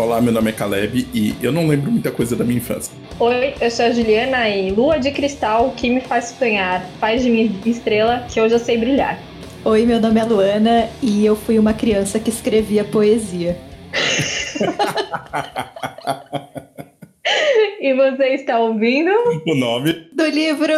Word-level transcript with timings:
Olá, 0.00 0.18
meu 0.18 0.32
nome 0.32 0.48
é 0.48 0.52
Caleb 0.54 1.06
e 1.12 1.34
eu 1.42 1.52
não 1.52 1.68
lembro 1.68 1.92
muita 1.92 2.10
coisa 2.10 2.34
da 2.34 2.42
minha 2.42 2.56
infância. 2.56 2.90
Oi, 3.18 3.52
eu 3.60 3.70
sou 3.70 3.84
a 3.84 3.90
Juliana 3.90 4.48
e 4.48 4.70
lua 4.70 4.98
de 4.98 5.10
cristal 5.10 5.74
que 5.76 5.90
me 5.90 6.00
faz 6.00 6.34
sonhar, 6.38 6.82
faz 6.98 7.22
de 7.22 7.28
mim 7.28 7.60
estrela 7.66 8.24
que 8.26 8.40
hoje 8.40 8.54
eu 8.54 8.58
sei 8.58 8.78
brilhar. 8.78 9.18
Oi, 9.62 9.84
meu 9.84 10.00
nome 10.00 10.18
é 10.18 10.24
Luana 10.24 10.88
e 11.02 11.26
eu 11.26 11.36
fui 11.36 11.58
uma 11.58 11.74
criança 11.74 12.18
que 12.18 12.30
escrevia 12.30 12.82
poesia. 12.82 13.58
e 17.78 17.92
você 17.92 18.28
está 18.28 18.58
ouvindo? 18.58 19.10
O 19.46 19.54
nome 19.54 19.92
do 20.14 20.24
livro! 20.24 20.72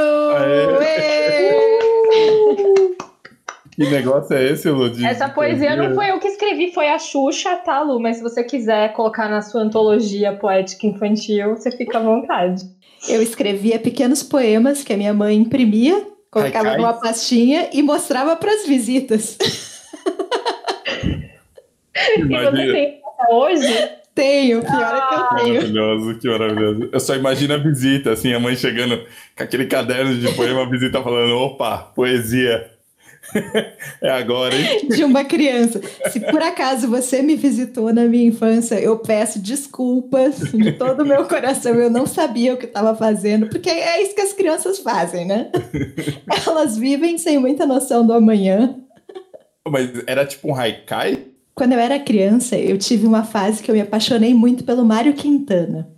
Que 3.75 3.89
negócio 3.89 4.37
é 4.37 4.51
esse, 4.51 4.69
Lu? 4.69 4.93
Essa 5.05 5.31
poesia, 5.31 5.75
não 5.75 5.95
foi 5.95 6.11
eu 6.11 6.21
que 6.21 6.29
escrevi, 6.29 6.73
foi 6.73 6.89
a 6.89 6.99
Xuxa, 6.99 7.57
tá, 7.57 7.81
Lu? 7.81 7.99
Mas 7.99 8.19
se 8.19 8.23
você 8.23 8.45
quiser 8.45 8.93
colocar 8.93 9.31
na 9.31 9.41
sua 9.41 9.63
antologia 9.63 10.35
poética 10.35 10.87
infantil, 10.87 11.57
você 11.57 11.71
fica 11.71 11.99
à 11.99 12.03
vontade. 12.03 12.65
Eu 13.09 13.23
escrevia 13.23 13.79
pequenos 13.79 14.23
poemas 14.23 14.85
que 14.85 14.93
a 14.93 14.97
minha 14.97 15.15
mãe 15.15 15.37
imprimia, 15.37 16.07
colocava 16.31 16.69
Haikai. 16.69 16.77
numa 16.77 16.93
pastinha 16.95 17.71
e 17.73 17.83
mostrava 17.83 18.37
para 18.37 18.53
as 18.53 18.67
visitas. 18.67 19.39
e 22.19 22.25
você 22.25 22.53
tem 22.73 23.01
até 23.05 23.35
hoje? 23.35 23.91
Tenho, 24.15 24.61
pior 24.61 24.75
ah, 24.75 24.99
é 24.99 25.09
que 25.09 25.15
eu 25.15 25.39
tenho. 25.39 25.55
Maravilhoso, 25.55 26.19
que 26.19 26.29
maravilhoso. 26.29 26.89
Eu 26.93 27.01
só 27.01 27.17
imagino 27.17 27.55
a 27.55 27.57
visita, 27.57 28.13
assim, 28.13 28.35
a 28.35 28.39
mãe 28.39 28.55
chegando 28.55 28.99
com 29.35 29.43
aquele 29.43 29.65
caderno 29.65 30.15
de 30.15 30.31
poema, 30.35 30.63
a 30.63 30.69
visita 30.69 31.03
falando, 31.03 31.35
opa, 31.39 31.79
poesia. 31.95 32.72
É 34.01 34.11
agora, 34.11 34.55
hein? 34.55 34.89
De 34.91 35.05
uma 35.05 35.25
criança. 35.25 35.81
Se 36.11 36.21
por 36.21 36.43
acaso 36.43 36.89
você 36.89 37.23
me 37.23 37.35
visitou 37.37 37.93
na 37.93 38.05
minha 38.05 38.29
infância, 38.29 38.77
eu 38.77 38.99
peço 38.99 39.39
desculpas 39.39 40.39
de 40.39 40.73
todo 40.73 41.03
o 41.03 41.07
meu 41.07 41.25
coração. 41.27 41.75
Eu 41.75 41.91
não 41.91 42.07
sabia 42.07 42.55
o 42.55 42.57
que 42.57 42.67
estava 42.67 42.95
fazendo, 42.95 43.49
porque 43.49 43.71
é 43.71 44.03
isso 44.03 44.15
que 44.15 44.21
as 44.21 44.33
crianças 44.33 44.79
fazem, 44.79 45.25
né? 45.25 45.51
Elas 46.47 46.77
vivem 46.77 47.19
sem 47.19 47.39
muita 47.39 47.67
noção 47.67 48.07
do 48.07 48.13
amanhã. 48.13 48.77
Mas 49.69 49.91
era 50.07 50.25
tipo 50.27 50.49
um 50.49 50.55
haikai? 50.55 51.19
Quando 51.55 51.73
eu 51.73 51.79
era 51.79 51.99
criança, 51.99 52.57
eu 52.57 52.79
tive 52.79 53.07
uma 53.07 53.25
fase 53.25 53.63
que 53.63 53.71
eu 53.71 53.75
me 53.75 53.81
apaixonei 53.81 54.35
muito 54.35 54.65
pelo 54.65 54.85
Mário 54.85 55.13
Quintana. 55.13 55.89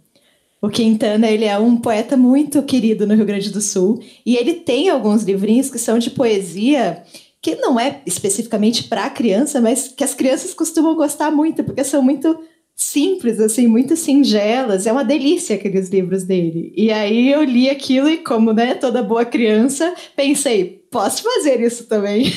O 0.64 0.70
Quintana, 0.70 1.30
ele 1.30 1.44
é 1.44 1.58
um 1.58 1.76
poeta 1.76 2.16
muito 2.16 2.62
querido 2.62 3.06
no 3.06 3.14
Rio 3.14 3.26
Grande 3.26 3.50
do 3.50 3.60
Sul, 3.60 4.02
e 4.24 4.34
ele 4.34 4.54
tem 4.54 4.88
alguns 4.88 5.22
livrinhos 5.22 5.68
que 5.68 5.78
são 5.78 5.98
de 5.98 6.08
poesia 6.08 7.02
que 7.44 7.56
não 7.56 7.78
é 7.78 8.00
especificamente 8.06 8.84
para 8.84 9.10
criança, 9.10 9.60
mas 9.60 9.88
que 9.88 10.02
as 10.02 10.14
crianças 10.14 10.54
costumam 10.54 10.96
gostar 10.96 11.30
muito, 11.30 11.62
porque 11.62 11.84
são 11.84 12.00
muito 12.00 12.38
simples, 12.74 13.38
assim, 13.38 13.66
muito 13.66 13.94
singelas. 13.96 14.86
É 14.86 14.92
uma 14.92 15.04
delícia 15.04 15.56
aqueles 15.56 15.90
livros 15.90 16.24
dele. 16.24 16.72
E 16.74 16.90
aí 16.90 17.30
eu 17.30 17.44
li 17.44 17.68
aquilo 17.68 18.08
e, 18.08 18.16
como 18.16 18.54
né, 18.54 18.74
toda 18.74 19.02
boa 19.02 19.26
criança, 19.26 19.94
pensei, 20.16 20.86
posso 20.90 21.22
fazer 21.22 21.60
isso 21.60 21.84
também. 21.86 22.32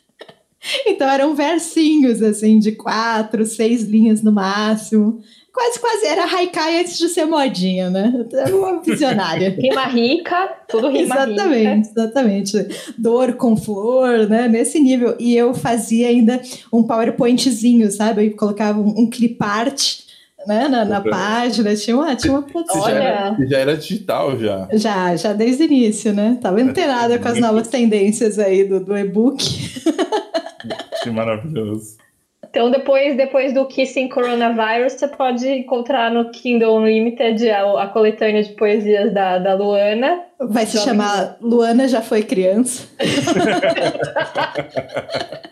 então 0.88 1.10
eram 1.10 1.34
versinhos, 1.34 2.22
assim, 2.22 2.58
de 2.58 2.72
quatro, 2.72 3.44
seis 3.44 3.82
linhas 3.82 4.22
no 4.22 4.32
máximo 4.32 5.20
quase, 5.52 5.78
quase 5.78 6.06
era 6.06 6.24
haikai 6.24 6.80
antes 6.80 6.98
de 6.98 7.08
ser 7.08 7.26
modinha, 7.26 7.90
né? 7.90 8.12
Era 8.32 8.56
uma 8.56 8.80
visionária. 8.82 9.50
rima 9.50 9.84
rica, 9.84 10.48
tudo 10.68 10.88
rima 10.88 11.14
exatamente, 11.14 11.88
rica. 11.88 12.00
Exatamente, 12.00 12.68
Dor 12.96 13.34
com 13.34 13.56
flor, 13.56 14.28
né? 14.28 14.48
Nesse 14.48 14.80
nível. 14.80 15.14
E 15.18 15.36
eu 15.36 15.54
fazia 15.54 16.08
ainda 16.08 16.40
um 16.72 16.82
PowerPointzinho, 16.82 17.90
sabe? 17.90 18.26
Eu 18.26 18.36
colocava 18.36 18.80
um, 18.80 19.02
um 19.02 19.10
clipart 19.10 20.02
né, 20.46 20.68
na, 20.68 20.84
na 20.84 21.00
página, 21.00 21.74
tinha 21.76 21.96
uma, 21.96 22.16
tinha 22.16 22.32
uma 22.32 22.42
produção. 22.42 22.82
Já 22.82 22.90
era, 22.90 23.36
já 23.46 23.58
era 23.58 23.76
digital, 23.76 24.38
já. 24.38 24.68
Já, 24.72 25.16
já 25.16 25.32
desde 25.32 25.62
o 25.62 25.66
início, 25.66 26.12
né? 26.12 26.38
Tava 26.40 26.60
inteirada 26.60 27.18
com 27.18 27.28
as 27.28 27.38
novas 27.38 27.68
tendências 27.68 28.38
aí 28.38 28.64
do, 28.64 28.80
do 28.80 28.96
e-book. 28.96 29.44
Que 31.02 31.10
maravilhoso. 31.10 31.96
Então, 32.52 32.70
depois, 32.70 33.16
depois 33.16 33.52
do 33.54 33.64
Kissing 33.64 34.10
Coronavirus, 34.10 34.92
você 34.92 35.08
pode 35.08 35.48
encontrar 35.48 36.12
no 36.12 36.30
Kindle 36.30 36.76
Unlimited 36.76 37.48
a, 37.48 37.84
a 37.84 37.86
coletânea 37.86 38.42
de 38.42 38.52
poesias 38.52 39.10
da, 39.10 39.38
da 39.38 39.54
Luana. 39.54 40.20
Vai 40.38 40.66
se 40.66 40.78
chamar 40.78 41.38
Luana 41.40 41.88
Já 41.88 42.02
Foi 42.02 42.22
Criança. 42.22 42.86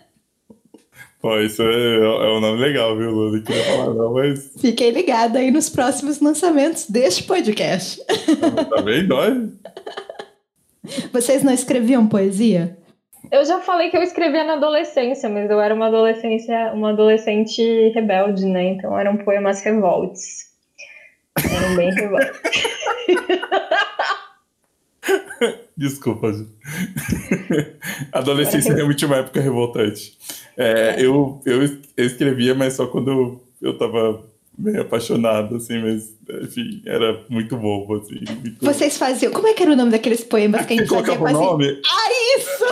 Pô, 1.22 1.40
isso 1.40 1.62
é, 1.62 1.96
é, 1.96 2.36
um 2.36 2.40
nome 2.40 2.60
legal, 2.60 2.94
viu, 2.94 3.10
Luana? 3.10 3.38
Não 3.38 3.44
queria 3.44 3.64
falar 3.64 3.94
não, 3.94 4.12
mas... 4.12 4.52
Fiquei 4.60 4.90
ligada 4.90 5.38
aí 5.38 5.50
nos 5.50 5.70
próximos 5.70 6.20
lançamentos 6.20 6.84
deste 6.86 7.22
podcast. 7.22 7.98
Tá 8.68 8.82
bem, 8.82 9.06
dói. 9.06 9.48
Vocês 11.10 11.42
não 11.42 11.54
escreviam 11.54 12.06
poesia? 12.06 12.76
Eu 13.30 13.44
já 13.44 13.60
falei 13.60 13.90
que 13.90 13.96
eu 13.96 14.02
escrevia 14.02 14.44
na 14.44 14.54
adolescência, 14.54 15.28
mas 15.28 15.48
eu 15.48 15.60
era 15.60 15.74
uma 15.74 15.86
adolescência, 15.86 16.72
uma 16.72 16.90
adolescente 16.90 17.62
rebelde, 17.90 18.46
né? 18.46 18.70
Então 18.70 18.98
eram 18.98 19.16
poemas 19.18 19.62
revoltes. 19.62 20.50
Eram 21.38 21.76
bem 21.76 21.94
revoltes. 21.94 22.40
Desculpa. 25.76 26.32
Adolescência 28.12 28.72
é 28.72 28.74
realmente 28.74 29.06
uma 29.06 29.16
época 29.16 29.40
revoltante. 29.40 30.18
É, 30.56 30.96
eu, 30.98 31.40
eu, 31.46 31.62
eu 31.96 32.04
escrevia, 32.04 32.54
mas 32.54 32.74
só 32.74 32.86
quando 32.86 33.40
eu 33.62 33.78
tava 33.78 34.29
meio 34.60 34.82
apaixonado, 34.82 35.56
assim, 35.56 35.80
mas, 35.80 36.16
enfim, 36.42 36.82
era 36.86 37.20
muito 37.28 37.56
bobo, 37.56 37.96
assim. 37.96 38.20
Muito... 38.28 38.64
Vocês 38.64 38.96
faziam. 38.96 39.32
Como 39.32 39.48
é 39.48 39.54
que 39.54 39.62
era 39.62 39.72
o 39.72 39.76
nome 39.76 39.90
daqueles 39.90 40.22
poemas 40.22 40.66
que 40.66 40.74
a 40.74 40.76
gente 40.76 40.88
fazia? 40.88 41.20
o 41.20 41.32
nome? 41.32 41.80
Ah, 41.86 42.38
isso! 42.38 42.64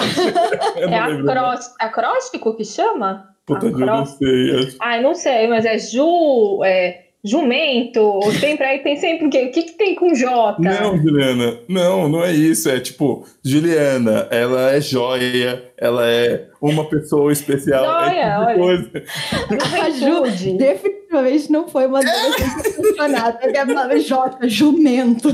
é 0.88 0.98
acrós... 0.98 1.74
acróstico 1.78 2.54
que 2.56 2.64
chama? 2.64 3.28
Puta, 3.46 3.66
eu 3.66 3.78
não 3.78 4.04
sei. 4.04 4.76
Ai, 4.78 5.02
não 5.02 5.14
sei, 5.14 5.46
mas 5.48 5.64
é 5.64 5.78
Ju. 5.78 6.62
É 6.64 7.07
jumento, 7.24 8.20
sempre 8.38 8.64
aí 8.64 8.78
tem 8.80 8.96
sempre 8.96 9.26
o 9.26 9.30
quê? 9.30 9.44
O 9.46 9.50
que, 9.50 9.62
que 9.62 9.72
tem 9.72 9.94
com 9.94 10.14
J? 10.14 10.56
Não, 10.60 10.96
Juliana, 10.96 11.58
não, 11.68 12.08
não 12.08 12.24
é 12.24 12.32
isso. 12.32 12.68
É 12.68 12.78
tipo, 12.80 13.26
Juliana, 13.44 14.28
ela 14.30 14.72
é 14.72 14.80
joia, 14.80 15.70
ela 15.76 16.08
é 16.08 16.48
uma 16.60 16.84
pessoa 16.84 17.32
especial. 17.32 17.84
Joia, 17.84 18.20
é 18.20 18.38
olha. 18.38 18.58
Coisa. 18.58 18.90
A 19.82 19.90
Ju 19.90 20.56
definitivamente 20.56 21.50
não 21.50 21.68
foi 21.68 21.86
uma 21.86 21.98
adolescente. 22.00 22.98
Ela 23.54 23.94
é 23.94 23.98
J, 23.98 24.48
jumento. 24.48 25.28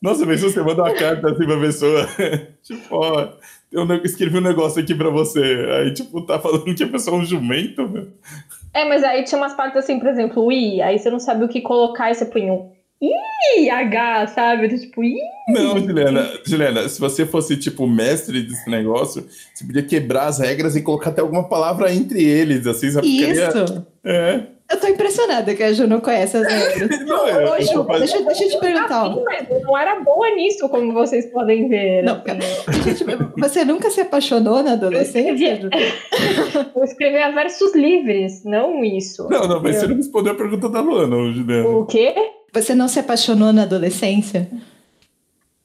Nossa, 0.00 0.26
mas 0.26 0.42
você 0.42 0.60
manda 0.60 0.82
uma 0.82 0.94
carta 0.94 1.30
assim 1.30 1.46
pra 1.46 1.58
pessoa, 1.58 2.08
tipo, 2.62 2.94
ó, 2.94 3.32
eu 3.72 4.04
escrevi 4.04 4.38
um 4.38 4.42
negócio 4.42 4.80
aqui 4.80 4.94
pra 4.94 5.10
você. 5.10 5.40
Aí, 5.40 5.92
tipo, 5.94 6.20
tá 6.22 6.38
falando 6.38 6.74
que 6.74 6.84
a 6.84 6.88
pessoa 6.88 7.16
é 7.16 7.20
um 7.20 7.24
jumento, 7.24 7.88
meu. 7.88 8.08
É, 8.76 8.84
mas 8.84 9.02
aí 9.02 9.24
tinha 9.24 9.40
umas 9.40 9.54
partes 9.54 9.78
assim, 9.78 9.98
por 9.98 10.06
exemplo, 10.06 10.44
o 10.44 10.52
I, 10.52 10.82
aí 10.82 10.98
você 10.98 11.08
não 11.08 11.18
sabe 11.18 11.42
o 11.42 11.48
que 11.48 11.62
colocar 11.62 12.10
e 12.10 12.14
você 12.14 12.26
põe 12.26 12.50
um 12.50 12.70
I, 13.00 13.70
H, 13.70 14.26
sabe? 14.28 14.68
Tipo, 14.78 15.02
I. 15.02 15.16
Não, 15.48 15.78
Juliana, 15.78 16.28
Juliana, 16.44 16.86
se 16.86 17.00
você 17.00 17.24
fosse, 17.24 17.56
tipo, 17.56 17.86
mestre 17.86 18.42
desse 18.42 18.68
negócio, 18.68 19.26
você 19.54 19.64
podia 19.64 19.82
quebrar 19.82 20.26
as 20.26 20.40
regras 20.40 20.76
e 20.76 20.82
colocar 20.82 21.08
até 21.08 21.22
alguma 21.22 21.48
palavra 21.48 21.90
entre 21.90 22.22
eles, 22.22 22.66
assim, 22.66 22.90
sabe? 22.90 23.06
Isso. 23.06 23.86
É. 24.04 24.42
Eu 24.68 24.80
tô 24.80 24.88
impressionada 24.88 25.54
que 25.54 25.62
a 25.62 25.72
Ju 25.72 25.86
não 25.86 26.00
conhece 26.00 26.36
as 26.36 26.46
regras. 26.46 27.00
não, 27.06 27.28
eu, 27.28 27.52
Ô, 27.52 27.60
Ju, 27.60 27.72
eu, 27.88 27.98
deixa, 27.98 28.20
deixa 28.22 28.44
eu 28.44 28.50
te 28.50 28.58
perguntar. 28.58 29.06
Eu 29.48 29.60
não 29.62 29.78
era 29.78 30.00
boa 30.00 30.28
nisso, 30.34 30.68
como 30.68 30.92
vocês 30.92 31.26
podem 31.26 31.68
ver. 31.68 32.02
Não, 32.02 32.16
assim. 32.16 33.04
você 33.36 33.64
nunca 33.64 33.90
se 33.90 34.00
apaixonou 34.00 34.62
na 34.62 34.72
adolescência? 34.72 35.60
Eu 36.74 36.84
escrevia 36.84 37.30
versos 37.30 37.74
livres, 37.74 38.44
não 38.44 38.84
isso. 38.84 39.28
Não, 39.28 39.46
não, 39.46 39.62
mas 39.62 39.76
eu... 39.76 39.80
você 39.82 39.86
não 39.88 39.96
respondeu 39.96 40.32
a 40.32 40.36
pergunta 40.36 40.68
da 40.68 40.80
Luana, 40.80 41.32
Juliana. 41.32 41.68
O 41.68 41.86
quê? 41.86 42.14
Você 42.52 42.74
não 42.74 42.88
se 42.88 42.98
apaixonou 42.98 43.52
na 43.52 43.62
adolescência? 43.62 44.48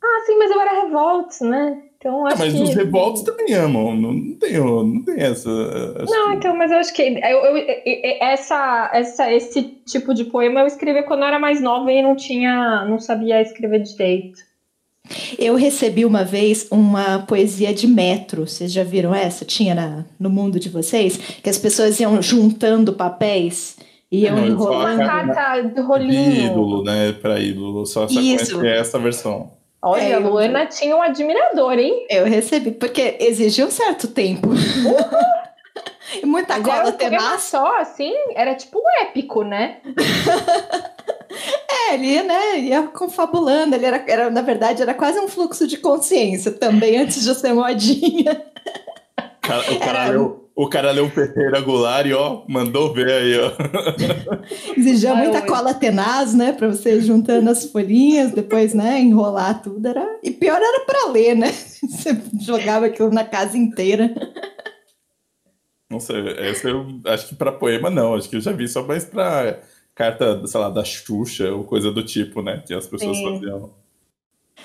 Ah, 0.03 0.23
sim, 0.25 0.37
mas 0.37 0.51
eu 0.51 0.61
era 0.61 0.83
revolts, 0.83 1.41
né? 1.41 1.81
Então, 2.01 2.25
ah, 2.25 2.33
mas 2.35 2.51
que... 2.51 2.63
os 2.63 2.73
revoltos 2.73 3.21
também 3.21 3.53
amam, 3.53 3.95
não, 3.95 4.11
não, 4.11 4.35
tem, 4.35 4.57
não 4.57 5.03
tem 5.03 5.21
essa. 5.21 5.47
Não, 6.09 6.31
que... 6.31 6.35
então, 6.37 6.57
mas 6.57 6.71
eu 6.71 6.79
acho 6.79 6.91
que 6.95 7.03
eu, 7.03 7.45
eu, 7.45 7.63
essa, 8.19 8.89
essa, 8.91 9.31
esse 9.31 9.61
tipo 9.85 10.11
de 10.11 10.25
poema 10.25 10.61
eu 10.61 10.65
escrevia 10.65 11.03
quando 11.03 11.19
eu 11.19 11.27
era 11.27 11.37
mais 11.37 11.61
nova 11.61 11.91
e 11.91 12.01
não 12.01 12.15
tinha, 12.15 12.85
não 12.85 12.97
sabia 12.99 13.39
escrever 13.39 13.83
direito. 13.83 14.39
Eu 15.37 15.55
recebi 15.55 16.03
uma 16.03 16.23
vez 16.23 16.67
uma 16.71 17.19
poesia 17.19 17.71
de 17.71 17.85
metro. 17.85 18.47
Vocês 18.47 18.71
já 18.71 18.83
viram 18.83 19.13
essa? 19.13 19.45
Tinha 19.45 19.75
na, 19.75 20.05
no 20.19 20.29
mundo 20.29 20.59
de 20.59 20.69
vocês? 20.69 21.17
Que 21.17 21.49
as 21.51 21.57
pessoas 21.59 21.99
iam 21.99 22.19
juntando 22.19 22.93
papéis 22.93 23.77
e 24.11 24.23
iam 24.23 24.43
enrolando. 24.43 25.01
Uma 25.01 25.05
carta 25.05 25.61
de 25.61 25.81
rolinho. 25.81 26.31
De 26.31 26.41
ídolo, 26.45 26.83
né? 26.83 27.11
Para 27.13 27.39
ídolo. 27.39 27.85
Só, 27.85 28.07
só 28.07 28.19
Isso. 28.19 28.65
essa 28.65 28.97
versão. 28.97 29.60
Olha, 29.83 30.01
é, 30.01 30.13
a 30.13 30.19
Luana 30.19 30.65
tinha 30.67 30.95
um 30.95 31.01
admirador, 31.01 31.73
hein? 31.79 32.05
Eu 32.09 32.25
recebi, 32.25 32.71
porque 32.71 33.17
exigia 33.19 33.65
um 33.65 33.71
certo 33.71 34.07
tempo. 34.07 34.49
E 36.21 36.23
muita 36.25 36.55
Mas 36.57 36.63
cola 36.65 36.77
era 36.77 36.89
um 36.89 36.91
tenaz. 36.91 37.41
só, 37.43 37.79
assim, 37.79 38.13
era 38.35 38.53
tipo 38.55 38.79
épico, 39.01 39.43
né? 39.43 39.77
É, 41.89 41.93
ele 41.93 42.21
né, 42.23 42.59
ia 42.59 42.83
confabulando. 42.83 43.73
Ele 43.75 43.85
era, 43.85 44.03
era, 44.07 44.29
na 44.29 44.41
verdade, 44.41 44.81
era 44.81 44.93
quase 44.93 45.17
um 45.19 45.27
fluxo 45.29 45.65
de 45.65 45.77
consciência 45.77 46.51
também, 46.51 46.97
antes 46.97 47.23
de 47.23 47.33
ser 47.33 47.53
modinha. 47.53 48.45
Cara- 49.41 49.71
O 49.71 49.79
cara, 49.79 50.05
leu, 50.07 50.50
o 50.61 50.69
cara 50.69 50.91
leu 50.91 51.05
o 51.05 51.09
Ferreira 51.09 51.59
Goulart 51.59 52.05
e 52.05 52.13
ó, 52.13 52.43
mandou 52.47 52.93
ver 52.93 53.11
aí, 53.11 53.33
ó. 53.39 53.51
Exigia 54.77 55.15
muita 55.15 55.41
cola 55.41 55.73
tenaz, 55.73 56.35
né? 56.35 56.53
Pra 56.53 56.67
você 56.67 56.97
ir 56.97 57.01
juntando 57.01 57.49
as 57.49 57.65
folhinhas, 57.65 58.31
depois, 58.31 58.71
né, 58.75 58.99
enrolar 58.99 59.63
tudo. 59.63 59.87
Era... 59.87 60.19
E 60.21 60.29
pior 60.29 60.61
era 60.61 60.81
pra 60.81 61.07
ler, 61.07 61.35
né? 61.35 61.51
Você 61.81 62.15
jogava 62.39 62.85
aquilo 62.85 63.09
na 63.09 63.23
casa 63.23 63.57
inteira. 63.57 64.13
Não 65.89 65.99
sei, 65.99 66.27
essa 66.37 66.69
eu 66.69 66.85
acho 67.07 67.29
que 67.29 67.35
pra 67.35 67.51
poema 67.51 67.89
não, 67.89 68.13
acho 68.13 68.29
que 68.29 68.35
eu 68.35 68.41
já 68.41 68.51
vi 68.51 68.67
só 68.67 68.85
mais 68.85 69.03
pra 69.03 69.59
carta, 69.95 70.45
sei 70.45 70.59
lá, 70.59 70.69
da 70.69 70.85
Xuxa 70.85 71.51
ou 71.51 71.63
coisa 71.63 71.91
do 71.91 72.05
tipo, 72.05 72.43
né? 72.43 72.61
Que 72.67 72.75
as 72.75 72.85
pessoas 72.85 73.17
Sim. 73.17 73.33
faziam. 73.33 73.71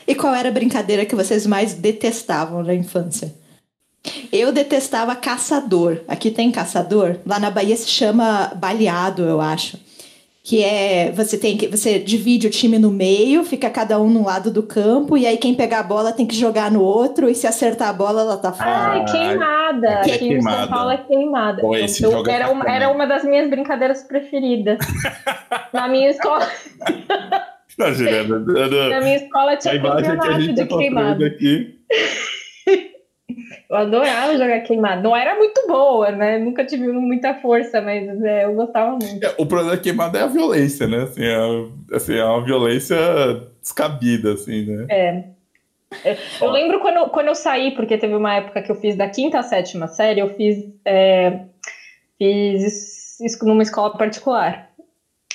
E 0.07 0.15
qual 0.15 0.35
era 0.35 0.51
a 0.51 0.53
brincadeira 0.53 1.07
que 1.07 1.17
vocês 1.17 1.47
mais 1.47 1.73
detestavam 1.73 2.63
na 2.63 2.75
infância? 2.75 3.35
Eu 4.33 4.53
detestava 4.53 5.15
caçador. 5.17 5.99
Aqui 6.09 6.31
tem 6.31 6.51
caçador. 6.51 7.17
Lá 7.27 7.39
na 7.39 7.51
Bahia 7.51 7.77
se 7.77 7.89
chama 7.89 8.53
baleado, 8.57 9.23
eu 9.25 9.41
acho. 9.41 9.79
Que 10.45 10.63
é 10.63 11.11
você 11.11 11.37
tem 11.37 11.57
que 11.57 11.67
você 11.67 11.99
divide 11.99 12.47
o 12.47 12.51
time 12.51 12.79
no 12.79 12.89
meio, 12.93 13.43
fica 13.43 13.69
cada 13.69 14.01
um 14.01 14.09
num 14.09 14.25
lado 14.25 14.49
do 14.49 14.63
campo 14.63 15.17
e 15.19 15.27
aí 15.27 15.37
quem 15.39 15.55
pegar 15.55 15.81
a 15.81 15.83
bola 15.83 16.13
tem 16.13 16.25
que 16.25 16.37
jogar 16.37 16.71
no 16.71 16.81
outro 16.83 17.29
e 17.29 17.35
se 17.35 17.49
acertar 17.49 17.89
a 17.89 17.93
bola 17.93 18.21
ela 18.21 18.37
tá 18.37 18.53
fora. 18.53 18.71
Ai, 18.71 19.01
Ah, 19.01 19.05
queimada. 19.11 19.89
aqui 20.03 20.11
é 20.11 20.15
Aqui 20.15 20.25
em 20.25 20.29
queimada. 20.29 20.59
São 20.59 20.69
Paulo 20.69 20.91
é 20.93 20.97
queimada. 20.99 21.61
Pô, 21.63 21.77
Eu- 21.77 21.89
jogo 21.89 22.31
é 22.31 22.35
era, 22.35 22.49
uma, 22.53 22.65
era 22.65 22.89
uma 22.91 23.07
das 23.07 23.25
minhas 23.25 23.51
brincadeiras 23.51 24.05
preferidas. 24.05 24.79
na 25.75 25.89
minha 25.89 26.11
escola, 26.11 26.49
Não, 27.77 27.93
Juliana, 27.93 28.39
na 28.39 29.01
minha 29.01 29.17
escola 29.17 29.57
tinha 29.57 29.75
a 29.75 29.77
imagem 29.77 30.03
que 30.05 30.07
a 30.07 30.15
campeonato 30.17 30.41
gente 30.43 30.55
de 30.55 30.65
tá 30.65 30.77
queimada. 30.79 31.27
aqui. 31.27 31.75
Eu 33.69 33.77
adorava 33.77 34.33
jogar 34.39 34.61
queimada. 34.61 35.03
Não 35.03 35.17
era 35.17 35.35
muito 35.35 35.67
boa, 35.67 36.13
né? 36.13 36.39
Nunca 36.39 36.65
tive 36.65 36.87
muita 36.89 37.35
força, 37.35 37.81
mas 37.81 38.23
é, 38.23 38.45
eu 38.45 38.55
gostava 38.55 38.93
muito. 38.93 39.25
É, 39.25 39.35
O 39.37 39.47
problema 39.47 39.73
da 39.73 39.83
queimada 39.83 40.19
é 40.19 40.23
a 40.23 40.29
violência, 40.29 40.87
né? 40.87 41.03
Assim, 41.03 41.25
é, 41.25 41.97
assim, 41.97 42.17
é 42.17 42.25
uma 42.25 42.45
violência 42.45 42.97
descabida, 43.61 44.35
assim, 44.35 44.67
né? 44.67 44.87
É. 44.89 45.25
Eu 46.41 46.51
lembro 46.51 46.81
quando, 46.81 47.09
quando 47.11 47.29
eu 47.29 47.35
saí, 47.35 47.73
porque 47.73 47.99
teve 47.99 48.15
uma 48.15 48.35
época 48.35 48.63
que 48.63 48.71
eu 48.71 48.77
fiz 48.77 48.97
da 48.97 49.09
quinta 49.09 49.39
à 49.39 49.43
sétima 49.43 49.87
série, 49.89 50.21
eu 50.21 50.35
fiz, 50.35 50.65
é, 50.85 51.41
fiz 52.19 53.21
isso 53.21 53.45
numa 53.45 53.63
escola 53.63 53.97
particular. 53.97 54.71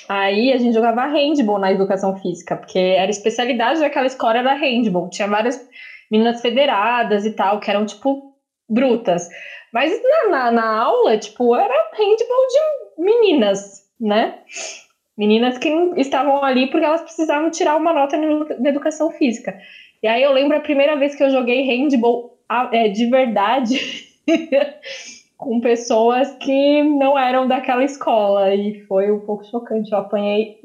Aí 0.07 0.51
a 0.51 0.57
gente 0.57 0.74
jogava 0.74 1.06
handball 1.06 1.57
na 1.57 1.72
educação 1.72 2.18
física, 2.18 2.56
porque 2.56 2.78
era 2.78 3.10
especialidade 3.10 3.80
daquela 3.80 4.07
escola 4.07 4.38
era 4.38 4.54
handball. 4.54 5.10
Tinha 5.10 5.28
várias 5.28 5.57
meninas 6.12 6.42
federadas 6.42 7.25
e 7.25 7.31
tal, 7.31 7.60
que 7.60 7.69
eram, 7.72 7.86
tipo, 7.86 8.36
brutas. 8.69 9.30
Mas 9.74 9.92
na, 10.04 10.30
na, 10.30 10.52
na 10.52 10.81
aula, 10.81 11.18
tipo, 11.18 11.56
era 11.56 11.74
handball 11.94 12.48
de 12.48 13.04
meninas, 13.04 13.84
né? 14.00 14.40
Meninas 15.18 15.58
que 15.58 15.69
estavam 15.98 16.44
ali 16.44 16.69
porque 16.69 16.86
elas 16.86 17.02
precisavam 17.02 17.50
tirar 17.50 17.78
uma 17.78 17.94
nota 17.94 18.18
na 18.18 18.69
educação 18.69 19.12
física. 19.12 19.58
E 20.04 20.08
aí 20.08 20.22
eu 20.22 20.34
lembro 20.34 20.58
a 20.58 20.62
primeira 20.62 20.98
vez 20.98 21.16
que 21.16 21.24
eu 21.24 21.30
joguei 21.30 21.62
handball 21.62 22.38
é, 22.72 22.90
de 22.90 23.06
verdade 23.06 23.80
com 25.38 25.60
pessoas 25.62 26.36
que 26.36 26.84
não 26.84 27.18
eram 27.18 27.48
daquela 27.48 27.84
escola. 27.84 28.54
E 28.54 28.81
foi 28.88 29.12
um 29.12 29.19
pouco 29.19 29.46
chocante. 29.46 29.92
Eu 29.92 30.00
apanhei, 30.00 30.60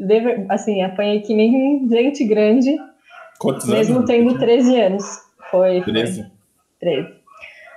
assim, 0.48 0.82
apanhei 0.82 1.20
que 1.20 1.34
nem 1.34 1.88
gente 1.88 2.24
grande, 2.24 2.76
Quantos 3.38 3.68
mesmo 3.68 3.96
anos? 3.96 4.10
tendo 4.10 4.38
13 4.38 4.80
anos. 4.80 5.25
Foi, 5.50 5.82
foi 5.82 5.92
13? 5.92 6.26
13. 6.80 7.08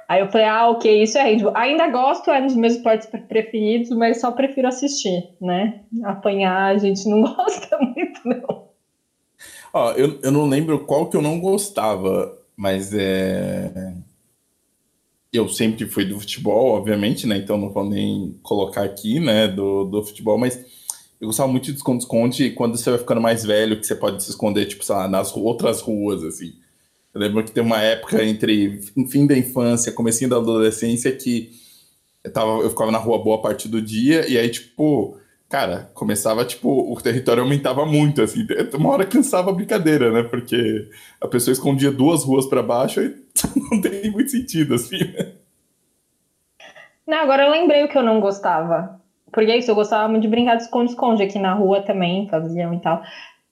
Aí 0.07 0.21
eu 0.21 0.31
falei, 0.31 0.47
ah, 0.47 0.69
ok, 0.69 1.03
isso 1.03 1.19
é 1.19 1.23
handball. 1.23 1.55
Ainda 1.55 1.87
gosto, 1.87 2.31
é 2.31 2.41
um 2.41 2.47
dos 2.47 2.55
meus 2.55 2.73
esportes 2.73 3.07
pre- 3.07 3.21
preferidos, 3.21 3.91
mas 3.91 4.19
só 4.19 4.31
prefiro 4.31 4.67
assistir, 4.67 5.29
né? 5.39 5.81
Apanhar 6.03 6.73
a 6.73 6.77
gente 6.79 7.07
não 7.07 7.21
gosta 7.35 7.77
muito, 7.77 8.19
não. 8.25 8.69
Ó, 9.71 9.91
eu, 9.91 10.19
eu 10.23 10.31
não 10.31 10.49
lembro 10.49 10.83
qual 10.85 11.07
que 11.09 11.15
eu 11.15 11.21
não 11.21 11.39
gostava, 11.39 12.35
mas 12.57 12.91
é. 12.93 13.93
Eu 15.31 15.47
sempre 15.47 15.85
fui 15.85 16.05
do 16.05 16.19
futebol, 16.19 16.69
obviamente, 16.71 17.27
né? 17.27 17.37
Então 17.37 17.55
não 17.55 17.69
vou 17.69 17.87
nem 17.87 18.35
colocar 18.41 18.83
aqui, 18.83 19.19
né, 19.19 19.47
do, 19.47 19.83
do 19.85 20.03
futebol, 20.03 20.39
mas 20.39 20.57
eu 21.21 21.27
gostava 21.27 21.51
muito 21.51 21.71
de 21.71 21.77
esconde-esconde 21.77 22.49
quando 22.51 22.75
você 22.75 22.89
vai 22.89 22.97
ficando 22.97 23.21
mais 23.21 23.45
velho, 23.45 23.79
que 23.79 23.85
você 23.85 23.93
pode 23.93 24.23
se 24.23 24.31
esconder, 24.31 24.65
tipo, 24.65 24.83
sei 24.83 24.95
lá, 24.95 25.07
nas 25.07 25.35
outras 25.37 25.81
ruas, 25.81 26.23
assim. 26.23 26.53
Eu 27.13 27.21
lembro 27.21 27.43
que 27.43 27.51
tem 27.51 27.63
uma 27.63 27.81
época 27.81 28.23
entre 28.23 28.81
fim 29.09 29.25
da 29.25 29.37
infância, 29.37 29.91
comecinho 29.91 30.29
da 30.29 30.37
adolescência, 30.37 31.11
que 31.11 31.51
eu, 32.23 32.31
tava, 32.31 32.51
eu 32.61 32.69
ficava 32.69 32.91
na 32.91 32.97
rua 32.97 33.23
boa 33.23 33.41
parte 33.41 33.67
do 33.67 33.81
dia, 33.81 34.29
e 34.29 34.37
aí, 34.37 34.49
tipo, 34.49 35.17
cara, 35.49 35.89
começava, 35.93 36.45
tipo, 36.45 36.91
o 36.91 37.01
território 37.01 37.41
aumentava 37.41 37.85
muito, 37.85 38.21
assim. 38.21 38.45
Uma 38.75 38.91
hora 38.91 39.05
cansava 39.05 39.49
a 39.49 39.53
brincadeira, 39.53 40.11
né? 40.11 40.23
Porque 40.23 40.87
a 41.19 41.27
pessoa 41.27 41.51
escondia 41.51 41.91
duas 41.91 42.23
ruas 42.23 42.45
para 42.45 42.61
baixo 42.61 43.01
e 43.01 43.15
não 43.71 43.81
tem 43.81 44.11
muito 44.11 44.29
sentido, 44.29 44.75
assim. 44.75 44.99
né? 44.99 45.33
Não, 47.07 47.17
agora 47.17 47.45
eu 47.45 47.51
lembrei 47.51 47.83
o 47.83 47.89
que 47.89 47.97
eu 47.97 48.03
não 48.03 48.19
gostava. 48.19 48.99
Porque 49.31 49.51
é 49.51 49.57
isso, 49.57 49.69
eu 49.69 49.75
gostava 49.75 50.07
muito 50.07 50.23
de 50.23 50.27
brincar 50.27 50.55
de 50.55 50.63
esconde-esconde 50.63 51.23
aqui 51.23 51.39
na 51.39 51.53
rua 51.53 51.81
também, 51.81 52.27
faziam 52.29 52.73
e 52.73 52.79
tal. 52.79 53.01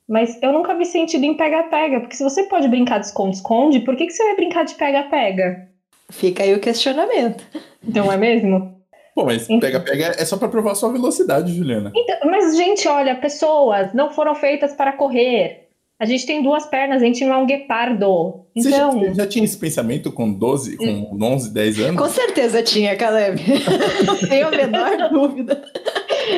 Mas 0.08 0.42
eu 0.42 0.54
nunca 0.54 0.74
vi 0.74 0.86
sentido 0.86 1.26
em 1.26 1.36
pega-pega, 1.36 2.00
porque 2.00 2.16
se 2.16 2.24
você 2.24 2.44
pode 2.44 2.68
brincar 2.68 3.00
de 3.00 3.08
esconde-esconde, 3.08 3.82
por 3.82 3.96
que, 3.96 4.06
que 4.06 4.14
você 4.14 4.24
vai 4.24 4.36
brincar 4.36 4.64
de 4.64 4.76
pega-pega? 4.76 5.68
Fica 6.10 6.44
aí 6.44 6.54
o 6.54 6.60
questionamento. 6.62 7.44
Não 7.84 8.12
é 8.12 8.16
mesmo? 8.16 8.78
Pô, 9.14 9.26
mas 9.26 9.48
pega-pega 9.48 10.16
é 10.18 10.24
só 10.24 10.38
para 10.38 10.48
provar 10.48 10.76
sua 10.76 10.92
velocidade, 10.92 11.54
Juliana. 11.54 11.92
Então, 11.94 12.30
mas, 12.30 12.56
gente, 12.56 12.88
olha, 12.88 13.16
pessoas 13.16 13.94
não 13.94 14.12
foram 14.12 14.34
feitas 14.36 14.74
para 14.74 14.94
correr. 14.94 15.68
A 16.00 16.06
gente 16.06 16.28
tem 16.28 16.44
duas 16.44 16.68
pernas, 16.68 17.02
a 17.02 17.06
gente 17.06 17.26
não 17.26 17.34
é 17.34 17.38
um 17.38 17.46
guepardo. 17.48 18.46
Você 18.56 18.70
já, 18.70 18.78
Então, 18.78 19.00
você 19.00 19.14
já 19.16 19.26
tinha 19.26 19.44
esse 19.44 19.58
pensamento 19.58 20.12
com 20.12 20.32
12, 20.32 20.78
com 20.78 21.18
11, 21.20 21.52
10 21.52 21.80
anos? 21.80 22.02
Com 22.02 22.08
certeza 22.08 22.62
tinha, 22.62 22.96
Caleb. 22.96 23.42
Não 24.06 24.16
tenho 24.16 24.48
a 24.48 24.52
menor 24.52 25.10
dúvida. 25.10 25.64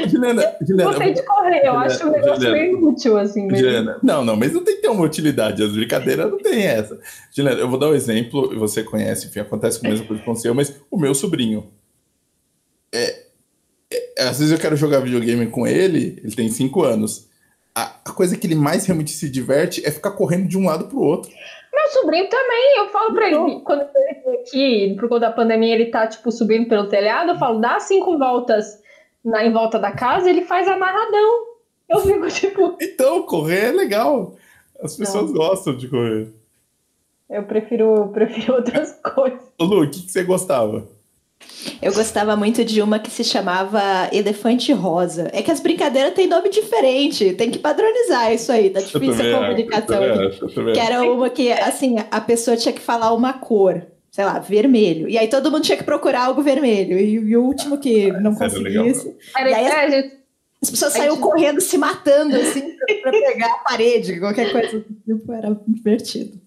Juliana, 0.08 0.56
Juliana, 0.62 0.92
gostei 0.92 1.14
de 1.14 1.24
correr, 1.24 1.62
eu 1.66 1.74
acho 1.74 2.08
um 2.08 2.12
negócio 2.12 2.36
Juliana. 2.36 2.58
meio 2.58 2.88
útil, 2.88 3.18
assim. 3.18 3.42
mesmo. 3.44 3.58
Juliana, 3.58 4.00
não, 4.04 4.24
não, 4.24 4.36
mas 4.36 4.54
não 4.54 4.64
tem 4.64 4.76
que 4.76 4.82
ter 4.82 4.90
uma 4.90 5.06
utilidade, 5.06 5.64
as 5.64 5.72
brincadeiras 5.72 6.30
não 6.30 6.38
tem 6.38 6.66
essa. 6.66 7.00
Juliana, 7.36 7.60
eu 7.60 7.70
vou 7.70 7.80
dar 7.80 7.90
um 7.90 7.96
exemplo, 7.96 8.58
você 8.58 8.84
conhece, 8.84 9.28
enfim, 9.28 9.40
acontece 9.40 9.80
com 9.80 9.88
a 9.88 9.90
mesma 9.90 10.06
coisa 10.06 10.24
o 10.26 10.36
seu, 10.36 10.54
mas 10.54 10.76
o 10.90 10.98
meu 10.98 11.14
sobrinho. 11.14 11.72
É, 12.94 13.26
é, 13.92 14.24
às 14.24 14.40
vezes 14.40 14.52
eu 14.52 14.60
quero 14.60 14.76
jogar 14.76 15.00
videogame 15.00 15.48
com 15.48 15.66
ele, 15.66 16.20
ele 16.24 16.36
tem 16.36 16.50
5 16.50 16.84
anos. 16.84 17.28
A, 17.76 17.96
a 18.06 18.12
coisa 18.12 18.38
que 18.38 18.46
ele 18.46 18.56
mais 18.56 18.86
realmente 18.86 19.12
se 19.12 19.30
diverte 19.30 19.86
é 19.86 19.92
ficar 19.92 20.12
correndo 20.12 20.48
de 20.48 20.58
um 20.58 20.66
lado 20.66 20.88
pro 20.88 21.00
outro. 21.00 21.32
Meu 21.72 21.88
sobrinho 21.92 22.28
também, 22.28 22.78
eu 22.78 22.90
falo 22.90 23.14
pra 23.14 23.28
ele, 23.28 23.62
quando 23.62 23.82
ele 23.82 24.22
vem 24.26 24.42
aqui, 24.42 24.96
por 25.00 25.08
conta 25.08 25.22
da 25.28 25.32
pandemia, 25.32 25.76
ele 25.76 25.86
tá, 25.86 26.08
tipo, 26.08 26.32
subindo 26.32 26.68
pelo 26.68 26.88
telhado, 26.88 27.32
eu 27.32 27.38
falo, 27.38 27.60
dá 27.60 27.80
cinco 27.80 28.18
voltas 28.18 28.79
na, 29.24 29.46
em 29.46 29.52
volta 29.52 29.78
da 29.80 29.92
casa, 29.92 30.30
ele 30.30 30.46
faz 30.46 30.68
amarradão. 30.68 31.46
Eu 31.90 32.00
fico, 32.02 32.28
tipo, 32.30 32.78
Então, 32.82 33.24
correr 33.24 33.70
é 33.70 33.72
legal. 33.72 34.36
As 34.82 34.96
pessoas 34.96 35.32
gostam 35.32 35.76
de 35.76 35.88
correr. 35.88 36.30
eu 37.30 37.44
prefiro, 37.44 38.10
prefiro 38.14 38.56
outras 38.56 38.94
coisas. 39.04 39.40
Ô, 39.60 39.66
Lu, 39.66 39.84
o 39.84 39.90
que, 39.90 40.02
que 40.04 40.12
você 40.12 40.24
gostava? 40.24 40.88
Eu 41.82 41.94
gostava 41.94 42.36
muito 42.36 42.66
de 42.66 42.82
uma 42.82 43.00
que 43.00 43.10
se 43.10 43.24
chamava 43.24 43.82
Elefante 44.12 44.74
Rosa. 44.74 45.30
É 45.34 45.42
que 45.42 45.50
as 45.50 45.60
brincadeiras 45.62 46.14
têm 46.14 46.28
nome 46.28 46.50
diferente, 46.50 47.34
tem 47.34 47.50
que 47.50 47.58
padronizar 47.58 48.34
isso 48.34 48.52
aí, 48.52 48.70
tá 48.70 48.82
Eu 48.82 48.86
difícil 48.86 49.36
a 49.36 49.40
comunicação 49.40 50.04
acho, 50.04 50.48
Que 50.74 50.80
era 50.80 51.02
uma 51.02 51.30
que, 51.30 51.52
assim, 51.52 51.96
a 52.12 52.22
pessoa 52.22 52.58
tinha 52.58 52.74
que 52.74 52.82
falar 52.82 53.14
uma 53.14 53.34
cor, 53.34 53.82
sei 54.20 54.26
lá, 54.26 54.38
vermelho. 54.38 55.08
E 55.08 55.18
aí 55.18 55.30
todo 55.30 55.50
mundo 55.50 55.64
tinha 55.64 55.78
que 55.78 55.84
procurar 55.86 56.26
algo 56.26 56.42
vermelho. 56.42 57.00
E, 57.00 57.14
e 57.14 57.38
o 57.38 57.42
último 57.46 57.78
que 57.78 58.12
não 58.12 58.34
Isso 58.34 58.44
era 58.44 58.54
legal, 58.60 58.84
conseguisse, 58.84 59.18
Era, 59.34 59.50
E 59.50 59.54
aí 59.54 59.66
as- 59.68 59.74
é, 59.74 59.90
gente, 59.92 60.18
as 60.62 60.70
pessoas 60.72 60.94
Aí 60.96 61.02
saíam 61.04 61.16
tinha- 61.16 61.26
correndo, 61.26 61.62
se 61.62 61.78
matando, 61.78 62.36
assim, 62.36 62.76
pra, 62.76 62.96
pra 63.02 63.12
pegar 63.14 63.48
a 63.48 63.58
parede, 63.60 64.20
qualquer 64.20 64.52
coisa 64.52 64.80
do 64.80 65.18
tipo, 65.20 65.32
era 65.32 65.58
divertido. 65.66 66.38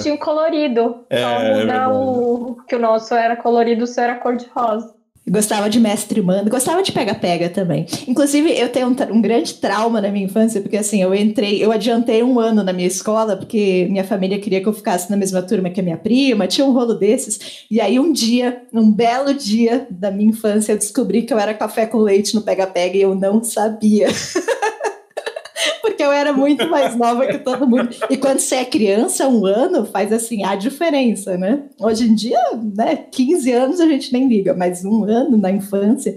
tinha 0.00 0.14
um 0.14 0.16
colorido. 0.16 1.04
É, 1.10 1.20
Só 1.20 1.28
é 1.28 1.38
muda 1.50 1.56
verdade. 1.56 1.92
o 1.94 2.56
que 2.66 2.74
o 2.74 2.78
nosso 2.78 3.14
era 3.14 3.36
colorido, 3.36 3.84
o 3.84 3.86
seu 3.86 4.02
era 4.04 4.14
cor 4.14 4.34
de 4.34 4.46
rosa. 4.46 4.94
Gostava 5.26 5.70
de 5.70 5.80
mestre 5.80 6.20
mando, 6.20 6.50
gostava 6.50 6.82
de 6.82 6.92
pega-pega 6.92 7.48
também. 7.48 7.86
Inclusive, 8.06 8.50
eu 8.58 8.68
tenho 8.68 8.88
um, 8.88 9.16
um, 9.16 9.22
grande 9.22 9.54
trauma 9.54 9.98
na 9.98 10.10
minha 10.10 10.26
infância, 10.26 10.60
porque 10.60 10.76
assim, 10.76 11.00
eu 11.00 11.14
entrei, 11.14 11.64
eu 11.64 11.72
adiantei 11.72 12.22
um 12.22 12.38
ano 12.38 12.62
na 12.62 12.74
minha 12.74 12.86
escola, 12.86 13.34
porque 13.34 13.86
minha 13.90 14.04
família 14.04 14.38
queria 14.38 14.60
que 14.60 14.68
eu 14.68 14.72
ficasse 14.74 15.10
na 15.10 15.16
mesma 15.16 15.40
turma 15.40 15.70
que 15.70 15.80
a 15.80 15.82
minha 15.82 15.96
prima, 15.96 16.46
tinha 16.46 16.66
um 16.66 16.72
rolo 16.72 16.92
desses. 16.92 17.64
E 17.70 17.80
aí, 17.80 17.98
um 17.98 18.12
dia, 18.12 18.64
um 18.70 18.92
belo 18.92 19.32
dia 19.32 19.86
da 19.90 20.10
minha 20.10 20.28
infância, 20.28 20.72
eu 20.72 20.78
descobri 20.78 21.22
que 21.22 21.32
eu 21.32 21.38
era 21.38 21.54
café 21.54 21.86
com 21.86 21.98
leite 21.98 22.34
no 22.34 22.42
pega-pega 22.42 22.98
e 22.98 23.02
eu 23.02 23.14
não 23.14 23.42
sabia. 23.42 24.08
porque 25.84 26.02
eu 26.02 26.10
era 26.10 26.32
muito 26.32 26.66
mais 26.70 26.96
nova 26.96 27.26
que 27.26 27.36
todo 27.36 27.66
mundo. 27.66 27.90
E 28.08 28.16
quando 28.16 28.38
você 28.38 28.56
é 28.56 28.64
criança, 28.64 29.28
um 29.28 29.44
ano 29.44 29.84
faz 29.84 30.10
assim 30.12 30.42
a 30.42 30.54
diferença, 30.54 31.36
né? 31.36 31.64
Hoje 31.78 32.04
em 32.04 32.14
dia, 32.14 32.40
né, 32.74 32.96
15 32.96 33.52
anos 33.52 33.80
a 33.80 33.86
gente 33.86 34.10
nem 34.10 34.26
liga, 34.26 34.54
mas 34.54 34.82
um 34.82 35.04
ano 35.04 35.36
na 35.36 35.50
infância. 35.50 36.16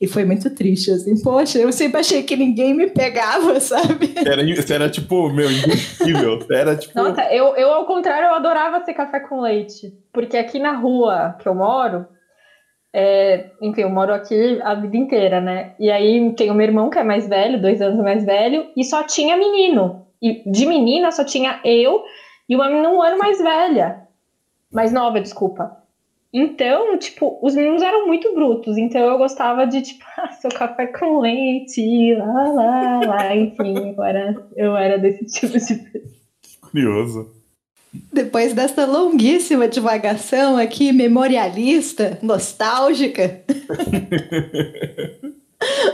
E 0.00 0.06
foi 0.06 0.24
muito 0.24 0.48
triste, 0.50 0.92
assim. 0.92 1.20
Poxa, 1.20 1.58
eu 1.58 1.72
sempre 1.72 1.98
achei 1.98 2.22
que 2.22 2.36
ninguém 2.36 2.72
me 2.72 2.86
pegava, 2.86 3.58
sabe? 3.58 4.14
Era, 4.24 4.44
você 4.46 4.74
era 4.74 4.88
tipo, 4.88 5.28
meu, 5.30 5.50
impossível. 5.50 6.38
Era 6.48 6.76
tipo. 6.76 6.96
Nossa, 6.96 7.22
eu, 7.34 7.56
eu, 7.56 7.72
ao 7.72 7.84
contrário, 7.84 8.28
eu 8.28 8.34
adorava 8.34 8.84
ser 8.84 8.94
café 8.94 9.18
com 9.18 9.40
leite. 9.40 9.92
Porque 10.12 10.36
aqui 10.36 10.60
na 10.60 10.76
rua 10.76 11.34
que 11.40 11.48
eu 11.48 11.54
moro, 11.56 12.06
é, 12.92 13.50
enfim, 13.60 13.82
eu 13.82 13.90
moro 13.90 14.12
aqui 14.12 14.60
a 14.62 14.74
vida 14.74 14.96
inteira, 14.96 15.40
né? 15.40 15.74
E 15.78 15.90
aí 15.90 16.32
tem 16.34 16.50
o 16.50 16.54
meu 16.54 16.66
irmão 16.66 16.90
que 16.90 16.98
é 16.98 17.04
mais 17.04 17.28
velho, 17.28 17.60
dois 17.60 17.80
anos 17.82 18.02
mais 18.02 18.24
velho, 18.24 18.66
e 18.76 18.84
só 18.84 19.02
tinha 19.02 19.36
menino. 19.36 20.06
E 20.20 20.42
de 20.50 20.66
menina 20.66 21.10
só 21.12 21.24
tinha 21.24 21.60
eu 21.64 22.02
e 22.48 22.56
uma 22.56 22.68
menina 22.68 22.88
um 22.88 23.02
ano 23.02 23.18
mais 23.18 23.38
velha. 23.38 24.08
Mais 24.72 24.92
nova, 24.92 25.20
desculpa. 25.20 25.78
Então, 26.32 26.98
tipo, 26.98 27.38
os 27.42 27.54
meninos 27.54 27.82
eram 27.82 28.06
muito 28.06 28.34
brutos, 28.34 28.76
então 28.76 29.00
eu 29.00 29.16
gostava 29.16 29.66
de, 29.66 29.80
tipo, 29.80 30.04
ah, 30.18 30.30
seu 30.32 30.50
café 30.50 30.86
com 30.86 31.20
leite, 31.20 32.14
lá, 32.14 32.48
lá, 32.52 33.00
lá, 33.00 33.36
enfim, 33.36 33.94
eu 33.96 34.02
era, 34.02 34.46
eu 34.56 34.76
era 34.76 34.98
desse 34.98 35.24
tipo 35.24 35.58
de 35.58 35.74
pessoa. 35.74 36.04
Curioso. 36.60 37.37
Depois 38.12 38.52
dessa 38.52 38.84
longuíssima 38.84 39.66
divagação 39.66 40.56
aqui, 40.56 40.92
memorialista, 40.92 42.18
nostálgica. 42.22 43.42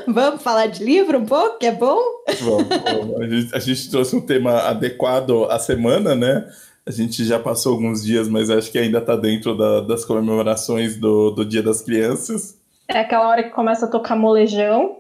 vamos 0.07 0.43
falar 0.43 0.67
de 0.67 0.85
livro 0.85 1.19
um 1.19 1.27
pouco, 1.27 1.59
que 1.59 1.67
é 1.67 1.73
bom? 1.73 1.99
Vamos, 2.41 2.69
vamos. 2.69 3.21
A, 3.21 3.29
gente, 3.29 3.55
a, 3.55 3.59
gente, 3.59 3.91
trouxe 3.91 4.17
um 4.17 4.21
tema 4.21 4.61
adequado 4.63 5.45
à 5.45 5.59
semana, 5.59 6.15
né? 6.15 6.49
A 6.87 6.91
gente 6.91 7.25
já 7.25 7.39
passou 7.39 7.73
alguns 7.73 8.05
dias, 8.05 8.29
mas 8.29 8.51
acho 8.51 8.71
que 8.71 8.79
ainda 8.79 8.99
está 8.99 9.17
dentro 9.17 9.57
da, 9.57 9.81
das 9.81 10.05
comemorações 10.05 10.97
do, 10.97 11.31
do 11.31 11.45
Dia 11.45 11.63
das 11.63 11.81
Crianças. 11.81 12.59
É 12.89 12.99
aquela 12.99 13.29
hora 13.29 13.43
que 13.43 13.51
começa 13.51 13.87
a 13.87 13.89
tocar 13.89 14.17
molejão. 14.17 14.99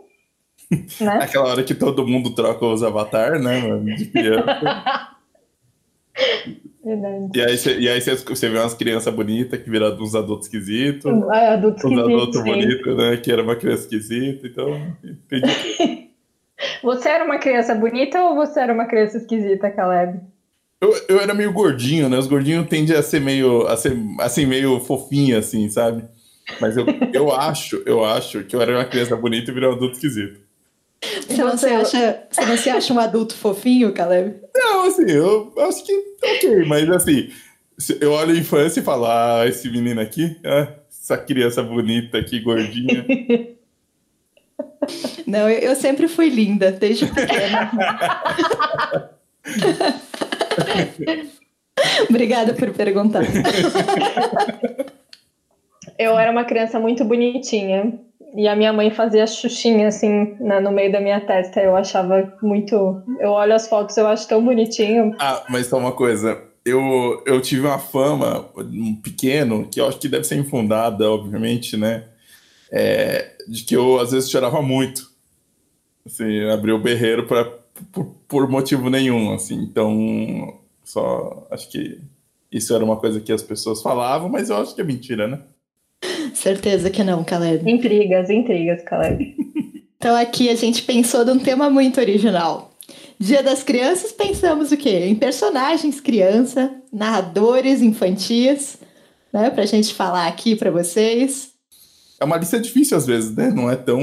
Né? 0.99 1.19
Aquela 1.21 1.51
hora 1.51 1.63
que 1.63 1.75
todo 1.75 2.07
mundo 2.07 2.35
troca 2.35 2.65
os 2.65 2.83
avatar, 2.83 3.39
né? 3.39 3.61
De 3.97 4.07
criança. 4.07 5.09
Verdade. 6.85 7.31
E 7.35 7.41
aí, 7.41 7.57
cê, 7.57 7.79
e 7.79 7.88
aí 7.88 8.00
cê, 8.00 8.14
você 8.14 8.49
vê 8.50 8.59
umas 8.59 8.75
crianças 8.75 9.12
bonitas 9.12 9.59
que 9.59 9.71
viram 9.71 9.97
uns 9.99 10.14
adultos 10.14 10.47
esquisitos. 10.47 11.11
Ah, 11.31 11.55
adultos 11.55 11.83
uns 11.83 11.93
esquisitos. 11.93 12.12
adultos 12.12 12.45
bonitos, 12.45 12.97
né? 12.97 13.17
Que 13.17 13.33
era 13.33 13.43
uma 13.43 13.57
criança 13.57 13.85
esquisita, 13.85 14.47
então. 14.47 14.69
Entendi. 15.03 16.11
você 16.83 17.09
era 17.09 17.25
uma 17.25 17.38
criança 17.38 17.75
bonita 17.75 18.23
ou 18.23 18.35
você 18.35 18.61
era 18.61 18.75
uma 18.75 18.85
criança 18.85 19.17
esquisita, 19.17 19.71
Caleb? 19.71 20.21
Eu, 20.79 20.93
eu 21.09 21.21
era 21.21 21.33
meio 21.33 21.53
gordinho, 21.55 22.11
né? 22.11 22.19
Os 22.19 22.26
gordinhos 22.26 22.69
tendem 22.69 22.95
a 22.95 23.03
ser 23.03 23.21
meio, 23.21 23.67
a 23.67 23.76
ser, 23.79 23.97
assim, 24.21 24.45
meio 24.45 24.79
fofinho, 24.81 25.38
assim, 25.38 25.71
sabe? 25.71 26.05
Mas 26.61 26.76
eu, 26.76 26.85
eu 27.14 27.33
acho, 27.35 27.83
eu 27.87 28.05
acho 28.05 28.45
que 28.45 28.55
eu 28.55 28.61
era 28.61 28.76
uma 28.76 28.85
criança 28.85 29.17
bonita 29.17 29.50
e 29.50 29.55
virei 29.55 29.71
um 29.71 29.73
adulto 29.73 29.95
esquisito. 29.95 30.44
Você 31.26 31.44
não, 31.44 31.56
se 31.56 31.66
acha, 31.66 32.23
você 32.30 32.44
não 32.47 32.56
se 32.56 32.71
acha 32.71 32.94
um 32.94 32.99
adulto 32.99 33.35
fofinho, 33.35 33.92
Caleb? 33.92 34.37
Não, 34.54 34.85
assim, 34.85 35.11
eu 35.11 35.52
acho 35.59 35.85
que 35.85 35.92
ok, 36.23 36.64
mas 36.66 36.88
assim, 36.90 37.30
eu 38.00 38.12
olho 38.12 38.33
a 38.33 38.38
infância 38.38 38.80
e 38.80 38.85
falo, 38.85 39.06
ah, 39.06 39.44
esse 39.47 39.71
menino 39.71 40.00
aqui, 40.00 40.38
ah, 40.44 40.68
essa 40.88 41.16
criança 41.16 41.62
bonita 41.62 42.18
aqui, 42.18 42.40
gordinha. 42.40 43.04
Não, 45.26 45.49
eu, 45.49 45.71
eu 45.71 45.75
sempre 45.75 46.06
fui 46.09 46.28
linda, 46.28 46.71
desde 46.71 47.06
pequena. 47.06 47.71
Obrigada 52.09 52.54
por 52.54 52.71
perguntar. 52.73 53.23
Eu 55.99 56.18
era 56.18 56.30
uma 56.33 56.44
criança 56.44 56.80
muito 56.80 57.04
bonitinha. 57.04 58.00
E 58.37 58.49
a 58.49 58.57
minha 58.57 58.73
mãe 58.73 58.91
fazia 58.91 59.26
xuxinha 59.26 59.88
assim 59.88 60.37
na, 60.41 60.61
no 60.61 60.73
meio 60.73 60.91
da 60.91 61.00
minha 61.00 61.21
testa. 61.21 61.61
Eu 61.61 61.76
achava 61.76 62.37
muito. 62.43 63.03
Eu 63.21 63.31
olho 63.31 63.55
as 63.55 63.69
fotos, 63.69 63.97
eu 63.97 64.07
acho 64.09 64.26
tão 64.26 64.45
bonitinho. 64.45 65.14
Ah, 65.21 65.45
mas 65.49 65.67
só 65.69 65.79
uma 65.79 65.93
coisa. 65.93 66.43
Eu, 66.64 67.23
eu 67.26 67.41
tive 67.41 67.67
uma 67.67 67.79
fama 67.79 68.49
um 68.57 68.97
pequeno, 68.97 69.69
que 69.69 69.81
eu 69.81 69.87
acho 69.87 69.99
que 69.99 70.09
deve 70.09 70.25
ser 70.25 70.37
infundada, 70.37 71.09
obviamente, 71.11 71.76
né? 71.76 72.05
É, 72.73 73.37
de 73.47 73.62
que 73.62 73.76
eu 73.76 74.00
às 74.00 74.11
vezes 74.11 74.31
chorava 74.31 74.61
muito. 74.61 75.12
Assim, 76.05 76.50
abri 76.50 76.73
o 76.73 76.79
berreiro 76.79 77.26
pra, 77.26 77.45
por, 77.93 78.07
por 78.26 78.49
motivo 78.49 78.91
nenhum, 78.91 79.33
assim. 79.33 79.55
Então, 79.62 80.59
só 80.83 81.47
acho 81.50 81.71
que 81.71 82.00
isso 82.50 82.75
era 82.75 82.85
uma 82.85 82.97
coisa 82.97 83.21
que 83.21 83.33
as 83.33 83.43
pessoas 83.43 83.81
falavam, 83.81 84.29
mas 84.29 84.50
eu 84.50 84.57
acho 84.57 84.75
que 84.75 84.81
é 84.81 84.85
mentira, 84.85 85.29
né? 85.29 85.41
Certeza 86.35 86.91
que 86.91 87.03
não, 87.03 87.25
Caleb. 87.25 87.71
Intrigas, 87.71 88.29
intrigas, 88.29 88.83
Caleb. 88.83 89.35
então 89.97 90.14
aqui 90.17 90.49
a 90.49 90.55
gente 90.55 90.83
pensou 90.83 91.25
num 91.25 91.38
tema 91.38 91.71
muito 91.71 92.00
original. 92.00 92.73
Dia 93.19 93.43
das 93.43 93.62
Crianças, 93.62 94.12
pensamos 94.12 94.73
o 94.73 94.76
quê? 94.76 95.07
Em 95.07 95.14
personagens 95.14 96.00
criança, 96.00 96.75
narradores 96.93 97.81
infantis, 97.81 98.76
né? 99.33 99.50
Pra 99.50 99.64
gente 99.64 99.95
falar 99.95 100.26
aqui 100.26 100.57
para 100.57 100.71
vocês. 100.71 101.53
É 102.21 102.25
uma 102.25 102.37
lista 102.37 102.61
difícil 102.61 102.97
às 102.97 103.07
vezes, 103.07 103.35
né? 103.35 103.50
Não 103.50 103.71
é 103.71 103.76
tão. 103.76 104.00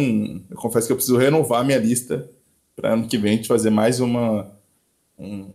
Eu 0.50 0.58
confesso 0.58 0.88
que 0.88 0.94
eu 0.94 0.98
preciso 0.98 1.18
renovar 1.18 1.66
minha 1.66 1.78
lista 1.78 2.30
para 2.76 2.94
ano 2.94 3.08
que 3.08 3.18
vem 3.18 3.34
a 3.34 3.36
gente 3.36 3.48
fazer 3.48 3.70
mais 3.70 4.00
uma. 4.00 4.52
Um, 5.20 5.52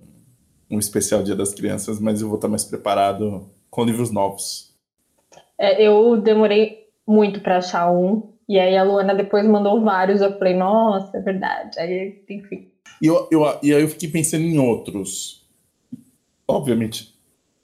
um 0.71 0.79
especial 0.79 1.23
Dia 1.23 1.35
das 1.35 1.55
Crianças, 1.55 1.99
mas 1.99 2.21
eu 2.21 2.29
vou 2.29 2.37
estar 2.37 2.49
mais 2.49 2.65
preparado 2.65 3.49
com 3.71 3.85
livros 3.85 4.11
novos. 4.11 4.66
É, 5.59 5.83
eu 5.83 6.17
demorei 6.17 6.87
muito 7.07 7.41
para 7.41 7.59
achar 7.59 7.91
um. 7.91 8.35
E 8.49 8.59
aí 8.59 8.77
a 8.77 8.85
Luana 8.85 9.15
depois 9.15 9.47
mandou 9.47 9.83
vários. 9.83 10.21
Eu 10.21 10.39
falei, 10.39 10.55
nossa, 10.55 11.17
é 11.17 11.21
verdade. 11.21 11.79
Aí, 11.79 12.23
enfim. 12.29 12.69
E, 13.03 13.07
eu, 13.07 13.29
eu, 13.31 13.43
e 13.63 13.75
aí 13.75 13.83
eu 13.83 13.89
fiquei 13.89 14.09
pensando 14.09 14.45
em 14.45 14.59
outros. 14.59 15.45
Obviamente, 16.49 17.15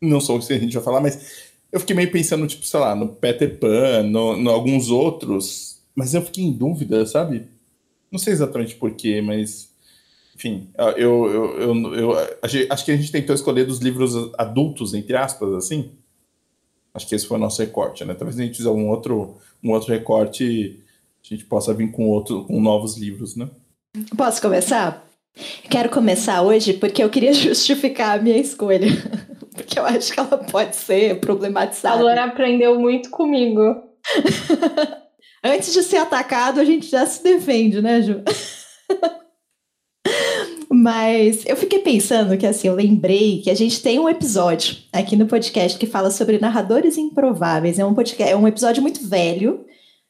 não 0.00 0.20
sou 0.20 0.38
o 0.38 0.40
que 0.40 0.52
a 0.52 0.58
gente 0.58 0.74
vai 0.74 0.82
falar, 0.82 1.00
mas 1.00 1.52
eu 1.70 1.80
fiquei 1.80 1.94
meio 1.94 2.10
pensando, 2.10 2.46
tipo, 2.46 2.66
sei 2.66 2.80
lá, 2.80 2.94
no 2.94 3.08
Peter 3.08 3.58
Pan, 3.58 4.02
no, 4.02 4.50
alguns 4.50 4.90
outros. 4.90 5.80
Mas 5.94 6.14
eu 6.14 6.22
fiquei 6.22 6.44
em 6.44 6.52
dúvida, 6.52 7.06
sabe? 7.06 7.46
Não 8.10 8.18
sei 8.18 8.32
exatamente 8.32 8.74
porquê, 8.74 9.20
mas. 9.22 9.70
Enfim, 10.34 10.68
eu, 10.96 11.30
eu, 11.30 11.60
eu, 11.60 11.94
eu, 11.94 12.12
acho 12.42 12.84
que 12.84 12.90
a 12.90 12.96
gente 12.96 13.12
tentou 13.12 13.34
escolher 13.34 13.64
dos 13.64 13.78
livros 13.78 14.14
adultos, 14.36 14.92
entre 14.92 15.16
aspas, 15.16 15.52
assim. 15.54 15.92
Acho 16.94 17.06
que 17.06 17.14
esse 17.14 17.26
foi 17.26 17.36
o 17.36 17.40
nosso 17.40 17.62
recorte, 17.62 18.04
né? 18.04 18.14
Talvez 18.14 18.38
a 18.38 18.42
gente 18.42 18.56
fizer 18.56 18.70
um 18.70 18.88
outro, 18.88 19.36
um 19.62 19.70
outro 19.70 19.92
recorte 19.92 20.82
a 21.24 21.34
gente 21.34 21.44
possa 21.44 21.72
vir 21.72 21.90
com 21.90 22.08
outro, 22.08 22.44
com 22.44 22.60
novos 22.60 22.98
livros, 22.98 23.36
né? 23.36 23.48
Posso 24.16 24.42
começar? 24.42 25.06
Quero 25.70 25.88
começar 25.88 26.42
hoje 26.42 26.74
porque 26.74 27.02
eu 27.02 27.08
queria 27.08 27.32
justificar 27.34 28.18
a 28.18 28.22
minha 28.22 28.38
escolha. 28.38 28.88
porque 29.54 29.78
eu 29.78 29.86
acho 29.86 30.12
que 30.12 30.20
ela 30.20 30.38
pode 30.38 30.76
ser 30.76 31.20
problematizada. 31.20 31.96
A 31.96 32.00
Luana 32.00 32.24
aprendeu 32.24 32.78
muito 32.78 33.10
comigo. 33.10 33.62
Antes 35.44 35.72
de 35.72 35.82
ser 35.82 35.96
atacado, 35.96 36.60
a 36.60 36.64
gente 36.64 36.88
já 36.88 37.06
se 37.06 37.22
defende, 37.22 37.80
né, 37.80 38.02
Ju? 38.02 38.22
Mas 40.82 41.46
eu 41.46 41.56
fiquei 41.56 41.78
pensando 41.78 42.36
que 42.36 42.44
assim, 42.44 42.66
eu 42.66 42.74
lembrei 42.74 43.40
que 43.40 43.48
a 43.52 43.54
gente 43.54 43.80
tem 43.80 44.00
um 44.00 44.08
episódio 44.08 44.78
aqui 44.92 45.14
no 45.14 45.28
podcast 45.28 45.78
que 45.78 45.86
fala 45.86 46.10
sobre 46.10 46.40
narradores 46.40 46.98
improváveis. 46.98 47.78
É 47.78 47.84
um 47.84 47.94
podcast, 47.94 48.32
é 48.32 48.36
um 48.36 48.48
episódio 48.48 48.82
muito 48.82 49.06
velho. 49.06 49.64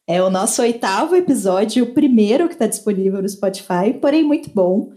É 0.07 0.23
o 0.23 0.31
nosso 0.31 0.63
oitavo 0.63 1.15
episódio, 1.15 1.85
o 1.85 1.93
primeiro 1.93 2.49
que 2.49 2.55
está 2.55 2.67
disponível 2.67 3.21
no 3.21 3.29
Spotify, 3.29 3.93
porém 4.01 4.25
muito 4.25 4.49
bom. 4.49 4.93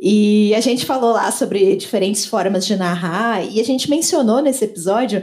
E 0.00 0.54
a 0.54 0.60
gente 0.60 0.86
falou 0.86 1.12
lá 1.12 1.30
sobre 1.30 1.76
diferentes 1.76 2.24
formas 2.24 2.64
de 2.64 2.74
narrar, 2.74 3.44
e 3.44 3.60
a 3.60 3.64
gente 3.64 3.90
mencionou 3.90 4.40
nesse 4.40 4.64
episódio 4.64 5.22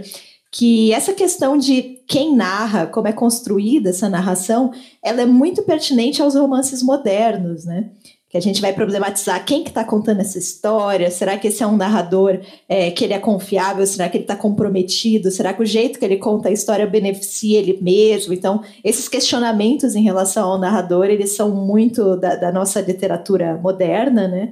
que 0.51 0.93
essa 0.93 1.13
questão 1.13 1.57
de 1.57 2.00
quem 2.07 2.35
narra, 2.35 2.85
como 2.85 3.07
é 3.07 3.12
construída 3.12 3.89
essa 3.89 4.07
narração, 4.07 4.71
ela 5.03 5.24
é 5.24 5.25
muito 5.25 5.63
pertinente 5.63 6.21
aos 6.21 6.35
romances 6.35 6.83
modernos, 6.83 7.65
né? 7.65 7.89
Que 8.36 8.38
a 8.38 8.42
gente 8.42 8.60
vai 8.60 8.74
problematizar 8.74 9.46
quem 9.46 9.63
que 9.63 9.70
está 9.70 9.82
contando 9.86 10.20
essa 10.20 10.38
história, 10.38 11.10
será 11.10 11.38
que 11.38 11.48
esse 11.48 11.63
é 11.63 11.68
um 11.68 11.77
narrador 11.77 12.42
é, 12.68 12.92
que 12.92 13.06
ele 13.06 13.13
é 13.13 13.20
confiável, 13.20 13.88
será 13.88 14.10
que 14.10 14.18
ele 14.18 14.25
está 14.25 14.36
comprometido, 14.36 15.32
será 15.32 15.54
que 15.54 15.63
o 15.63 15.65
jeito 15.65 15.98
que 15.98 16.04
ele 16.04 16.18
conta 16.18 16.50
a 16.50 16.51
história 16.51 16.86
beneficia 16.86 17.60
ele 17.60 17.80
mesmo? 17.82 18.34
Então, 18.34 18.62
esses 18.84 19.08
questionamentos 19.08 19.96
em 19.96 20.04
relação 20.04 20.51
ao 20.51 20.58
narrador, 20.58 21.06
eles 21.06 21.34
são 21.34 21.50
muito 21.50 22.18
da, 22.18 22.36
da 22.36 22.51
nossa 22.51 22.82
literatura 22.82 23.58
moderna, 23.63 24.27
né? 24.27 24.51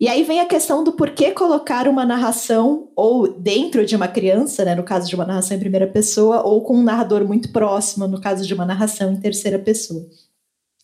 E 0.00 0.08
aí 0.08 0.22
vem 0.22 0.40
a 0.40 0.46
questão 0.46 0.82
do 0.82 0.92
porquê 0.92 1.30
colocar 1.30 1.86
uma 1.86 2.06
narração 2.06 2.88
ou 2.96 3.28
dentro 3.28 3.84
de 3.84 3.94
uma 3.94 4.08
criança, 4.08 4.64
né, 4.64 4.74
no 4.74 4.84
caso 4.84 5.06
de 5.06 5.14
uma 5.14 5.26
narração 5.26 5.54
em 5.54 5.60
primeira 5.60 5.86
pessoa, 5.86 6.40
ou 6.46 6.62
com 6.62 6.76
um 6.78 6.82
narrador 6.82 7.26
muito 7.26 7.52
próximo, 7.52 8.08
no 8.08 8.22
caso 8.22 8.46
de 8.46 8.54
uma 8.54 8.64
narração 8.64 9.12
em 9.12 9.16
terceira 9.16 9.58
pessoa. 9.58 10.06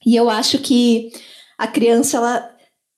E 0.04 0.14
eu 0.14 0.28
acho 0.28 0.58
que 0.58 1.10
a 1.64 1.66
criança 1.66 2.18
ela 2.18 2.50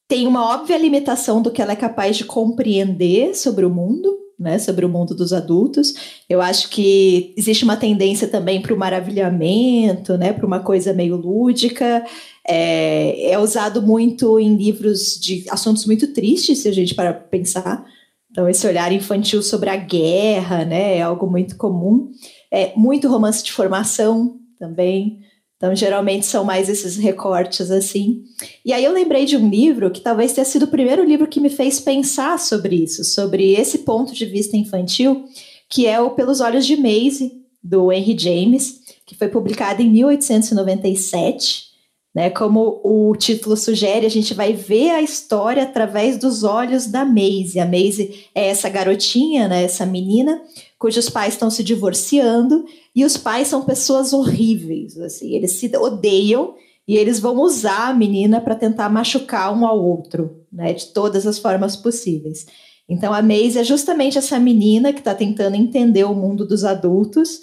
tem 0.09 0.27
uma 0.27 0.55
óbvia 0.55 0.77
limitação 0.77 1.41
do 1.41 1.51
que 1.51 1.63
ela 1.63 1.73
é 1.73 1.77
capaz 1.77 2.17
de 2.17 2.25
compreender 2.25 3.35
sobre 3.35 3.65
o 3.65 3.71
mundo, 3.71 4.19
né, 4.39 4.59
sobre 4.59 4.85
o 4.85 4.89
mundo 4.89 5.15
dos 5.15 5.33
adultos. 5.33 5.95
Eu 6.29 6.43
acho 6.43 6.69
que 6.69 7.33
existe 7.37 7.65
uma 7.65 7.77
tendência 7.77 8.29
também 8.29 8.61
para 8.61 8.75
o 8.75 8.79
maravilhamento, 8.79 10.19
né, 10.19 10.33
para 10.33 10.47
uma 10.47 10.61
coisa 10.61 10.93
meio 10.93 11.17
lúdica. 11.17 12.05
É, 12.47 13.31
é, 13.31 13.39
usado 13.39 13.81
muito 13.83 14.39
em 14.39 14.57
livros 14.57 15.19
de 15.21 15.45
assuntos 15.49 15.87
muito 15.87 16.13
tristes, 16.13 16.59
se 16.59 16.69
a 16.69 16.73
gente 16.73 16.95
para 16.95 17.13
pensar. 17.15 17.85
Então, 18.31 18.49
esse 18.49 18.67
olhar 18.67 18.93
infantil 18.93 19.43
sobre 19.43 19.71
a 19.71 19.77
guerra, 19.77 20.65
né, 20.65 20.99
é 20.99 21.03
algo 21.03 21.29
muito 21.29 21.57
comum. 21.57 22.11
É 22.53 22.73
muito 22.77 23.09
romance 23.09 23.43
de 23.43 23.53
formação 23.53 24.39
também. 24.59 25.21
Então, 25.57 25.75
geralmente 25.75 26.27
são 26.27 26.45
mais 26.45 26.69
esses 26.69 26.97
recortes 26.97 27.71
assim. 27.71 28.25
E 28.65 28.73
aí 28.73 28.85
eu 28.85 28.93
lembrei 28.93 29.25
de 29.25 29.37
um 29.37 29.49
livro 29.49 29.91
que 29.91 30.03
talvez 30.03 30.33
tenha 30.33 30.45
sido 30.45 30.65
o 30.65 30.69
primeiro 30.69 31.03
livro 31.03 31.27
que 31.27 31.41
me 31.41 31.49
fez 31.49 31.81
pensar 31.81 32.39
sobre 32.39 32.77
isso, 32.77 33.03
sobre 33.05 33.55
esse 33.55 33.79
ponto 33.79 34.13
de 34.13 34.27
vista 34.27 34.57
infantil, 34.57 35.25
que 35.69 35.87
é 35.87 35.99
o 36.01 36.11
Pelos 36.11 36.41
Olhos 36.41 36.67
de 36.67 36.77
Maisie, 36.77 37.33
do 37.63 37.91
Henry 37.91 38.17
James, 38.19 38.81
que 39.07 39.15
foi 39.15 39.29
publicado 39.29 39.83
em 39.83 39.89
1897. 39.91 41.76
Né, 42.17 42.31
como 42.31 42.81
o 42.83 43.15
título 43.15 43.59
sugere, 43.59 44.07
a 44.07 44.09
gente 44.09 44.33
vai 44.33 44.55
ver 44.55 44.89
a 44.89 45.03
história 45.03 45.63
através 45.63 46.17
dos 46.17 46.45
olhos 46.45 46.87
da 46.87 47.05
Maisie. 47.05 47.61
A 47.61 47.67
Maisie 47.67 48.25
é 48.35 48.47
essa 48.47 48.71
garotinha, 48.71 49.47
né, 49.47 49.65
essa 49.65 49.85
menina, 49.85 50.41
cujos 50.79 51.11
pais 51.11 51.35
estão 51.35 51.51
se 51.51 51.63
divorciando 51.63 52.65
e 52.95 53.05
os 53.05 53.19
pais 53.19 53.49
são 53.49 53.67
pessoas 53.67 54.15
horríveis, 54.15 54.99
assim, 54.99 55.35
eles 55.35 55.61
se 55.61 55.71
odeiam 55.77 56.55
e 56.89 56.97
eles 56.97 57.21
vão 57.21 57.37
usar 57.39 57.91
a 57.91 57.95
menina 57.95 58.41
para 58.41 58.55
tentar 58.55 58.89
machucar 58.89 59.55
um 59.55 59.67
ao 59.67 59.79
outro, 59.79 60.41
né, 60.51 60.73
de 60.73 60.87
todas 60.87 61.27
as 61.27 61.39
formas 61.39 61.77
possíveis. 61.77 62.47
Então 62.89 63.13
a 63.13 63.21
Maisie 63.21 63.61
é 63.61 63.65
justamente 63.65 64.17
essa 64.17 64.41
menina 64.41 64.91
que 64.91 65.01
está 65.01 65.15
tentando 65.15 65.55
entender 65.55 66.05
o 66.05 66.15
mundo 66.15 66.47
dos 66.47 66.65
adultos, 66.65 67.43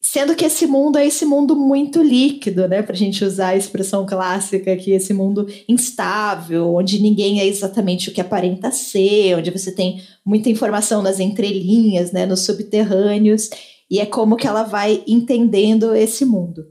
sendo 0.00 0.34
que 0.34 0.44
esse 0.44 0.66
mundo 0.66 0.98
é 0.98 1.06
esse 1.06 1.24
mundo 1.24 1.54
muito 1.54 2.02
líquido, 2.02 2.66
né, 2.66 2.82
para 2.82 2.94
a 2.94 2.98
gente 2.98 3.24
usar 3.24 3.48
a 3.48 3.56
expressão 3.56 4.06
clássica 4.06 4.76
que 4.76 4.92
esse 4.92 5.12
mundo 5.12 5.46
instável, 5.68 6.74
onde 6.74 7.00
ninguém 7.00 7.40
é 7.40 7.46
exatamente 7.46 8.08
o 8.08 8.12
que 8.12 8.20
aparenta 8.20 8.70
ser, 8.70 9.36
onde 9.36 9.50
você 9.50 9.70
tem 9.70 10.02
muita 10.24 10.48
informação 10.48 11.02
nas 11.02 11.20
entrelinhas, 11.20 12.12
né, 12.12 12.24
nos 12.24 12.40
subterrâneos. 12.40 13.50
E 13.90 13.98
é 13.98 14.06
como 14.06 14.36
que 14.36 14.46
ela 14.46 14.62
vai 14.62 15.02
entendendo 15.06 15.94
esse 15.94 16.24
mundo. 16.24 16.64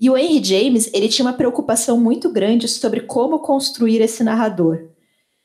E 0.00 0.10
o 0.10 0.16
Henry 0.16 0.42
James, 0.42 0.90
ele 0.92 1.08
tinha 1.08 1.24
uma 1.24 1.32
preocupação 1.32 1.98
muito 1.98 2.30
grande 2.30 2.66
sobre 2.68 3.00
como 3.00 3.38
construir 3.38 4.00
esse 4.00 4.24
narrador. 4.24 4.88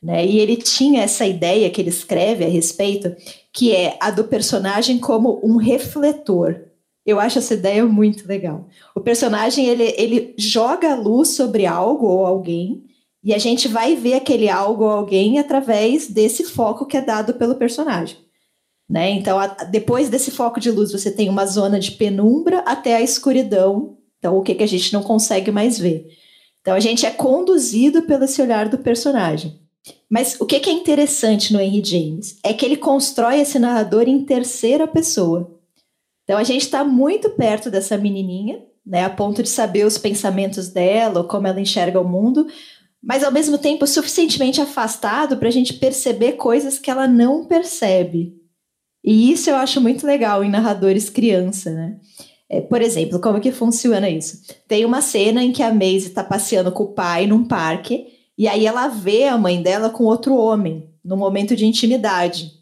Né? 0.02 0.26
E 0.26 0.40
ele 0.40 0.56
tinha 0.56 1.04
essa 1.04 1.26
ideia 1.26 1.70
que 1.70 1.80
ele 1.80 1.90
escreve 1.90 2.46
a 2.46 2.50
respeito, 2.50 3.14
que 3.54 3.74
é 3.74 3.98
a 4.00 4.10
do 4.10 4.24
personagem 4.24 4.98
como 4.98 5.40
um 5.44 5.58
refletor. 5.58 6.69
Eu 7.10 7.20
acho 7.20 7.40
essa 7.40 7.54
ideia 7.54 7.86
muito 7.86 8.28
legal. 8.28 8.68
O 8.96 9.00
personagem 9.00 9.66
ele, 9.66 9.94
ele 9.98 10.36
joga 10.38 10.92
a 10.92 10.96
luz 10.96 11.30
sobre 11.30 11.66
algo 11.66 12.06
ou 12.06 12.26
alguém, 12.26 12.84
e 13.24 13.34
a 13.34 13.38
gente 13.38 13.68
vai 13.68 13.96
ver 13.96 14.14
aquele 14.14 14.50
algo 14.50 14.84
ou 14.84 14.90
alguém 14.90 15.40
através 15.40 16.08
desse 16.08 16.46
foco 16.46 16.86
que 16.86 16.96
é 16.96 17.02
dado 17.02 17.34
pelo 17.34 17.56
personagem. 17.56 18.18
Né? 18.90 19.12
Então, 19.12 19.38
a, 19.38 19.48
depois 19.48 20.10
desse 20.10 20.32
foco 20.32 20.60
de 20.60 20.72
luz, 20.72 20.92
você 20.92 21.12
tem 21.12 21.30
uma 21.30 21.46
zona 21.46 21.80
de 21.80 21.92
penumbra 21.92 22.60
até 22.60 22.96
a 22.96 23.02
escuridão. 23.02 23.98
Então, 24.18 24.38
o 24.38 24.42
que, 24.42 24.56
que 24.56 24.64
a 24.64 24.68
gente 24.68 24.94
não 24.94 25.04
consegue 25.04 25.52
mais 25.52 25.78
ver. 25.78 26.08
Então, 26.62 26.74
a 26.74 26.80
gente 26.80 27.06
é 27.06 27.12
conduzido 27.12 28.04
pelo 28.04 28.24
esse 28.24 28.42
olhar 28.42 28.68
do 28.68 28.78
personagem. 28.78 29.60
Mas 30.10 30.40
o 30.40 30.46
que, 30.46 30.60
que 30.60 30.70
é 30.70 30.74
interessante 30.74 31.54
no 31.54 31.60
Henry 31.60 31.84
James 31.84 32.38
é 32.44 32.54
que 32.54 32.66
ele 32.66 32.78
constrói 32.78 33.40
esse 33.40 33.60
narrador 33.60 34.08
em 34.08 34.24
terceira 34.26 34.88
pessoa. 34.88 35.59
Então, 36.30 36.38
a 36.38 36.44
gente 36.44 36.62
está 36.62 36.84
muito 36.84 37.32
perto 37.32 37.72
dessa 37.72 37.98
menininha, 37.98 38.62
né, 38.86 39.04
a 39.04 39.10
ponto 39.10 39.42
de 39.42 39.50
saber 39.50 39.84
os 39.84 39.98
pensamentos 39.98 40.68
dela, 40.68 41.22
ou 41.22 41.28
como 41.28 41.48
ela 41.48 41.60
enxerga 41.60 42.00
o 42.00 42.08
mundo, 42.08 42.46
mas 43.02 43.24
ao 43.24 43.32
mesmo 43.32 43.58
tempo 43.58 43.88
suficientemente 43.88 44.62
afastado 44.62 45.38
para 45.38 45.48
a 45.48 45.52
gente 45.52 45.74
perceber 45.74 46.34
coisas 46.34 46.78
que 46.78 46.92
ela 46.92 47.08
não 47.08 47.46
percebe. 47.46 48.36
E 49.04 49.32
isso 49.32 49.50
eu 49.50 49.56
acho 49.56 49.82
muito 49.82 50.06
legal 50.06 50.44
em 50.44 50.52
narradores 50.52 51.10
criança, 51.10 51.72
né? 51.72 51.98
É, 52.48 52.62
por 52.62 52.80
exemplo, 52.80 53.20
como 53.20 53.42
que 53.42 53.52
funciona 53.52 54.08
isso? 54.08 54.44
Tem 54.68 54.86
uma 54.86 55.02
cena 55.02 55.44
em 55.44 55.52
que 55.52 55.64
a 55.64 55.74
Maisie 55.74 56.10
está 56.10 56.24
passeando 56.24 56.72
com 56.72 56.84
o 56.84 56.94
pai 56.94 57.26
num 57.26 57.44
parque 57.44 58.06
e 58.38 58.48
aí 58.48 58.68
ela 58.68 58.88
vê 58.88 59.24
a 59.24 59.36
mãe 59.36 59.64
dela 59.64 59.90
com 59.90 60.04
outro 60.04 60.36
homem, 60.36 60.92
no 61.04 61.18
momento 61.18 61.56
de 61.56 61.66
intimidade. 61.66 62.59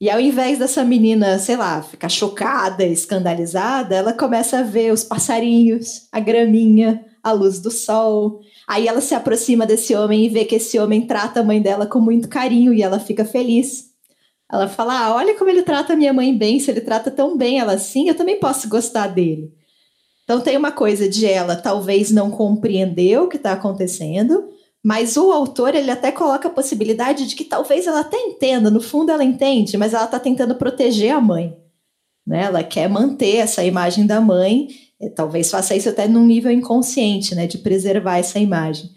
E 0.00 0.08
ao 0.08 0.18
invés 0.18 0.58
dessa 0.58 0.82
menina, 0.82 1.38
sei 1.38 1.56
lá, 1.56 1.82
ficar 1.82 2.08
chocada, 2.08 2.82
escandalizada, 2.84 3.94
ela 3.94 4.14
começa 4.14 4.60
a 4.60 4.62
ver 4.62 4.92
os 4.94 5.04
passarinhos, 5.04 6.08
a 6.10 6.18
graminha, 6.18 7.04
a 7.22 7.32
luz 7.32 7.60
do 7.60 7.70
sol. 7.70 8.40
Aí 8.66 8.88
ela 8.88 9.02
se 9.02 9.14
aproxima 9.14 9.66
desse 9.66 9.94
homem 9.94 10.24
e 10.24 10.28
vê 10.30 10.46
que 10.46 10.54
esse 10.54 10.78
homem 10.78 11.06
trata 11.06 11.40
a 11.40 11.44
mãe 11.44 11.60
dela 11.60 11.86
com 11.86 12.00
muito 12.00 12.28
carinho 12.28 12.72
e 12.72 12.82
ela 12.82 12.98
fica 12.98 13.26
feliz. 13.26 13.90
Ela 14.50 14.68
fala: 14.68 15.06
ah, 15.06 15.14
olha 15.14 15.36
como 15.36 15.50
ele 15.50 15.62
trata 15.62 15.94
minha 15.94 16.14
mãe 16.14 16.34
bem, 16.36 16.58
se 16.58 16.70
ele 16.70 16.80
trata 16.80 17.10
tão 17.10 17.36
bem 17.36 17.60
ela 17.60 17.74
assim, 17.74 18.08
eu 18.08 18.14
também 18.14 18.40
posso 18.40 18.70
gostar 18.70 19.08
dele. 19.08 19.52
Então 20.24 20.40
tem 20.40 20.56
uma 20.56 20.72
coisa 20.72 21.08
de 21.08 21.26
ela 21.26 21.56
talvez 21.56 22.10
não 22.10 22.30
compreender 22.30 23.20
o 23.20 23.28
que 23.28 23.36
está 23.36 23.52
acontecendo, 23.52 24.48
mas 24.84 25.16
o 25.16 25.30
autor 25.32 25.74
ele 25.74 25.90
até 25.90 26.10
coloca 26.10 26.48
a 26.48 26.50
possibilidade 26.50 27.26
de 27.26 27.34
que 27.34 27.44
talvez 27.44 27.86
ela 27.86 28.00
até 28.00 28.16
entenda, 28.16 28.70
no 28.70 28.80
fundo 28.80 29.10
ela 29.10 29.24
entende, 29.24 29.76
mas 29.76 29.94
ela 29.94 30.04
está 30.04 30.18
tentando 30.18 30.54
proteger 30.54 31.12
a 31.12 31.20
mãe. 31.20 31.56
Né? 32.26 32.44
Ela 32.44 32.62
quer 32.62 32.88
manter 32.88 33.36
essa 33.36 33.64
imagem 33.64 34.06
da 34.06 34.20
mãe, 34.20 34.68
talvez 35.14 35.50
faça 35.50 35.74
isso 35.74 35.88
até 35.88 36.08
num 36.08 36.24
nível 36.24 36.50
inconsciente, 36.50 37.34
né? 37.34 37.46
de 37.46 37.58
preservar 37.58 38.18
essa 38.18 38.38
imagem. 38.38 38.90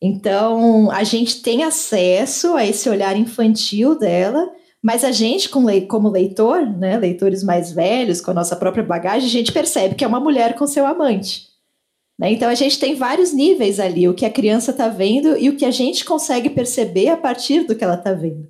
Então 0.00 0.90
a 0.90 1.04
gente 1.04 1.42
tem 1.42 1.62
acesso 1.62 2.54
a 2.54 2.66
esse 2.66 2.88
olhar 2.88 3.16
infantil 3.16 3.98
dela 3.98 4.50
mas 4.82 5.04
a 5.04 5.12
gente, 5.12 5.48
como 5.48 6.10
leitor, 6.10 6.66
né, 6.66 6.98
leitores 6.98 7.44
mais 7.44 7.70
velhos, 7.70 8.20
com 8.20 8.32
a 8.32 8.34
nossa 8.34 8.56
própria 8.56 8.82
bagagem, 8.82 9.28
a 9.28 9.30
gente 9.30 9.52
percebe 9.52 9.94
que 9.94 10.02
é 10.02 10.08
uma 10.08 10.18
mulher 10.18 10.54
com 10.56 10.66
seu 10.66 10.84
amante. 10.84 11.51
Né? 12.18 12.32
Então 12.32 12.48
a 12.48 12.54
gente 12.54 12.78
tem 12.78 12.94
vários 12.94 13.32
níveis 13.32 13.80
ali, 13.80 14.08
o 14.08 14.14
que 14.14 14.24
a 14.24 14.30
criança 14.30 14.70
está 14.70 14.88
vendo 14.88 15.36
e 15.36 15.48
o 15.48 15.56
que 15.56 15.64
a 15.64 15.70
gente 15.70 16.04
consegue 16.04 16.50
perceber 16.50 17.08
a 17.08 17.16
partir 17.16 17.64
do 17.64 17.74
que 17.74 17.84
ela 17.84 17.94
está 17.94 18.12
vendo. 18.12 18.48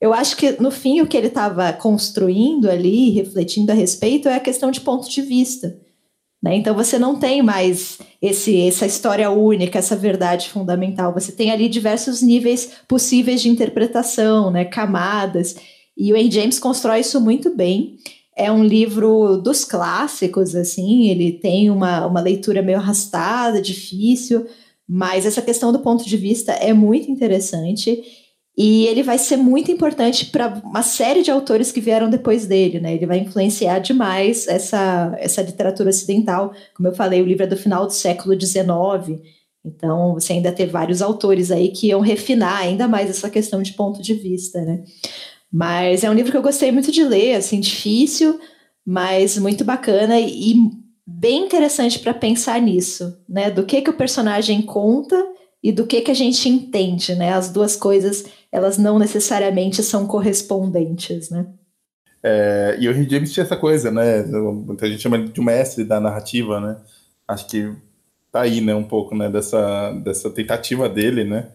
Eu 0.00 0.12
acho 0.12 0.36
que, 0.36 0.60
no 0.60 0.72
fim, 0.72 1.00
o 1.00 1.06
que 1.06 1.16
ele 1.16 1.28
estava 1.28 1.72
construindo 1.72 2.68
ali, 2.68 3.10
refletindo 3.10 3.70
a 3.70 3.74
respeito, 3.74 4.28
é 4.28 4.34
a 4.34 4.40
questão 4.40 4.72
de 4.72 4.80
ponto 4.80 5.08
de 5.08 5.22
vista. 5.22 5.80
Né? 6.42 6.56
Então 6.56 6.74
você 6.74 6.98
não 6.98 7.20
tem 7.20 7.40
mais 7.40 8.00
esse, 8.20 8.66
essa 8.66 8.84
história 8.84 9.30
única, 9.30 9.78
essa 9.78 9.94
verdade 9.94 10.48
fundamental. 10.48 11.14
Você 11.14 11.30
tem 11.30 11.52
ali 11.52 11.68
diversos 11.68 12.20
níveis 12.20 12.72
possíveis 12.88 13.40
de 13.40 13.48
interpretação, 13.48 14.50
né? 14.50 14.64
camadas. 14.64 15.54
E 15.96 16.12
o 16.12 16.16
Henry 16.16 16.32
James 16.32 16.58
constrói 16.58 17.00
isso 17.00 17.20
muito 17.20 17.54
bem. 17.54 17.96
É 18.36 18.50
um 18.50 18.64
livro 18.64 19.36
dos 19.36 19.64
clássicos, 19.64 20.54
assim, 20.54 21.08
ele 21.08 21.32
tem 21.32 21.70
uma, 21.70 22.06
uma 22.06 22.20
leitura 22.20 22.62
meio 22.62 22.78
arrastada, 22.78 23.60
difícil, 23.60 24.46
mas 24.88 25.26
essa 25.26 25.42
questão 25.42 25.72
do 25.72 25.80
ponto 25.80 26.04
de 26.04 26.16
vista 26.16 26.52
é 26.52 26.72
muito 26.72 27.10
interessante. 27.10 28.02
E 28.56 28.86
ele 28.86 29.02
vai 29.02 29.16
ser 29.16 29.38
muito 29.38 29.70
importante 29.70 30.26
para 30.26 30.60
uma 30.64 30.82
série 30.82 31.22
de 31.22 31.30
autores 31.30 31.72
que 31.72 31.80
vieram 31.80 32.10
depois 32.10 32.46
dele, 32.46 32.80
né? 32.80 32.94
Ele 32.94 33.06
vai 33.06 33.18
influenciar 33.18 33.78
demais 33.78 34.46
essa, 34.46 35.16
essa 35.18 35.40
literatura 35.40 35.88
ocidental. 35.88 36.52
Como 36.74 36.88
eu 36.88 36.94
falei, 36.94 37.22
o 37.22 37.26
livro 37.26 37.44
é 37.44 37.46
do 37.46 37.56
final 37.56 37.86
do 37.86 37.92
século 37.92 38.38
XIX, 38.38 39.22
então 39.64 40.14
você 40.14 40.34
ainda 40.34 40.52
tem 40.52 40.66
vários 40.66 41.00
autores 41.00 41.50
aí 41.50 41.70
que 41.70 41.88
iam 41.88 42.00
refinar 42.00 42.58
ainda 42.58 42.88
mais 42.88 43.08
essa 43.08 43.30
questão 43.30 43.62
de 43.62 43.72
ponto 43.72 44.02
de 44.02 44.12
vista, 44.12 44.60
né? 44.62 44.84
Mas 45.52 46.02
é 46.02 46.10
um 46.10 46.14
livro 46.14 46.30
que 46.30 46.36
eu 46.36 46.42
gostei 46.42 46.72
muito 46.72 46.90
de 46.90 47.04
ler, 47.04 47.34
assim, 47.34 47.60
difícil, 47.60 48.40
mas 48.84 49.36
muito 49.36 49.64
bacana 49.64 50.18
e 50.18 50.54
bem 51.06 51.44
interessante 51.44 51.98
para 51.98 52.14
pensar 52.14 52.60
nisso, 52.60 53.20
né? 53.28 53.50
Do 53.50 53.64
que 53.64 53.82
que 53.82 53.90
o 53.90 53.96
personagem 53.96 54.62
conta 54.62 55.16
e 55.62 55.70
do 55.70 55.86
que 55.86 56.00
que 56.00 56.10
a 56.10 56.14
gente 56.14 56.48
entende, 56.48 57.14
né? 57.14 57.32
As 57.32 57.50
duas 57.50 57.76
coisas, 57.76 58.24
elas 58.50 58.78
não 58.78 58.98
necessariamente 58.98 59.82
são 59.82 60.06
correspondentes, 60.06 61.28
né? 61.28 61.46
É, 62.22 62.76
e 62.78 62.88
o 62.88 62.92
Henry 62.92 63.10
James 63.10 63.32
tinha 63.32 63.44
essa 63.44 63.56
coisa, 63.56 63.90
né? 63.90 64.22
Muita 64.22 64.88
gente 64.88 65.02
chama 65.02 65.18
de 65.18 65.40
mestre 65.40 65.84
da 65.84 66.00
narrativa, 66.00 66.60
né? 66.60 66.76
Acho 67.28 67.46
que 67.46 67.72
tá 68.30 68.40
aí, 68.40 68.62
né, 68.62 68.74
um 68.74 68.84
pouco, 68.84 69.14
né, 69.14 69.28
dessa, 69.28 69.92
dessa 70.02 70.30
tentativa 70.30 70.88
dele, 70.88 71.22
né? 71.22 71.48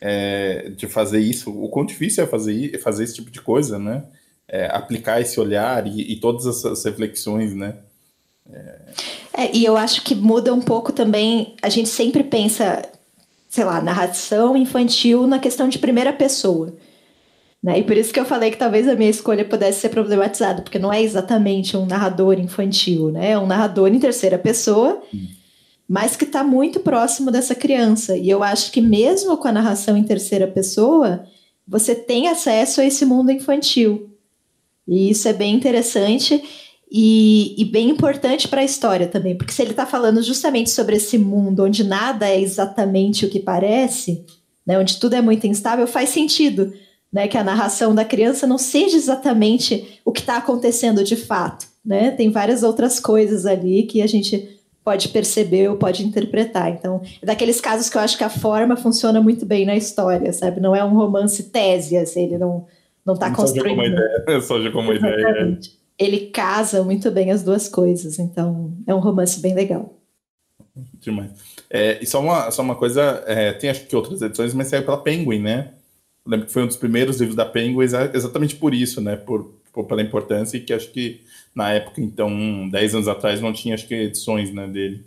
É, 0.00 0.70
de 0.70 0.86
fazer 0.86 1.20
isso. 1.20 1.50
O 1.50 1.68
quão 1.68 1.84
difícil 1.84 2.24
é 2.24 2.26
fazer, 2.26 2.80
fazer 2.80 3.04
esse 3.04 3.14
tipo 3.14 3.30
de 3.30 3.40
coisa, 3.40 3.78
né? 3.78 4.04
É, 4.48 4.66
aplicar 4.66 5.20
esse 5.20 5.38
olhar 5.38 5.86
e, 5.86 6.12
e, 6.12 6.16
todas 6.16 6.46
essas 6.46 6.82
reflexões, 6.84 7.54
né? 7.54 7.76
É, 9.32 9.54
e 9.54 9.64
eu 9.64 9.76
acho 9.76 10.02
que 10.02 10.14
muda 10.14 10.52
um 10.52 10.60
pouco 10.60 10.92
também. 10.92 11.54
A 11.62 11.68
gente 11.68 11.88
sempre 11.88 12.24
pensa, 12.24 12.82
sei 13.48 13.64
lá, 13.64 13.80
narração 13.80 14.56
infantil 14.56 15.26
na 15.26 15.38
questão 15.38 15.68
de 15.68 15.78
primeira 15.78 16.12
pessoa. 16.12 16.74
Né? 17.62 17.80
E 17.80 17.84
por 17.84 17.96
isso 17.96 18.12
que 18.12 18.18
eu 18.18 18.24
falei 18.24 18.50
que 18.50 18.56
talvez 18.56 18.88
a 18.88 18.94
minha 18.94 19.10
escolha 19.10 19.44
pudesse 19.44 19.80
ser 19.80 19.90
problematizada, 19.90 20.62
porque 20.62 20.78
não 20.78 20.92
é 20.92 21.02
exatamente 21.02 21.76
um 21.76 21.84
narrador 21.84 22.38
infantil, 22.38 23.10
né? 23.10 23.32
É 23.32 23.38
um 23.38 23.46
narrador 23.46 23.88
em 23.88 23.98
terceira 23.98 24.38
pessoa, 24.38 25.02
mas 25.90 26.14
que 26.14 26.22
está 26.22 26.44
muito 26.44 26.78
próximo 26.78 27.32
dessa 27.32 27.52
criança. 27.52 28.16
E 28.16 28.30
eu 28.30 28.44
acho 28.44 28.70
que 28.70 28.80
mesmo 28.80 29.36
com 29.36 29.48
a 29.48 29.52
narração 29.52 29.96
em 29.96 30.04
terceira 30.04 30.46
pessoa, 30.46 31.24
você 31.66 31.96
tem 31.96 32.28
acesso 32.28 32.80
a 32.80 32.84
esse 32.84 33.04
mundo 33.04 33.32
infantil. 33.32 34.08
E 34.86 35.10
isso 35.10 35.26
é 35.26 35.32
bem 35.32 35.52
interessante 35.52 36.44
e, 36.88 37.60
e 37.60 37.64
bem 37.64 37.90
importante 37.90 38.46
para 38.46 38.60
a 38.60 38.64
história 38.64 39.08
também, 39.08 39.36
porque 39.36 39.52
se 39.52 39.62
ele 39.62 39.72
está 39.72 39.84
falando 39.84 40.22
justamente 40.22 40.70
sobre 40.70 40.94
esse 40.94 41.18
mundo 41.18 41.64
onde 41.64 41.82
nada 41.82 42.28
é 42.28 42.40
exatamente 42.40 43.26
o 43.26 43.28
que 43.28 43.40
parece, 43.40 44.24
né, 44.64 44.78
onde 44.78 44.96
tudo 45.00 45.14
é 45.14 45.20
muito 45.20 45.48
instável, 45.48 45.88
faz 45.88 46.10
sentido 46.10 46.72
né, 47.12 47.26
que 47.26 47.36
a 47.36 47.42
narração 47.42 47.96
da 47.96 48.04
criança 48.04 48.46
não 48.46 48.58
seja 48.58 48.96
exatamente 48.96 50.00
o 50.04 50.12
que 50.12 50.20
está 50.20 50.36
acontecendo 50.36 51.02
de 51.02 51.16
fato. 51.16 51.66
Né? 51.84 52.12
Tem 52.12 52.30
várias 52.30 52.62
outras 52.62 53.00
coisas 53.00 53.44
ali 53.44 53.82
que 53.82 54.00
a 54.00 54.06
gente 54.06 54.59
pode 54.90 55.08
perceber 55.10 55.70
ou 55.70 55.76
pode 55.76 56.04
interpretar. 56.04 56.68
Então, 56.72 57.00
é 57.22 57.26
daqueles 57.26 57.60
casos 57.60 57.88
que 57.88 57.96
eu 57.96 58.00
acho 58.00 58.18
que 58.18 58.24
a 58.24 58.28
forma 58.28 58.76
funciona 58.76 59.20
muito 59.20 59.46
bem 59.46 59.64
na 59.64 59.76
história, 59.76 60.32
sabe? 60.32 60.60
Não 60.60 60.74
é 60.74 60.84
um 60.84 60.96
romance 60.96 61.44
tese, 61.44 61.96
assim, 61.96 62.24
ele 62.24 62.38
não 62.38 62.66
não 63.06 63.14
está 63.14 63.30
construindo. 63.30 63.76
Só 63.76 63.86
ideia, 63.86 64.40
só 64.42 64.72
como 64.72 64.92
ideia. 64.92 65.58
Ele 65.96 66.26
casa 66.26 66.82
muito 66.82 67.08
bem 67.12 67.30
as 67.30 67.44
duas 67.44 67.68
coisas, 67.68 68.18
então 68.18 68.72
é 68.84 68.92
um 68.92 68.98
romance 68.98 69.40
bem 69.40 69.54
legal. 69.54 69.94
Demais. 70.98 71.30
É, 71.70 72.02
e 72.02 72.06
só 72.06 72.20
uma, 72.20 72.50
só 72.50 72.60
uma 72.60 72.74
coisa, 72.74 73.22
é, 73.28 73.52
tem 73.52 73.70
acho 73.70 73.86
que 73.86 73.94
outras 73.94 74.20
edições, 74.20 74.52
mas 74.54 74.66
saiu 74.66 74.82
pela 74.82 75.00
Penguin, 75.00 75.40
né? 75.40 75.70
Eu 76.26 76.32
lembro 76.32 76.46
que 76.46 76.52
foi 76.52 76.64
um 76.64 76.66
dos 76.66 76.76
primeiros 76.76 77.18
livros 77.20 77.36
da 77.36 77.46
Penguin, 77.46 77.84
exatamente 78.12 78.56
por 78.56 78.74
isso, 78.74 79.00
né? 79.00 79.14
Por, 79.14 79.54
por, 79.72 79.84
pela 79.84 80.02
importância, 80.02 80.56
e 80.56 80.60
que 80.60 80.72
acho 80.72 80.90
que 80.90 81.20
na 81.54 81.72
época, 81.72 82.00
então, 82.00 82.68
10 82.68 82.94
anos 82.94 83.08
atrás, 83.08 83.40
não 83.40 83.52
tinha 83.52 83.74
acho 83.74 83.86
que 83.86 83.94
edições 83.94 84.52
né, 84.52 84.66
dele. 84.66 85.04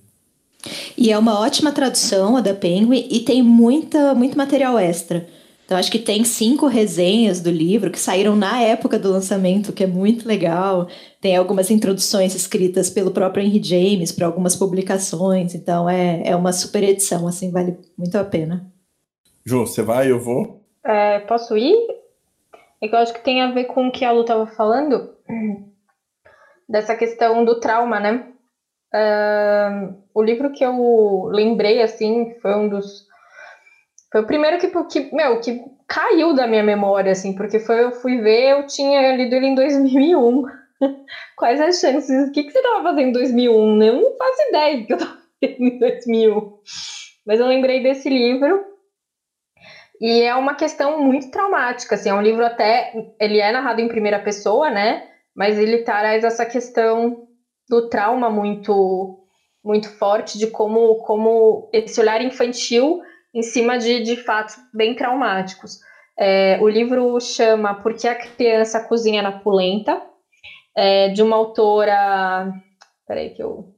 E 0.97 1.11
é 1.11 1.17
uma 1.17 1.39
ótima 1.39 1.71
tradução 1.71 2.37
a 2.37 2.41
da 2.41 2.53
Penguin 2.53 3.07
e 3.09 3.19
tem 3.19 3.41
muita, 3.41 4.13
muito 4.13 4.37
material 4.37 4.77
extra. 4.79 5.27
Então, 5.65 5.77
acho 5.77 5.91
que 5.91 5.99
tem 5.99 6.23
cinco 6.25 6.67
resenhas 6.67 7.39
do 7.41 7.49
livro 7.49 7.89
que 7.89 7.99
saíram 7.99 8.35
na 8.35 8.61
época 8.61 8.99
do 8.99 9.09
lançamento, 9.09 9.71
que 9.71 9.83
é 9.83 9.87
muito 9.87 10.27
legal. 10.27 10.87
Tem 11.21 11.37
algumas 11.37 11.71
introduções 11.71 12.35
escritas 12.35 12.89
pelo 12.89 13.11
próprio 13.11 13.45
Henry 13.45 13.63
James 13.63 14.11
para 14.11 14.25
algumas 14.25 14.55
publicações. 14.55 15.55
Então, 15.55 15.89
é, 15.89 16.21
é 16.25 16.35
uma 16.35 16.51
super 16.51 16.83
edição, 16.83 17.27
assim, 17.27 17.49
vale 17.49 17.77
muito 17.97 18.15
a 18.17 18.23
pena. 18.23 18.69
Ju, 19.45 19.61
você 19.61 19.81
vai? 19.81 20.11
Eu 20.11 20.19
vou? 20.19 20.61
É, 20.85 21.19
posso 21.19 21.57
ir? 21.57 21.75
É 22.81 22.87
que 22.87 22.93
eu 22.93 22.99
acho 22.99 23.13
que 23.13 23.23
tem 23.23 23.41
a 23.41 23.51
ver 23.51 23.65
com 23.65 23.87
o 23.87 23.91
que 23.91 24.03
a 24.03 24.11
Lu 24.11 24.21
estava 24.21 24.45
falando, 24.45 25.09
dessa 26.73 26.95
questão 26.95 27.45
do 27.45 27.59
trauma, 27.59 27.99
né? 27.99 28.27
Uh, 28.91 29.95
o 30.11 30.23
livro 30.23 30.51
que 30.51 30.65
eu 30.65 31.29
lembrei, 31.31 31.83
assim, 31.83 32.33
foi 32.41 32.55
um 32.55 32.67
dos. 32.67 33.05
Foi 34.11 34.21
o 34.21 34.25
primeiro 34.25 34.57
que, 34.57 34.67
que, 34.85 35.15
meu, 35.15 35.39
que 35.39 35.61
caiu 35.87 36.33
da 36.33 36.47
minha 36.47 36.63
memória, 36.63 37.11
assim, 37.11 37.35
porque 37.35 37.59
foi, 37.59 37.83
eu 37.83 37.91
fui 37.91 38.19
ver, 38.21 38.53
eu 38.53 38.65
tinha 38.65 39.15
lido 39.15 39.35
ele 39.35 39.47
em 39.47 39.55
2001. 39.55 40.43
Quais 41.37 41.61
as 41.61 41.79
chances? 41.79 42.29
O 42.29 42.31
que, 42.31 42.43
que 42.43 42.51
você 42.51 42.57
estava 42.57 42.81
fazendo 42.81 43.09
em 43.09 43.11
2001? 43.11 43.83
Eu 43.83 44.01
não 44.01 44.17
faço 44.17 44.41
ideia 44.49 44.77
do 44.77 44.87
que 44.87 44.93
eu 44.93 44.97
estava 44.97 45.17
fazendo 45.45 45.63
em 45.63 45.77
2001. 45.77 46.53
Mas 47.25 47.39
eu 47.39 47.45
lembrei 47.45 47.83
desse 47.83 48.09
livro 48.09 48.65
e 50.01 50.21
é 50.23 50.33
uma 50.33 50.55
questão 50.55 50.99
muito 50.99 51.29
traumática, 51.29 51.93
assim, 51.95 52.09
é 52.09 52.13
um 52.13 52.21
livro 52.21 52.43
até, 52.43 52.93
ele 53.19 53.39
é 53.39 53.51
narrado 53.51 53.79
em 53.79 53.87
primeira 53.87 54.19
pessoa, 54.19 54.69
né? 54.71 55.12
Mas 55.35 55.57
ele 55.57 55.79
traz 55.79 56.23
essa 56.23 56.45
questão 56.45 57.27
do 57.69 57.89
trauma 57.89 58.29
muito 58.29 59.19
muito 59.63 59.89
forte 59.97 60.37
de 60.37 60.47
como 60.47 60.95
como 60.97 61.69
esse 61.71 61.99
olhar 61.99 62.21
infantil 62.21 62.99
em 63.33 63.41
cima 63.41 63.77
de, 63.77 64.01
de 64.01 64.15
fatos 64.17 64.55
bem 64.73 64.93
traumáticos. 64.95 65.79
É, 66.17 66.59
o 66.61 66.67
livro 66.67 67.19
chama 67.19 67.73
Por 67.73 67.95
que 67.95 68.07
a 68.07 68.15
criança 68.15 68.79
cozinha 68.79 69.21
na 69.21 69.31
polenta, 69.31 69.99
é, 70.75 71.09
de 71.09 71.21
uma 71.23 71.35
autora. 71.35 72.51
Peraí, 73.07 73.31
que 73.31 73.41
eu, 73.41 73.73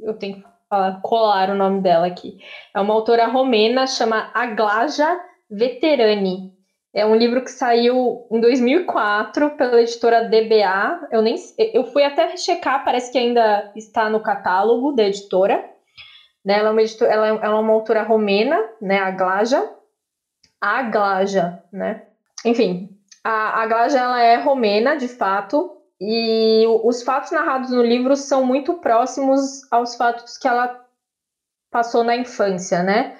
eu 0.00 0.14
tenho 0.14 0.36
que 0.36 0.44
falar, 0.68 1.00
colar 1.00 1.50
o 1.50 1.54
nome 1.54 1.80
dela 1.80 2.06
aqui. 2.06 2.38
É 2.74 2.80
uma 2.80 2.94
autora 2.94 3.26
romena, 3.26 3.86
chama 3.86 4.30
Aglaja 4.34 5.18
Veterani. 5.50 6.55
É 6.96 7.04
um 7.04 7.14
livro 7.14 7.44
que 7.44 7.50
saiu 7.50 8.26
em 8.32 8.40
2004 8.40 9.50
pela 9.50 9.82
editora 9.82 10.24
DBA. 10.24 11.08
Eu 11.12 11.20
nem 11.20 11.36
eu 11.58 11.84
fui 11.84 12.02
até 12.02 12.34
checar, 12.38 12.86
parece 12.86 13.12
que 13.12 13.18
ainda 13.18 13.70
está 13.76 14.08
no 14.08 14.22
catálogo 14.22 14.92
da 14.92 15.02
editora. 15.02 15.62
Né? 16.42 16.58
Ela, 16.58 16.70
é 16.70 16.72
uma 16.72 16.80
editora, 16.80 17.12
ela, 17.12 17.26
é, 17.26 17.30
ela 17.32 17.58
é 17.58 17.60
uma 17.60 17.74
autora 17.74 18.02
romena, 18.02 18.58
né? 18.80 18.98
A 18.98 19.10
Glaja. 19.10 19.70
A 20.58 20.84
Glaja, 20.84 21.62
né? 21.70 22.06
Enfim, 22.46 22.88
a, 23.22 23.60
a 23.60 23.66
Glaja 23.66 23.98
ela 23.98 24.22
é 24.22 24.36
romena, 24.36 24.96
de 24.96 25.06
fato, 25.06 25.76
e 26.00 26.64
os 26.82 27.02
fatos 27.02 27.30
narrados 27.30 27.72
no 27.72 27.82
livro 27.82 28.16
são 28.16 28.42
muito 28.42 28.72
próximos 28.72 29.70
aos 29.70 29.96
fatos 29.96 30.38
que 30.38 30.48
ela 30.48 30.82
passou 31.70 32.02
na 32.02 32.16
infância, 32.16 32.82
né? 32.82 33.18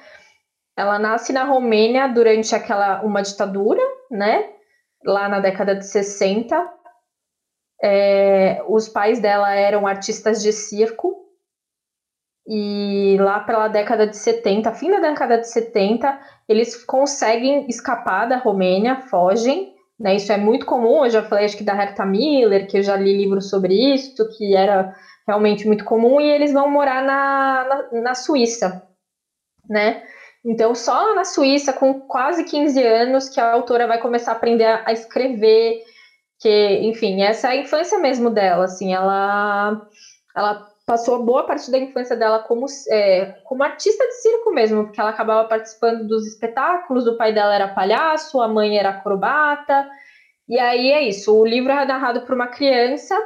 Ela 0.76 0.98
nasce 0.98 1.32
na 1.32 1.44
Romênia 1.44 2.06
durante 2.06 2.54
aquela 2.54 3.02
uma 3.02 3.22
ditadura, 3.22 3.80
né? 4.10 4.50
Lá 5.04 5.28
na 5.28 5.40
década 5.40 5.74
de 5.74 5.86
60. 5.86 6.70
É, 7.82 8.62
os 8.68 8.88
pais 8.88 9.18
dela 9.18 9.54
eram 9.54 9.86
artistas 9.86 10.42
de 10.42 10.52
circo. 10.52 11.24
E 12.46 13.16
lá 13.18 13.40
pela 13.40 13.68
década 13.68 14.06
de 14.06 14.16
70, 14.16 14.70
fim 14.72 14.90
da 14.90 15.00
década 15.00 15.38
de 15.38 15.48
70, 15.48 16.20
eles 16.48 16.84
conseguem 16.84 17.66
escapar 17.68 18.28
da 18.28 18.36
Romênia, 18.36 19.00
fogem. 19.00 19.74
Né? 19.98 20.16
Isso 20.16 20.30
é 20.30 20.36
muito 20.36 20.66
comum. 20.66 21.04
Eu 21.04 21.10
já 21.10 21.22
falei, 21.22 21.46
acho 21.46 21.56
que 21.56 21.64
da 21.64 21.74
Herta 21.74 22.04
Miller, 22.04 22.68
que 22.68 22.78
eu 22.78 22.82
já 22.82 22.96
li 22.96 23.16
livros 23.16 23.48
sobre 23.50 23.74
isso, 23.94 24.28
que 24.36 24.54
era 24.54 24.94
realmente 25.26 25.66
muito 25.66 25.84
comum. 25.84 26.20
E 26.20 26.30
eles 26.30 26.52
vão 26.52 26.70
morar 26.70 27.02
na, 27.02 27.64
na, 27.64 28.00
na 28.02 28.14
Suíça, 28.14 28.86
né? 29.68 30.04
Então, 30.46 30.76
só 30.76 31.12
na 31.16 31.24
Suíça, 31.24 31.72
com 31.72 32.02
quase 32.02 32.44
15 32.44 32.80
anos, 32.80 33.28
que 33.28 33.40
a 33.40 33.52
autora 33.52 33.88
vai 33.88 34.00
começar 34.00 34.30
a 34.30 34.36
aprender 34.36 34.80
a 34.86 34.92
escrever, 34.92 35.82
que, 36.38 36.78
enfim, 36.82 37.22
essa 37.22 37.48
é 37.48 37.50
a 37.50 37.56
infância 37.56 37.98
mesmo 37.98 38.30
dela, 38.30 38.66
assim, 38.66 38.94
ela, 38.94 39.88
ela 40.36 40.68
passou 40.86 41.24
boa 41.24 41.44
parte 41.44 41.68
da 41.68 41.78
infância 41.78 42.14
dela 42.14 42.38
como, 42.38 42.66
é, 42.90 43.34
como 43.42 43.64
artista 43.64 44.06
de 44.06 44.12
circo 44.20 44.52
mesmo, 44.52 44.84
porque 44.84 45.00
ela 45.00 45.10
acabava 45.10 45.48
participando 45.48 46.06
dos 46.06 46.24
espetáculos, 46.28 47.08
o 47.08 47.16
pai 47.16 47.34
dela 47.34 47.52
era 47.52 47.74
palhaço, 47.74 48.40
a 48.40 48.46
mãe 48.46 48.78
era 48.78 48.90
acrobata, 48.90 49.88
e 50.48 50.60
aí 50.60 50.92
é 50.92 51.02
isso, 51.02 51.36
o 51.36 51.44
livro 51.44 51.72
é 51.72 51.84
narrado 51.84 52.20
por 52.20 52.36
uma 52.36 52.46
criança, 52.46 53.18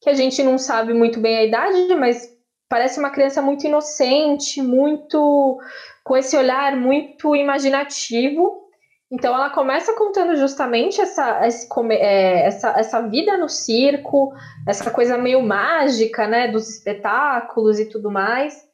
que 0.00 0.08
a 0.08 0.14
gente 0.14 0.42
não 0.42 0.56
sabe 0.56 0.94
muito 0.94 1.20
bem 1.20 1.36
a 1.36 1.44
idade, 1.44 1.94
mas 1.96 2.34
parece 2.66 2.98
uma 2.98 3.10
criança 3.10 3.42
muito 3.42 3.66
inocente, 3.66 4.62
muito 4.62 5.60
com 6.04 6.16
esse 6.16 6.36
olhar 6.36 6.76
muito 6.76 7.34
imaginativo. 7.36 8.68
Então 9.10 9.34
ela 9.34 9.50
começa 9.50 9.92
contando 9.94 10.36
justamente 10.36 11.00
essa, 11.00 11.46
esse, 11.46 11.68
é, 11.92 12.46
essa, 12.46 12.70
essa 12.78 13.00
vida 13.02 13.36
no 13.36 13.48
circo, 13.48 14.32
essa 14.66 14.90
coisa 14.90 15.18
meio 15.18 15.42
mágica, 15.42 16.28
né, 16.28 16.48
dos 16.48 16.68
espetáculos 16.68 17.80
e 17.80 17.86
tudo 17.86 18.10
mais. 18.10 18.64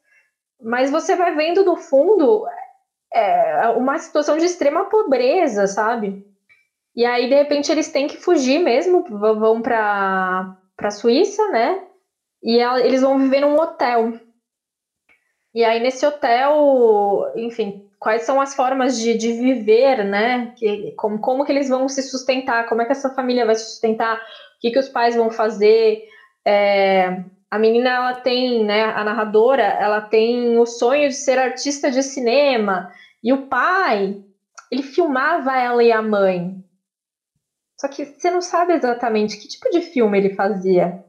Mas 0.63 0.91
você 0.91 1.17
vai 1.17 1.35
vendo 1.35 1.65
no 1.65 1.77
fundo 1.77 2.45
é, 3.13 3.69
uma 3.71 3.99
situação 3.99 4.37
de 4.37 4.45
extrema 4.45 4.87
pobreza, 4.87 5.67
sabe? 5.67 6.25
E 6.95 7.05
aí 7.05 7.29
de 7.29 7.35
repente 7.35 7.71
eles 7.71 7.91
têm 7.91 8.07
que 8.07 8.17
fugir 8.17 8.59
mesmo, 8.59 9.05
vão 9.09 9.61
para 9.63 10.57
para 10.77 10.91
Suíça, 10.91 11.49
né? 11.49 11.83
E 12.43 12.59
ela, 12.59 12.81
eles 12.81 13.01
vão 13.01 13.19
viver 13.19 13.41
num 13.41 13.59
hotel. 13.59 14.13
E 15.57 15.65
aí, 15.65 15.81
nesse 15.81 16.05
hotel, 16.05 17.33
enfim, 17.35 17.89
quais 17.99 18.25
são 18.25 18.39
as 18.39 18.55
formas 18.55 19.01
de, 19.01 19.17
de 19.17 19.33
viver, 19.33 20.05
né? 20.05 20.53
Que, 20.55 20.93
como, 20.99 21.19
como 21.19 21.47
que 21.47 21.51
eles 21.51 21.71
vão 21.71 21.89
se 21.89 22.03
sustentar, 22.03 22.69
como 22.69 22.83
é 22.83 22.85
que 22.85 22.93
essa 22.93 23.15
família 23.15 23.47
vai 23.47 23.55
se 23.55 23.71
sustentar, 23.71 24.19
o 24.19 24.61
que, 24.61 24.71
que 24.71 24.79
os 24.79 24.91
pais 24.91 25.17
vão 25.17 25.31
fazer. 25.31 26.05
É, 26.45 27.25
a 27.51 27.59
menina, 27.59 27.89
ela 27.89 28.15
tem, 28.17 28.67
né, 28.67 28.85
a 28.85 29.03
narradora, 29.03 29.63
ela 29.63 30.03
tem 30.03 30.59
o 30.59 30.67
sonho 30.67 31.09
de 31.09 31.15
ser 31.15 31.39
artista 31.39 31.91
de 31.91 32.03
cinema, 32.03 32.93
e 33.25 33.33
o 33.33 33.47
pai, 33.47 34.23
ele 34.71 34.83
filmava 34.83 35.57
ela 35.57 35.83
e 35.83 35.91
a 35.91 36.03
mãe. 36.03 36.55
Só 37.81 37.89
que 37.89 38.05
você 38.05 38.31
não 38.31 38.43
sabe 38.43 38.75
exatamente 38.75 39.39
que 39.39 39.49
tipo 39.49 39.71
de 39.71 39.81
filme 39.81 40.19
ele 40.19 40.35
fazia 40.35 41.03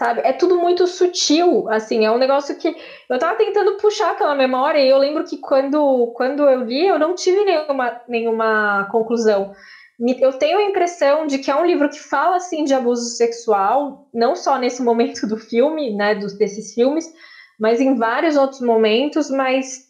sabe? 0.00 0.22
É 0.24 0.32
tudo 0.32 0.56
muito 0.56 0.86
sutil, 0.86 1.68
assim, 1.68 2.06
é 2.06 2.10
um 2.10 2.16
negócio 2.16 2.56
que 2.56 2.74
eu 3.06 3.18
tava 3.18 3.36
tentando 3.36 3.76
puxar 3.76 4.16
pela 4.16 4.34
memória 4.34 4.78
e 4.78 4.88
eu 4.88 4.96
lembro 4.96 5.24
que 5.24 5.36
quando, 5.36 6.10
quando 6.16 6.48
eu 6.48 6.64
li, 6.64 6.86
eu 6.86 6.98
não 6.98 7.14
tive 7.14 7.44
nenhuma, 7.44 8.00
nenhuma 8.08 8.88
conclusão. 8.90 9.52
Eu 10.18 10.32
tenho 10.32 10.56
a 10.56 10.62
impressão 10.62 11.26
de 11.26 11.36
que 11.36 11.50
é 11.50 11.54
um 11.54 11.66
livro 11.66 11.90
que 11.90 12.00
fala, 12.00 12.36
assim, 12.36 12.64
de 12.64 12.72
abuso 12.72 13.14
sexual, 13.14 14.08
não 14.14 14.34
só 14.34 14.56
nesse 14.58 14.82
momento 14.82 15.26
do 15.26 15.36
filme, 15.36 15.94
né, 15.94 16.14
dos, 16.14 16.32
desses 16.32 16.72
filmes, 16.72 17.04
mas 17.58 17.78
em 17.78 17.94
vários 17.94 18.38
outros 18.38 18.62
momentos, 18.62 19.28
mas 19.28 19.89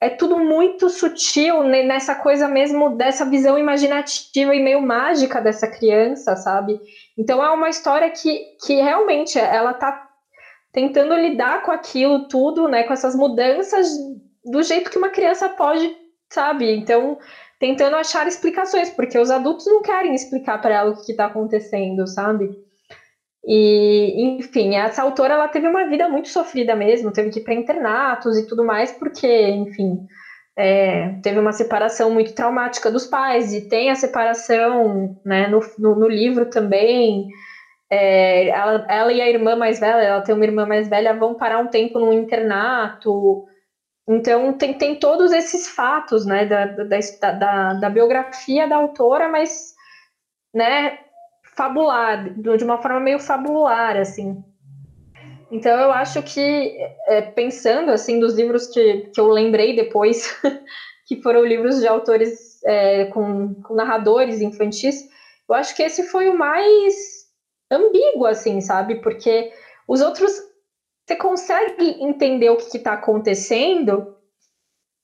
é 0.00 0.10
tudo 0.10 0.38
muito 0.38 0.90
sutil 0.90 1.62
né, 1.62 1.82
nessa 1.82 2.14
coisa 2.14 2.46
mesmo 2.46 2.96
dessa 2.96 3.24
visão 3.24 3.58
imaginativa 3.58 4.54
e 4.54 4.62
meio 4.62 4.82
mágica 4.82 5.40
dessa 5.40 5.66
criança, 5.66 6.36
sabe? 6.36 6.78
Então 7.16 7.42
é 7.42 7.50
uma 7.50 7.68
história 7.68 8.10
que, 8.10 8.40
que 8.64 8.74
realmente 8.74 9.38
ela 9.38 9.72
tá 9.72 10.06
tentando 10.72 11.14
lidar 11.16 11.62
com 11.62 11.72
aquilo 11.72 12.28
tudo, 12.28 12.68
né, 12.68 12.82
com 12.82 12.92
essas 12.92 13.16
mudanças 13.16 13.88
do 14.44 14.62
jeito 14.62 14.90
que 14.90 14.98
uma 14.98 15.08
criança 15.08 15.48
pode, 15.48 15.90
sabe? 16.30 16.76
Então, 16.76 17.18
tentando 17.58 17.96
achar 17.96 18.26
explicações, 18.26 18.90
porque 18.90 19.18
os 19.18 19.30
adultos 19.30 19.66
não 19.66 19.80
querem 19.80 20.14
explicar 20.14 20.60
para 20.60 20.74
ela 20.74 20.90
o 20.90 21.04
que 21.04 21.12
está 21.12 21.24
acontecendo, 21.24 22.06
sabe? 22.06 22.65
E, 23.46 24.38
enfim, 24.38 24.74
essa 24.74 25.02
autora 25.02 25.34
ela 25.34 25.48
teve 25.48 25.68
uma 25.68 25.84
vida 25.86 26.08
muito 26.08 26.28
sofrida 26.28 26.74
mesmo, 26.74 27.12
teve 27.12 27.30
que 27.30 27.38
ir 27.38 27.44
para 27.44 27.54
internatos 27.54 28.36
e 28.36 28.46
tudo 28.46 28.64
mais, 28.64 28.90
porque, 28.90 29.26
enfim, 29.50 30.04
é, 30.58 31.10
teve 31.22 31.38
uma 31.38 31.52
separação 31.52 32.10
muito 32.10 32.34
traumática 32.34 32.90
dos 32.90 33.06
pais, 33.06 33.52
e 33.52 33.68
tem 33.68 33.90
a 33.90 33.94
separação 33.94 35.16
né, 35.24 35.46
no, 35.46 35.60
no, 35.78 35.94
no 35.94 36.08
livro 36.08 36.46
também. 36.50 37.28
É, 37.88 38.48
ela, 38.48 38.86
ela, 38.88 39.12
e 39.12 39.20
a 39.20 39.28
irmã 39.30 39.54
mais 39.54 39.78
velha, 39.78 40.02
ela 40.02 40.22
tem 40.22 40.34
uma 40.34 40.44
irmã 40.44 40.66
mais 40.66 40.88
velha, 40.88 41.14
vão 41.14 41.34
parar 41.34 41.58
um 41.60 41.68
tempo 41.68 42.00
num 42.00 42.12
internato. 42.12 43.44
Então, 44.08 44.52
tem, 44.54 44.74
tem 44.74 44.98
todos 44.98 45.32
esses 45.32 45.68
fatos 45.68 46.26
né, 46.26 46.46
da, 46.46 46.66
da, 46.66 47.30
da, 47.32 47.74
da 47.74 47.90
biografia 47.90 48.66
da 48.66 48.76
autora, 48.76 49.28
mas 49.28 49.72
né, 50.52 50.98
fabular, 51.56 52.34
de 52.34 52.64
uma 52.64 52.78
forma 52.78 53.00
meio 53.00 53.18
fabular, 53.18 53.96
assim. 53.96 54.44
Então 55.50 55.78
eu 55.80 55.92
acho 55.92 56.22
que 56.22 56.76
é, 57.06 57.22
pensando 57.22 57.90
assim 57.90 58.18
dos 58.18 58.34
livros 58.34 58.66
que, 58.66 59.10
que 59.14 59.20
eu 59.20 59.28
lembrei 59.28 59.74
depois, 59.74 60.38
que 61.06 61.22
foram 61.22 61.44
livros 61.44 61.80
de 61.80 61.86
autores 61.86 62.62
é, 62.64 63.06
com, 63.06 63.54
com, 63.62 63.74
narradores 63.74 64.40
infantis, 64.40 65.08
eu 65.48 65.54
acho 65.54 65.74
que 65.74 65.82
esse 65.82 66.02
foi 66.04 66.28
o 66.28 66.36
mais 66.36 66.94
ambíguo, 67.70 68.26
assim, 68.26 68.60
sabe? 68.60 68.96
Porque 68.96 69.52
os 69.88 70.00
outros 70.00 70.32
você 71.06 71.14
consegue 71.14 72.02
entender 72.02 72.50
o 72.50 72.56
que 72.56 72.76
está 72.76 72.94
acontecendo 72.94 74.16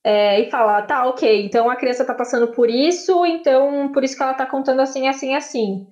é, 0.04 0.40
e 0.40 0.50
falar, 0.50 0.82
tá, 0.82 1.06
ok, 1.06 1.44
então 1.44 1.70
a 1.70 1.76
criança 1.76 2.02
está 2.02 2.12
passando 2.12 2.48
por 2.48 2.68
isso, 2.68 3.24
então 3.24 3.92
por 3.92 4.02
isso 4.02 4.16
que 4.16 4.22
ela 4.22 4.32
está 4.32 4.44
contando 4.44 4.80
assim, 4.80 5.06
assim, 5.06 5.36
assim. 5.36 5.86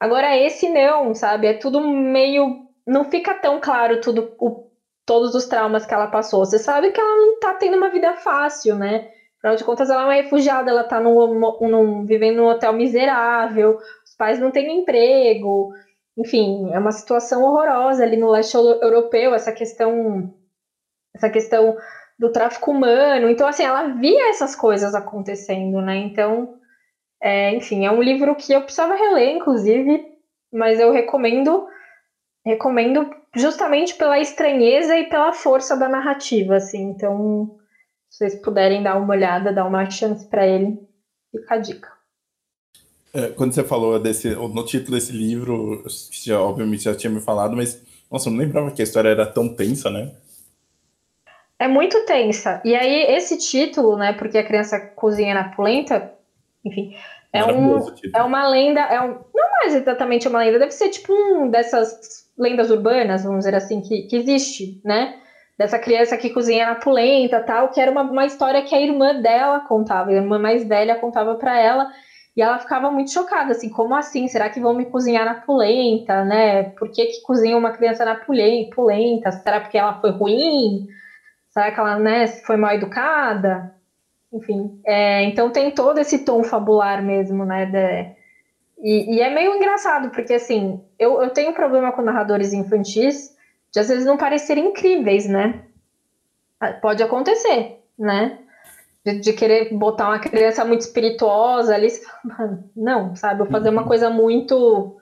Agora 0.00 0.36
esse 0.36 0.68
não, 0.68 1.14
sabe? 1.14 1.46
É 1.46 1.54
tudo 1.54 1.80
meio 1.80 2.64
não 2.86 3.04
fica 3.04 3.34
tão 3.34 3.58
claro 3.60 4.00
tudo, 4.00 4.34
o, 4.38 4.68
todos 5.06 5.34
os 5.34 5.46
traumas 5.46 5.86
que 5.86 5.94
ela 5.94 6.06
passou. 6.06 6.44
Você 6.44 6.58
sabe 6.58 6.90
que 6.90 7.00
ela 7.00 7.16
não 7.16 7.38
tá 7.38 7.54
tendo 7.54 7.76
uma 7.76 7.90
vida 7.90 8.14
fácil, 8.14 8.76
né? 8.76 9.08
Afinal 9.38 9.56
de 9.56 9.64
contas, 9.64 9.90
ela 9.90 10.02
é 10.02 10.04
uma 10.04 10.14
refugiada, 10.14 10.70
ela 10.70 10.84
tá 10.84 11.00
num, 11.00 11.38
num, 11.60 12.04
vivendo 12.06 12.36
num 12.36 12.46
hotel 12.46 12.72
miserável, 12.72 13.76
os 14.04 14.14
pais 14.16 14.38
não 14.38 14.50
têm 14.50 14.80
emprego, 14.80 15.70
enfim, 16.16 16.72
é 16.72 16.78
uma 16.78 16.92
situação 16.92 17.42
horrorosa 17.42 18.02
ali 18.02 18.16
no 18.16 18.30
leste 18.30 18.54
europeu, 18.54 19.34
essa 19.34 19.52
questão, 19.52 20.32
essa 21.14 21.28
questão 21.28 21.76
do 22.18 22.30
tráfico 22.30 22.70
humano. 22.70 23.28
Então, 23.28 23.46
assim, 23.46 23.64
ela 23.64 23.88
via 23.88 24.30
essas 24.30 24.54
coisas 24.54 24.94
acontecendo, 24.94 25.82
né? 25.82 25.96
Então, 25.96 26.54
é, 27.22 27.54
enfim, 27.54 27.86
é 27.86 27.90
um 27.90 28.02
livro 28.02 28.34
que 28.34 28.52
eu 28.52 28.62
precisava 28.62 28.94
reler, 28.94 29.36
inclusive, 29.36 30.04
mas 30.52 30.78
eu 30.78 30.92
recomendo 30.92 31.66
recomendo 32.44 33.10
justamente 33.34 33.94
pela 33.94 34.18
estranheza 34.18 34.96
e 34.98 35.08
pela 35.08 35.32
força 35.32 35.76
da 35.76 35.88
narrativa, 35.88 36.56
assim. 36.56 36.82
Então, 36.90 37.58
se 38.10 38.18
vocês 38.18 38.42
puderem 38.42 38.82
dar 38.82 38.96
uma 38.96 39.14
olhada, 39.14 39.52
dar 39.52 39.64
uma 39.64 39.88
chance 39.88 40.28
para 40.28 40.46
ele, 40.46 40.78
fica 41.32 41.54
a 41.54 41.58
dica. 41.58 41.92
É, 43.14 43.28
quando 43.28 43.54
você 43.54 43.64
falou 43.64 43.98
desse, 43.98 44.34
no 44.34 44.64
título 44.64 44.96
desse 44.96 45.12
livro, 45.12 45.84
já, 46.12 46.38
obviamente 46.40 46.82
já 46.82 46.94
tinha 46.94 47.10
me 47.10 47.20
falado, 47.20 47.56
mas 47.56 47.82
nossa, 48.10 48.28
eu 48.28 48.32
não 48.32 48.40
lembrava 48.40 48.70
que 48.70 48.82
a 48.82 48.84
história 48.84 49.08
era 49.08 49.26
tão 49.26 49.54
tensa, 49.54 49.90
né? 49.90 50.12
É 51.58 51.66
muito 51.66 52.04
tensa. 52.04 52.60
E 52.64 52.74
aí, 52.74 53.16
esse 53.16 53.38
título, 53.38 53.96
né? 53.96 54.12
Porque 54.12 54.36
a 54.36 54.44
criança 54.44 54.78
cozinha 54.78 55.34
na 55.34 55.48
polenta, 55.48 56.12
enfim, 56.64 56.96
é, 57.32 57.44
um, 57.44 57.80
é 58.14 58.22
uma 58.22 58.48
lenda. 58.48 58.80
É 58.80 59.00
um, 59.00 59.18
não 59.34 59.50
mais 59.60 59.74
exatamente 59.74 60.28
uma 60.28 60.38
lenda, 60.38 60.58
deve 60.58 60.70
ser 60.70 60.88
tipo 60.90 61.12
um 61.12 61.50
dessas 61.50 62.24
lendas 62.38 62.70
urbanas, 62.70 63.24
vamos 63.24 63.40
dizer 63.40 63.54
assim, 63.54 63.80
que, 63.80 64.02
que 64.02 64.16
existe, 64.16 64.80
né? 64.84 65.16
Dessa 65.58 65.78
criança 65.78 66.16
que 66.16 66.30
cozinha 66.30 66.66
na 66.66 66.74
polenta 66.76 67.40
tal, 67.40 67.70
que 67.70 67.80
era 67.80 67.90
uma, 67.90 68.02
uma 68.02 68.26
história 68.26 68.62
que 68.62 68.74
a 68.74 68.80
irmã 68.80 69.20
dela 69.20 69.60
contava, 69.60 70.10
a 70.10 70.14
irmã 70.14 70.38
mais 70.38 70.66
velha 70.66 70.96
contava 70.96 71.36
para 71.36 71.58
ela, 71.58 71.88
e 72.36 72.42
ela 72.42 72.58
ficava 72.58 72.90
muito 72.90 73.12
chocada, 73.12 73.52
assim, 73.52 73.68
como 73.68 73.94
assim? 73.94 74.26
Será 74.26 74.48
que 74.50 74.58
vão 74.58 74.74
me 74.74 74.86
cozinhar 74.86 75.24
na 75.24 75.34
polenta, 75.34 76.24
né? 76.24 76.64
Por 76.70 76.90
que, 76.90 77.06
que 77.06 77.22
cozinha 77.22 77.56
uma 77.56 77.70
criança 77.72 78.04
na 78.04 78.16
polenta? 78.16 79.30
Será 79.30 79.60
porque 79.60 79.78
ela 79.78 80.00
foi 80.00 80.10
ruim? 80.10 80.86
Será 81.50 81.70
que 81.70 81.78
ela, 81.78 81.98
né, 81.98 82.26
foi 82.26 82.56
mal 82.56 82.74
educada? 82.74 83.72
Enfim, 84.34 84.80
é, 84.84 85.22
então 85.22 85.48
tem 85.48 85.70
todo 85.70 85.98
esse 85.98 86.18
tom 86.18 86.42
fabular 86.42 87.00
mesmo, 87.00 87.44
né? 87.44 87.66
De, 87.66 88.12
e, 88.82 89.14
e, 89.14 89.20
é 89.20 89.30
meio 89.30 89.54
engraçado, 89.54 90.10
porque 90.10 90.34
assim, 90.34 90.82
eu, 90.98 91.22
eu 91.22 91.30
tenho 91.30 91.54
problema 91.54 91.92
com 91.92 92.02
narradores 92.02 92.52
infantis 92.52 93.32
de 93.72 93.78
às 93.78 93.88
vezes 93.88 94.04
não 94.04 94.16
parecerem 94.16 94.66
incríveis, 94.66 95.28
né? 95.28 95.62
Ah, 96.58 96.72
pode 96.72 97.00
acontecer, 97.00 97.78
né? 97.96 98.40
De, 99.04 99.20
de 99.20 99.32
querer 99.32 99.72
botar 99.72 100.08
uma 100.08 100.18
criança 100.18 100.64
muito 100.64 100.80
espirituosa 100.80 101.72
ali, 101.72 101.88
não, 102.74 103.14
sabe? 103.14 103.38
Vou 103.38 103.46
fazer 103.46 103.68
uma 103.68 103.82
uhum. 103.82 103.88
coisa 103.88 104.10
muito, 104.10 104.96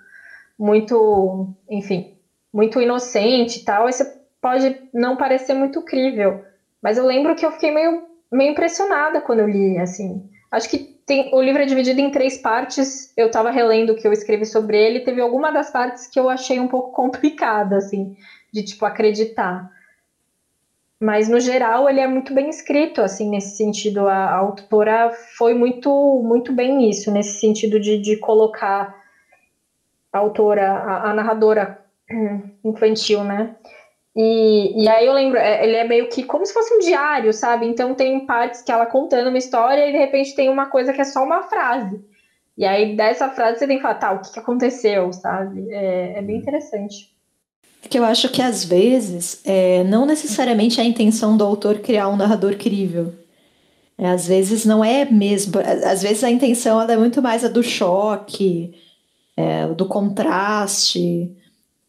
muito, 0.59 1.49
enfim, 1.71 2.15
muito 2.53 2.79
inocente 2.83 3.61
e 3.61 3.65
tal, 3.65 3.87
aí 3.87 3.93
você 3.95 4.05
pode 4.43 4.79
não 4.93 5.17
parecer 5.17 5.55
muito 5.55 5.81
crível. 5.81 6.45
Mas 6.83 6.99
eu 6.99 7.07
lembro 7.07 7.35
que 7.35 7.47
eu 7.47 7.53
fiquei 7.53 7.71
meio, 7.71 8.03
meio 8.33 8.51
impressionada 8.51 9.21
quando 9.21 9.41
eu 9.41 9.49
li, 9.49 9.79
assim. 9.79 10.23
Acho 10.51 10.69
que 10.69 10.79
tem, 11.07 11.31
o 11.33 11.43
livro 11.43 11.63
é 11.63 11.67
dividido 11.67 12.01
em 12.01 12.11
três 12.11 12.39
partes. 12.39 13.13
Eu 13.17 13.27
estava 13.27 13.51
relendo 13.51 13.91
o 13.91 13.95
que 13.95 14.07
eu 14.07 14.13
escrevi 14.13 14.47
sobre 14.47 14.79
ele. 14.79 15.01
Teve 15.01 15.21
alguma 15.21 15.53
das 15.53 15.71
partes 15.71 16.07
que 16.07 16.19
eu 16.19 16.29
achei 16.29 16.59
um 16.59 16.69
pouco 16.69 16.91
complicada, 16.97 17.77
assim, 17.77 18.11
de 18.53 18.63
tipo 18.63 18.85
acreditar. 18.85 19.71
Mas 20.99 21.29
no 21.29 21.41
geral 21.41 21.89
ele 21.89 22.01
é 22.01 22.07
muito 22.07 22.33
bem 22.33 22.49
escrito, 22.49 23.03
assim, 23.03 23.29
nesse 23.29 23.57
sentido. 23.57 24.07
A, 24.07 24.15
a 24.15 24.37
autora 24.37 25.11
foi 25.37 25.53
muito, 25.53 25.91
muito 26.25 26.53
bem 26.53 26.77
nisso, 26.77 27.11
nesse 27.11 27.41
sentido 27.41 27.79
de, 27.79 27.99
de 27.99 28.17
colocar 28.17 28.95
a 30.13 30.19
autora, 30.19 30.71
a, 30.71 31.11
a 31.11 31.15
narradora 31.15 31.77
infantil, 32.65 33.25
né? 33.25 33.51
E, 34.15 34.85
e 34.85 34.89
aí 34.89 35.07
eu 35.07 35.13
lembro, 35.15 35.39
é, 35.39 35.65
ele 35.65 35.77
é 35.77 35.85
meio 35.85 36.09
que 36.09 36.23
como 36.23 36.45
se 36.45 36.53
fosse 36.53 36.75
um 36.75 36.81
diário, 36.81 37.33
sabe? 37.33 37.67
Então 37.67 37.95
tem 37.95 38.27
partes 38.27 38.63
que 38.63 38.71
ela 38.71 38.85
contando 38.85 39.29
uma 39.29 39.39
história 39.39 39.89
e 39.89 39.93
de 39.93 39.99
repente 39.99 40.35
tem 40.35 40.51
uma 40.51 40.67
coisa 40.67 40.93
que 40.93 41.01
é 41.01 41.05
só 41.05 41.25
uma 41.25 41.45
frase. 41.45 42.01
E 42.57 42.65
aí 42.67 42.95
dessa 42.95 43.31
frase 43.31 43.59
você 43.59 43.67
tem 43.67 43.77
que 43.77 43.83
falar, 43.83 43.95
tá, 43.95 44.13
o 44.13 44.21
que, 44.21 44.33
que 44.33 44.39
aconteceu, 44.39 45.13
sabe? 45.13 45.67
É, 45.71 46.19
é 46.19 46.23
bem 46.23 46.37
interessante. 46.37 47.11
Porque 47.81 47.99
eu 47.99 48.05
acho 48.05 48.29
que 48.29 48.43
às 48.43 48.65
vezes 48.65 49.41
é, 49.45 49.83
não 49.85 50.07
necessariamente 50.07 50.79
é 50.79 50.83
a 50.83 50.87
intenção 50.87 51.37
do 51.37 51.45
autor 51.45 51.79
criar 51.79 52.09
um 52.09 52.17
narrador 52.17 52.57
crível. 52.57 53.13
É, 53.99 54.09
às 54.09 54.27
vezes 54.27 54.65
não 54.65 54.85
é 54.85 55.05
mesmo. 55.05 55.55
Às 55.61 56.03
vezes 56.03 56.23
a 56.23 56.31
intenção 56.31 56.81
é 56.83 56.97
muito 56.97 57.23
mais 57.23 57.45
a 57.45 57.49
do 57.49 57.63
choque, 57.63 58.75
é, 59.37 59.67
do 59.69 59.87
contraste. 59.87 61.35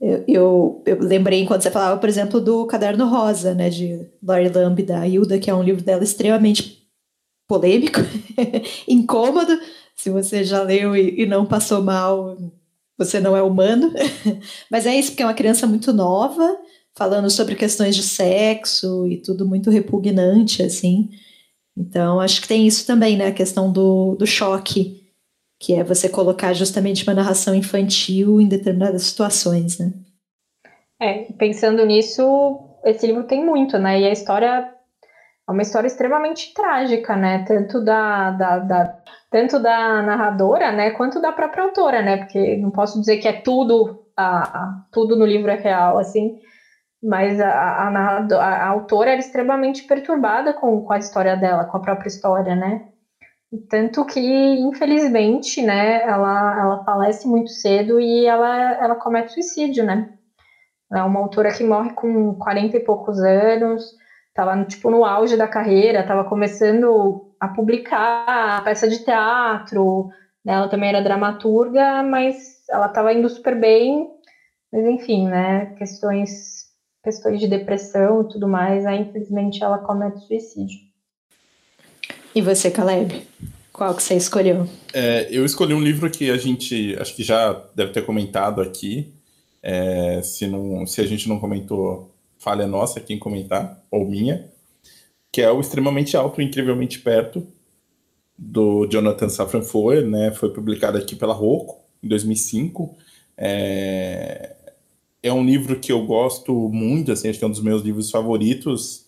Eu, 0.03 0.23
eu, 0.27 0.83
eu, 0.85 0.99
lembrei 0.99 1.39
enquanto 1.39 1.61
você 1.61 1.71
falava, 1.71 1.97
por 1.97 2.09
exemplo, 2.09 2.41
do 2.41 2.65
Caderno 2.65 3.07
Rosa, 3.07 3.53
né, 3.53 3.69
de 3.69 4.05
Lori 4.21 4.49
Lamb, 4.49 4.83
da 4.83 5.07
Hilda, 5.07 5.39
que 5.39 5.49
é 5.49 5.55
um 5.55 5.63
livro 5.63 5.81
dela 5.81 6.03
extremamente 6.03 6.85
polêmico, 7.47 8.01
incômodo. 8.85 9.57
Se 9.95 10.09
você 10.09 10.43
já 10.43 10.61
leu 10.61 10.93
e, 10.93 11.21
e 11.21 11.25
não 11.25 11.45
passou 11.45 11.81
mal, 11.81 12.37
você 12.97 13.21
não 13.21 13.37
é 13.37 13.41
humano. 13.41 13.93
Mas 14.69 14.85
é 14.85 14.93
isso, 14.93 15.11
porque 15.11 15.23
é 15.23 15.25
uma 15.25 15.33
criança 15.33 15.65
muito 15.65 15.93
nova, 15.93 16.53
falando 16.93 17.29
sobre 17.29 17.55
questões 17.55 17.95
de 17.95 18.03
sexo 18.03 19.07
e 19.07 19.21
tudo 19.21 19.47
muito 19.47 19.69
repugnante, 19.69 20.61
assim. 20.61 21.11
Então, 21.77 22.19
acho 22.19 22.41
que 22.41 22.47
tem 22.49 22.67
isso 22.67 22.85
também, 22.85 23.15
né? 23.15 23.27
A 23.27 23.33
questão 23.33 23.71
do, 23.71 24.15
do 24.15 24.27
choque 24.27 25.02
que 25.63 25.73
é 25.73 25.82
você 25.82 26.10
colocar 26.10 26.52
justamente 26.52 27.08
uma 27.08 27.13
narração 27.13 27.56
infantil 27.56 28.41
em 28.41 28.49
determinadas 28.49 29.04
situações, 29.04 29.80
né? 29.80 29.93
É, 31.02 31.32
pensando 31.38 31.86
nisso, 31.86 32.60
esse 32.84 33.08
livro 33.08 33.23
tem 33.23 33.45
muito, 33.45 33.80
né? 33.80 34.02
E 34.02 34.06
a 34.06 34.12
história 34.12 34.69
é 35.47 35.52
uma 35.52 35.62
história 35.62 35.88
extremamente 35.88 36.54
trágica, 36.54 37.15
né? 37.15 37.45
Tanto 37.47 37.82
da, 37.82 38.32
da, 38.32 38.60
da, 38.60 38.97
tanto 39.32 39.58
da 39.58 40.02
narradora, 40.02 40.69
né? 40.73 40.91
Quanto 40.91 41.21
da 41.21 41.32
própria 41.32 41.63
autora, 41.63 42.02
né? 42.02 42.17
Porque 42.17 42.58
não 42.58 42.69
posso 42.69 42.99
dizer 42.99 43.17
que 43.17 43.28
é 43.30 43.41
tudo, 43.41 44.06
a, 44.17 44.84
tudo 44.91 45.15
no 45.15 45.26
livro 45.26 45.49
é 45.49 45.56
real, 45.56 45.97
assim. 45.97 46.39
Mas 47.02 47.39
a, 47.39 47.49
a, 47.49 47.88
a, 47.88 48.38
a 48.38 48.67
autora 48.67 49.12
era 49.12 49.19
extremamente 49.19 49.84
perturbada 49.84 50.52
com, 50.54 50.82
com 50.82 50.91
a 50.91 50.97
história 50.97 51.38
dela, 51.38 51.63
com 51.63 51.78
a 51.78 51.82
própria 51.82 52.10
história, 52.10 52.54
né? 52.54 52.89
Tanto 53.69 54.03
que, 54.05 54.19
infelizmente, 54.19 55.61
né, 55.61 56.01
ela, 56.03 56.59
ela 56.59 56.77
falece 56.83 57.27
muito 57.27 57.49
cedo 57.51 57.99
e 57.99 58.25
ela, 58.25 58.47
ela 58.79 58.95
comete 58.95 59.31
suicídio, 59.31 59.83
né? 59.83 60.03
É 60.93 61.03
uma 61.03 61.19
autora 61.19 61.51
que 61.51 61.63
morre 61.63 61.91
com 61.95 62.33
40 62.35 62.77
e 62.77 62.81
poucos 62.81 63.19
anos, 63.19 63.93
estava 64.29 64.63
tipo, 64.65 64.89
no 64.91 65.05
auge 65.05 65.37
da 65.37 65.47
carreira, 65.47 66.01
estava 66.01 66.23
começando 66.23 67.17
a 67.39 67.47
publicar 67.49 68.61
peça 68.63 68.87
de 68.87 68.99
teatro, 68.99 70.07
né? 70.45 70.53
ela 70.53 70.67
também 70.69 70.89
era 70.89 71.01
dramaturga, 71.01 72.03
mas 72.03 72.35
ela 72.69 72.87
estava 72.87 73.13
indo 73.13 73.29
super 73.29 73.55
bem, 73.55 74.07
mas 74.71 74.85
enfim, 74.85 75.27
né, 75.27 75.67
questões, 75.77 76.65
questões 77.03 77.39
de 77.41 77.47
depressão 77.47 78.21
e 78.23 78.27
tudo 78.27 78.47
mais, 78.47 78.85
aí 78.85 78.99
infelizmente 78.99 79.63
ela 79.63 79.79
comete 79.79 80.19
suicídio. 80.21 80.79
E 82.35 82.41
você, 82.41 82.71
Caleb? 82.71 83.21
Qual 83.71 83.95
que 83.95 84.01
você 84.01 84.15
escolheu? 84.15 84.67
É, 84.93 85.27
eu 85.31 85.45
escolhi 85.45 85.73
um 85.73 85.81
livro 85.81 86.09
que 86.09 86.29
a 86.29 86.37
gente 86.37 86.95
acho 86.99 87.15
que 87.15 87.23
já 87.23 87.53
deve 87.75 87.91
ter 87.91 88.05
comentado 88.05 88.61
aqui. 88.61 89.13
É, 89.61 90.21
se, 90.21 90.47
não, 90.47 90.85
se 90.85 90.99
a 90.99 91.05
gente 91.05 91.29
não 91.29 91.39
comentou, 91.39 92.11
falha 92.37 92.67
nossa 92.67 92.99
quem 92.99 93.17
comentar, 93.17 93.81
ou 93.89 94.05
minha, 94.07 94.49
que 95.31 95.41
é 95.41 95.51
o 95.51 95.61
Extremamente 95.61 96.17
Alto 96.17 96.41
e 96.41 96.45
Incrivelmente 96.45 96.99
Perto, 96.99 97.47
do 98.37 98.87
Jonathan 98.87 99.29
Safran 99.29 99.61
Foer, 99.61 100.05
né? 100.05 100.31
Foi 100.31 100.51
publicado 100.51 100.97
aqui 100.97 101.15
pela 101.15 101.33
Rocco, 101.33 101.81
em 102.03 102.07
2005. 102.07 102.95
É, 103.37 104.55
é 105.21 105.31
um 105.31 105.45
livro 105.45 105.79
que 105.79 105.91
eu 105.91 106.05
gosto 106.05 106.53
muito, 106.69 107.11
assim, 107.11 107.29
acho 107.29 107.39
que 107.39 107.45
é 107.45 107.47
um 107.47 107.51
dos 107.51 107.61
meus 107.61 107.81
livros 107.81 108.11
favoritos. 108.11 109.05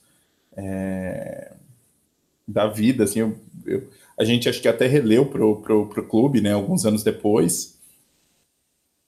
É, 0.55 1.54
da 2.47 2.67
vida, 2.67 3.03
assim, 3.03 3.19
eu, 3.19 3.35
eu, 3.65 3.89
a 4.17 4.23
gente 4.23 4.47
acho 4.47 4.61
que 4.61 4.67
até 4.67 4.85
releu 4.87 5.25
pro, 5.25 5.61
pro, 5.61 5.87
pro 5.87 6.07
clube, 6.07 6.41
né, 6.41 6.53
alguns 6.53 6.85
anos 6.85 7.03
depois, 7.03 7.75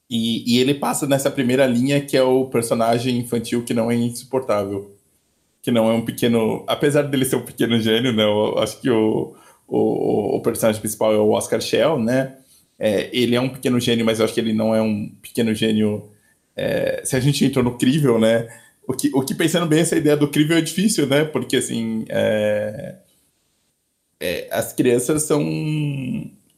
e, 0.09 0.55
e, 0.55 0.59
ele 0.59 0.73
passa 0.73 1.05
nessa 1.05 1.29
primeira 1.29 1.65
linha 1.65 1.99
que 1.99 2.15
é 2.15 2.23
o 2.23 2.45
personagem 2.45 3.17
infantil 3.17 3.63
que 3.65 3.73
não 3.73 3.91
é 3.91 3.95
insuportável, 3.95 4.95
que 5.61 5.69
não 5.69 5.89
é 5.89 5.93
um 5.93 6.05
pequeno, 6.05 6.63
apesar 6.65 7.03
dele 7.03 7.25
ser 7.25 7.35
um 7.35 7.45
pequeno 7.45 7.79
gênio, 7.79 8.13
né, 8.13 8.23
eu 8.23 8.57
acho 8.59 8.81
que 8.81 8.89
o, 8.89 9.35
o, 9.67 10.37
o 10.37 10.41
personagem 10.41 10.81
principal 10.81 11.13
é 11.13 11.17
o 11.17 11.31
Oscar 11.31 11.61
Shell, 11.61 11.99
né, 11.99 12.37
é, 12.79 13.09
ele 13.15 13.35
é 13.35 13.41
um 13.41 13.49
pequeno 13.49 13.79
gênio, 13.79 14.05
mas 14.05 14.19
eu 14.19 14.25
acho 14.25 14.33
que 14.33 14.39
ele 14.39 14.53
não 14.53 14.73
é 14.73 14.81
um 14.81 15.09
pequeno 15.21 15.53
gênio, 15.53 16.09
é, 16.55 17.01
se 17.03 17.15
a 17.15 17.19
gente 17.19 17.45
entrou 17.45 17.63
no 17.63 17.77
crível, 17.77 18.17
né, 18.19 18.47
o 18.87 18.93
que, 18.93 19.11
o 19.13 19.21
que 19.21 19.35
pensando 19.35 19.67
bem, 19.67 19.81
essa 19.81 19.97
ideia 19.97 20.15
do 20.15 20.29
crível 20.29 20.57
é 20.57 20.61
difícil, 20.61 21.05
né, 21.05 21.25
porque 21.25 21.57
assim, 21.57 22.05
é, 22.09 22.95
é, 24.19 24.47
as 24.51 24.73
crianças 24.73 25.23
são. 25.23 25.41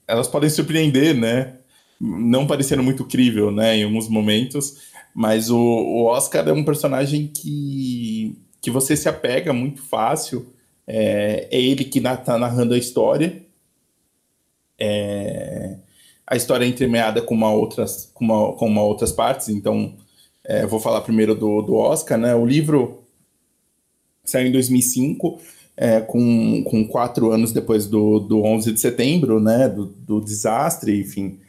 Elas 0.07 0.27
podem 0.27 0.49
surpreender, 0.49 1.15
né? 1.15 1.57
Não 1.99 2.47
parecendo 2.47 2.81
muito 2.81 3.05
crível, 3.05 3.51
né? 3.51 3.77
Em 3.77 3.83
alguns 3.83 4.07
momentos. 4.07 4.89
Mas 5.13 5.49
o, 5.49 5.57
o 5.57 6.05
Oscar 6.05 6.47
é 6.47 6.53
um 6.53 6.63
personagem 6.63 7.27
que, 7.27 8.37
que 8.61 8.71
você 8.71 8.95
se 8.95 9.09
apega 9.09 9.51
muito 9.51 9.81
fácil. 9.81 10.53
É, 10.87 11.47
é 11.51 11.61
ele 11.61 11.83
que 11.83 11.99
está 11.99 12.37
narrando 12.37 12.73
a 12.73 12.77
história. 12.77 13.43
É, 14.79 15.77
a 16.25 16.35
história 16.35 16.63
é 16.63 16.67
entremeada 16.67 17.21
com 17.21 17.35
uma 17.35 17.51
outras, 17.51 18.09
com 18.13 18.23
uma, 18.23 18.53
com 18.53 18.67
uma 18.67 18.83
outras 18.83 19.11
partes. 19.11 19.49
Então, 19.49 19.95
é, 20.43 20.65
vou 20.65 20.79
falar 20.79 21.01
primeiro 21.01 21.35
do, 21.35 21.61
do 21.61 21.75
Oscar, 21.75 22.17
né? 22.17 22.33
O 22.33 22.45
livro 22.45 23.03
saiu 24.23 24.47
em 24.47 24.51
2005 24.51 25.39
é, 25.81 26.01
com, 26.01 26.61
com 26.65 26.85
quatro 26.85 27.31
anos 27.31 27.53
depois 27.53 27.85
do, 27.85 28.19
do 28.19 28.43
11 28.43 28.73
de 28.73 28.81
setembro, 28.81 29.39
né, 29.39 29.69
do, 29.69 29.85
do 29.85 30.19
desastre, 30.19 30.99
enfim. 30.99 31.39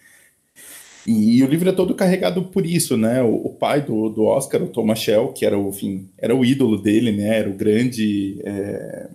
E, 1.04 1.38
e, 1.38 1.42
o 1.42 1.48
livro 1.48 1.68
é 1.68 1.72
todo 1.72 1.96
carregado 1.96 2.44
por 2.44 2.64
isso, 2.64 2.96
né? 2.96 3.20
O, 3.22 3.46
o, 3.46 3.48
pai 3.48 3.82
do, 3.82 4.08
do 4.08 4.22
Oscar, 4.22 4.62
o 4.62 4.68
Thomas 4.68 5.00
Shell, 5.00 5.32
que 5.32 5.44
era 5.44 5.58
o, 5.58 5.70
enfim, 5.70 6.08
era 6.16 6.36
o 6.36 6.44
ídolo 6.44 6.80
dele, 6.80 7.10
né? 7.10 7.38
Era 7.38 7.50
o 7.50 7.54
grande 7.54 8.40
é, 8.44 9.08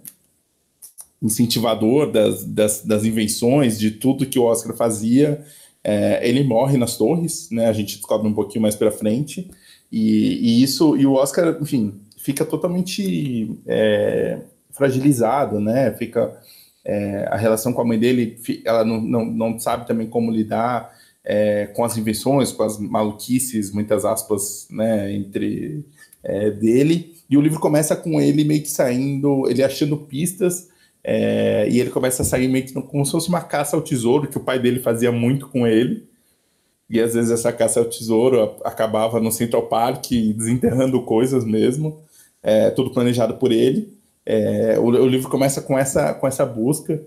incentivador 1.21 2.11
das, 2.11 2.43
das, 2.43 2.81
das, 2.81 3.05
invenções, 3.05 3.79
de 3.79 3.91
tudo 3.91 4.25
que 4.25 4.37
o 4.39 4.43
Oscar 4.43 4.75
fazia. 4.75 5.45
É, 5.81 6.27
ele 6.27 6.43
morre 6.43 6.75
nas 6.75 6.97
torres, 6.97 7.49
né? 7.51 7.67
A 7.67 7.73
gente 7.73 7.95
descobre 7.97 8.27
um 8.27 8.33
pouquinho 8.33 8.63
mais 8.63 8.75
para 8.75 8.91
frente. 8.91 9.49
E, 9.89 10.39
e, 10.41 10.63
isso, 10.63 10.97
e 10.97 11.05
o 11.05 11.13
Oscar, 11.13 11.57
enfim, 11.61 11.93
fica 12.17 12.43
totalmente 12.43 13.55
é, 13.65 14.39
fragilizado, 14.75 15.59
né? 15.59 15.91
Fica 15.93 16.35
é, 16.85 17.27
a 17.29 17.35
relação 17.35 17.73
com 17.73 17.81
a 17.81 17.85
mãe 17.85 17.97
dele, 17.97 18.37
ela 18.63 18.85
não, 18.85 19.01
não, 19.01 19.25
não 19.25 19.59
sabe 19.59 19.87
também 19.87 20.07
como 20.07 20.31
lidar 20.31 20.93
é, 21.25 21.65
com 21.67 21.83
as 21.83 21.97
invenções, 21.97 22.51
com 22.51 22.63
as 22.63 22.77
maluquices, 22.77 23.71
muitas 23.71 24.05
aspas, 24.05 24.67
né, 24.69 25.11
entre 25.11 25.83
é, 26.23 26.51
dele. 26.51 27.15
E 27.27 27.35
o 27.35 27.41
livro 27.41 27.59
começa 27.59 27.95
com 27.95 28.21
ele 28.21 28.43
meio 28.43 28.61
que 28.61 28.69
saindo, 28.69 29.49
ele 29.49 29.63
achando 29.63 29.97
pistas, 29.97 30.69
é, 31.03 31.67
e 31.69 31.79
ele 31.79 31.89
começa 31.89 32.21
a 32.21 32.25
sair 32.25 32.47
meio 32.47 32.65
que 32.65 32.73
como 32.73 33.05
se 33.05 33.11
fosse 33.11 33.29
uma 33.29 33.41
caça 33.41 33.75
ao 33.75 33.81
tesouro, 33.81 34.27
que 34.27 34.37
o 34.37 34.41
pai 34.41 34.59
dele 34.59 34.79
fazia 34.79 35.11
muito 35.11 35.47
com 35.49 35.65
ele. 35.65 36.07
E 36.87 36.99
às 36.99 37.15
vezes 37.15 37.31
essa 37.31 37.51
caça 37.51 37.79
ao 37.79 37.85
tesouro 37.85 38.57
acabava 38.63 39.19
no 39.19 39.31
Central 39.31 39.63
Park 39.63 40.05
desenterrando 40.35 41.01
coisas 41.01 41.43
mesmo, 41.43 41.99
é, 42.43 42.69
tudo 42.69 42.91
planejado 42.91 43.35
por 43.35 43.51
ele. 43.51 43.95
É, 44.25 44.79
o, 44.79 44.85
o, 44.85 45.07
livro 45.07 45.29
começa 45.29 45.61
com 45.61 45.77
essa, 45.77 46.13
com 46.13 46.27
essa 46.27 46.45
busca. 46.45 47.01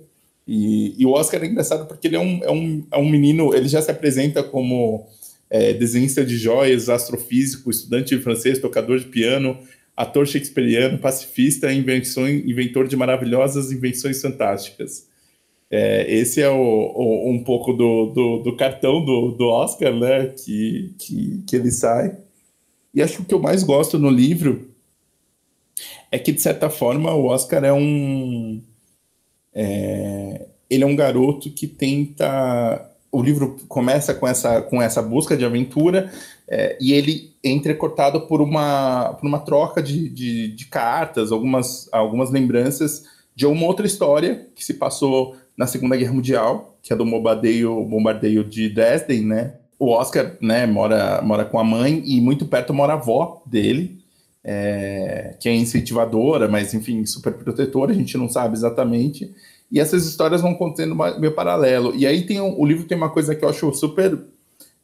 E, 0.46 0.94
e, 1.00 1.04
o 1.04 1.10
Oscar 1.10 1.42
é 1.42 1.46
engraçado 1.46 1.86
porque 1.86 2.06
ele 2.06 2.16
é 2.16 2.20
um, 2.20 2.44
é, 2.44 2.50
um, 2.50 2.86
é 2.92 2.98
um 2.98 3.08
menino, 3.08 3.54
ele 3.54 3.68
já 3.68 3.82
se 3.82 3.90
apresenta 3.90 4.42
como 4.42 5.06
é, 5.50 5.72
desenhista 5.74 6.24
de 6.24 6.36
joias, 6.36 6.88
astrofísico, 6.88 7.70
estudante 7.70 8.16
de 8.16 8.22
francês, 8.22 8.58
tocador 8.58 8.98
de 8.98 9.06
piano, 9.06 9.58
ator 9.96 10.26
shakespeariano, 10.26 10.98
pacifista, 10.98 11.72
invenções, 11.72 12.44
inventor 12.46 12.86
de 12.86 12.96
maravilhosas 12.96 13.72
invenções 13.72 14.22
fantásticas. 14.22 15.08
É, 15.70 16.10
esse 16.10 16.40
é 16.40 16.48
o, 16.48 16.54
o, 16.54 17.30
um 17.30 17.44
pouco 17.44 17.72
do, 17.72 18.06
do, 18.06 18.38
do 18.38 18.56
cartão 18.56 19.04
do, 19.04 19.32
do, 19.32 19.48
Oscar, 19.48 19.94
né, 19.94 20.28
que, 20.28 20.94
que, 20.98 21.42
que 21.46 21.56
ele 21.56 21.70
sai. 21.70 22.16
E 22.94 23.02
acho 23.02 23.16
que 23.16 23.22
o 23.22 23.24
que 23.26 23.34
eu 23.34 23.40
mais 23.40 23.62
gosto 23.62 23.98
no 23.98 24.08
livro 24.08 24.70
é 26.10 26.18
que, 26.18 26.32
de 26.32 26.40
certa 26.40 26.70
forma, 26.70 27.14
o 27.14 27.26
Oscar 27.26 27.64
é 27.64 27.72
um. 27.72 28.62
É, 29.54 30.46
ele 30.70 30.84
é 30.84 30.86
um 30.86 30.96
garoto 30.96 31.50
que 31.50 31.66
tenta. 31.66 32.84
O 33.10 33.22
livro 33.22 33.56
começa 33.68 34.12
com 34.14 34.28
essa, 34.28 34.60
com 34.60 34.82
essa 34.82 35.00
busca 35.00 35.34
de 35.36 35.44
aventura 35.44 36.12
é, 36.46 36.76
e 36.80 36.92
ele 36.92 37.34
é 37.44 37.50
entrecortado 37.50 38.22
por 38.22 38.40
uma, 38.40 39.14
por 39.14 39.26
uma 39.26 39.38
troca 39.38 39.82
de, 39.82 40.08
de, 40.08 40.48
de, 40.48 40.66
cartas, 40.66 41.30
algumas, 41.30 41.88
algumas 41.92 42.30
lembranças 42.30 43.04
de 43.34 43.46
uma 43.46 43.66
outra 43.66 43.86
história 43.86 44.46
que 44.54 44.64
se 44.64 44.74
passou 44.74 45.36
na 45.56 45.66
Segunda 45.66 45.96
Guerra 45.96 46.12
Mundial, 46.12 46.78
que 46.82 46.92
é 46.92 46.96
do 46.96 47.04
bombardeio, 47.04 47.84
bombardeio 47.84 48.44
de 48.44 48.68
Dresden, 48.68 49.24
né? 49.24 49.54
O 49.78 49.90
Oscar 49.90 50.36
né, 50.40 50.66
mora, 50.66 51.22
mora 51.22 51.44
com 51.44 51.58
a 51.58 51.64
mãe 51.64 52.02
e 52.04 52.20
muito 52.20 52.46
perto 52.46 52.74
mora 52.74 52.94
a 52.94 52.96
avó 52.96 53.42
dele, 53.46 53.98
é, 54.44 55.36
que 55.40 55.48
é 55.48 55.54
incentivadora, 55.54 56.48
mas 56.48 56.74
enfim, 56.74 57.04
super 57.04 57.32
protetora, 57.34 57.92
a 57.92 57.94
gente 57.94 58.16
não 58.16 58.28
sabe 58.28 58.54
exatamente. 58.54 59.34
E 59.70 59.78
essas 59.78 60.06
histórias 60.06 60.40
vão 60.40 60.54
contendo 60.54 60.94
meu 61.18 61.32
paralelo. 61.32 61.94
E 61.94 62.06
aí 62.06 62.26
tem 62.26 62.40
um, 62.40 62.58
o 62.58 62.64
livro 62.64 62.86
tem 62.86 62.96
uma 62.96 63.10
coisa 63.10 63.34
que 63.34 63.44
eu 63.44 63.48
acho 63.48 63.72
super 63.74 64.18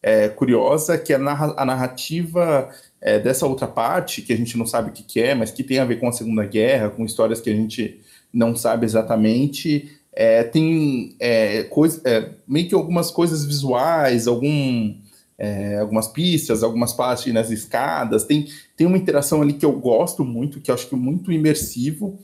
é, 0.02 0.28
curiosa, 0.28 0.98
que 0.98 1.12
é 1.12 1.16
a 1.16 1.64
narrativa 1.64 2.68
é, 3.00 3.18
dessa 3.18 3.46
outra 3.46 3.66
parte, 3.66 4.20
que 4.20 4.32
a 4.32 4.36
gente 4.36 4.59
não 4.59 4.66
sabe 4.66 4.90
o 4.90 4.92
que, 4.92 5.02
que, 5.02 5.20
é, 5.20 5.34
mas 5.34 5.50
que 5.50 5.64
tem 5.64 5.78
a 5.78 5.84
ver 5.84 5.98
com 5.98 6.09
a 6.09 6.12
Segunda 6.12 6.44
Guerra, 6.44 6.90
com 6.90 7.05
histórias 7.05 7.40
que 7.40 7.48
a 7.48 7.55
gente 7.55 8.00
não 8.32 8.55
sabe 8.55 8.84
exatamente. 8.84 9.90
É, 10.12 10.44
tem 10.44 11.16
é, 11.18 11.64
coisa, 11.64 12.02
é, 12.05 12.30
meio 12.46 12.68
que 12.68 12.74
algumas 12.74 13.11
coisas 13.11 13.44
visuais, 13.44 14.26
algum, 14.26 14.94
é, 15.39 15.78
algumas 15.78 16.09
pistas, 16.09 16.62
algumas 16.62 16.93
partes 16.93 17.32
nas 17.32 17.51
escadas. 17.51 18.24
Tem, 18.24 18.49
tem 18.76 18.87
uma 18.87 18.99
interação 18.99 19.43
ali 19.43 19.53
que 19.53 19.64
eu 19.64 19.72
gosto 19.72 20.24
muito, 20.24 20.61
que 20.61 20.70
eu 20.70 20.74
acho 20.74 20.89
que 20.89 20.95
é 20.95 20.99
muito 20.99 21.32
imersivo. 21.32 22.18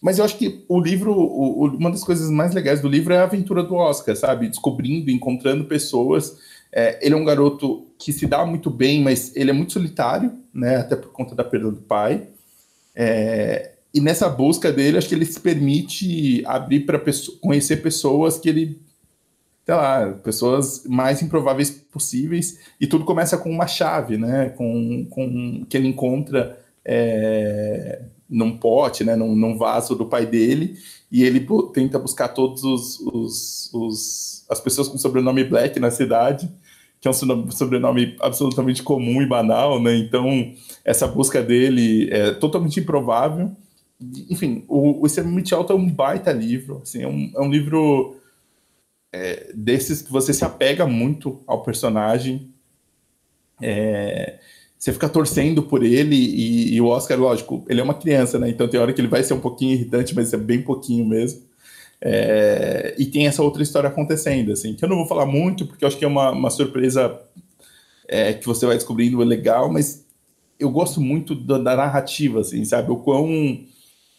Mas 0.00 0.18
eu 0.18 0.24
acho 0.24 0.38
que 0.38 0.64
o 0.68 0.80
livro, 0.80 1.12
o, 1.12 1.66
uma 1.66 1.90
das 1.90 2.02
coisas 2.02 2.30
mais 2.30 2.54
legais 2.54 2.80
do 2.80 2.88
livro 2.88 3.12
é 3.12 3.18
a 3.18 3.24
aventura 3.24 3.62
do 3.62 3.74
Oscar, 3.74 4.16
sabe? 4.16 4.48
Descobrindo, 4.48 5.10
encontrando 5.10 5.64
pessoas 5.64 6.38
é, 6.72 6.98
ele 7.02 7.14
é 7.14 7.16
um 7.16 7.24
garoto 7.24 7.86
que 7.98 8.12
se 8.12 8.26
dá 8.26 8.44
muito 8.46 8.70
bem, 8.70 9.02
mas 9.02 9.34
ele 9.34 9.50
é 9.50 9.52
muito 9.52 9.72
solitário, 9.72 10.32
né? 10.54 10.76
Até 10.76 10.96
por 10.96 11.10
conta 11.10 11.34
da 11.34 11.44
perda 11.44 11.70
do 11.70 11.80
pai. 11.82 12.28
É, 12.94 13.72
e 13.92 14.00
nessa 14.00 14.28
busca 14.28 14.72
dele, 14.72 14.98
acho 14.98 15.08
que 15.08 15.14
ele 15.14 15.24
se 15.24 15.40
permite 15.40 16.44
abrir 16.46 16.80
para 16.80 17.00
conhecer 17.40 17.78
pessoas 17.78 18.38
que 18.38 18.48
ele, 18.48 18.80
sei 19.64 19.74
lá, 19.74 20.12
pessoas 20.24 20.84
mais 20.86 21.22
improváveis 21.22 21.70
possíveis. 21.70 22.58
E 22.80 22.86
tudo 22.86 23.04
começa 23.04 23.38
com 23.38 23.50
uma 23.50 23.66
chave, 23.66 24.16
né? 24.16 24.50
Com, 24.50 25.06
com 25.10 25.64
que 25.68 25.76
ele 25.76 25.88
encontra 25.88 26.58
é, 26.84 28.02
num 28.28 28.56
pote, 28.56 29.04
né? 29.04 29.16
Num, 29.16 29.34
num, 29.34 29.56
vaso 29.56 29.94
do 29.94 30.06
pai 30.06 30.26
dele. 30.26 30.76
E 31.10 31.24
ele 31.24 31.46
tenta 31.72 31.98
buscar 31.98 32.28
todos 32.28 32.62
os, 32.62 33.00
os, 33.00 33.70
os 33.72 34.46
as 34.48 34.60
pessoas 34.60 34.88
com 34.88 34.98
sobrenome 34.98 35.44
Black 35.44 35.78
na 35.78 35.90
cidade 35.90 36.48
que 37.00 37.08
é 37.08 37.10
um 37.10 37.50
sobrenome 37.50 38.14
absolutamente 38.20 38.82
comum 38.82 39.22
e 39.22 39.26
banal, 39.26 39.80
né? 39.82 39.96
Então, 39.96 40.52
essa 40.84 41.06
busca 41.06 41.42
dele 41.42 42.10
é 42.10 42.32
totalmente 42.32 42.78
improvável. 42.78 43.50
Enfim, 44.28 44.64
o, 44.68 45.02
o 45.02 45.54
Alto 45.54 45.72
é 45.72 45.76
um 45.76 45.88
baita 45.88 46.30
livro, 46.30 46.80
assim, 46.82 47.02
é 47.02 47.08
um, 47.08 47.32
é 47.34 47.40
um 47.40 47.50
livro 47.50 48.16
é, 49.12 49.50
desses 49.54 50.02
que 50.02 50.10
você 50.10 50.32
se 50.32 50.44
apega 50.44 50.86
muito 50.86 51.40
ao 51.46 51.62
personagem, 51.62 52.50
é, 53.60 54.38
você 54.78 54.92
fica 54.92 55.08
torcendo 55.08 55.62
por 55.62 55.82
ele, 55.84 56.16
e, 56.16 56.74
e, 56.74 56.80
o 56.80 56.86
Oscar, 56.86 57.18
lógico, 57.18 57.64
ele 57.68 57.80
é 57.80 57.84
uma 57.84 57.94
criança, 57.94 58.38
né? 58.38 58.48
Então 58.48 58.66
tem 58.66 58.80
hora 58.80 58.92
que 58.92 59.00
ele 59.00 59.08
vai 59.08 59.22
ser 59.22 59.34
um 59.34 59.40
pouquinho 59.40 59.74
irritante, 59.74 60.14
mas 60.14 60.32
é 60.32 60.38
bem 60.38 60.62
pouquinho 60.62 61.04
mesmo. 61.04 61.42
É, 62.00 62.94
e 62.98 63.04
tem 63.04 63.26
essa 63.26 63.42
outra 63.42 63.62
história 63.62 63.88
acontecendo, 63.88 64.52
assim, 64.52 64.74
que 64.74 64.82
eu 64.82 64.88
não 64.88 64.96
vou 64.96 65.06
falar 65.06 65.26
muito, 65.26 65.66
porque 65.66 65.84
eu 65.84 65.88
acho 65.88 65.98
que 65.98 66.04
é 66.04 66.08
uma, 66.08 66.30
uma 66.30 66.48
surpresa 66.48 67.20
é, 68.08 68.32
que 68.32 68.46
você 68.46 68.64
vai 68.64 68.76
descobrindo 68.76 69.18
legal, 69.18 69.70
mas 69.70 70.06
eu 70.58 70.70
gosto 70.70 71.00
muito 71.00 71.34
da, 71.34 71.58
da 71.58 71.76
narrativa, 71.76 72.40
assim, 72.40 72.64
sabe? 72.64 72.90
O 72.90 72.96
quão 72.96 73.60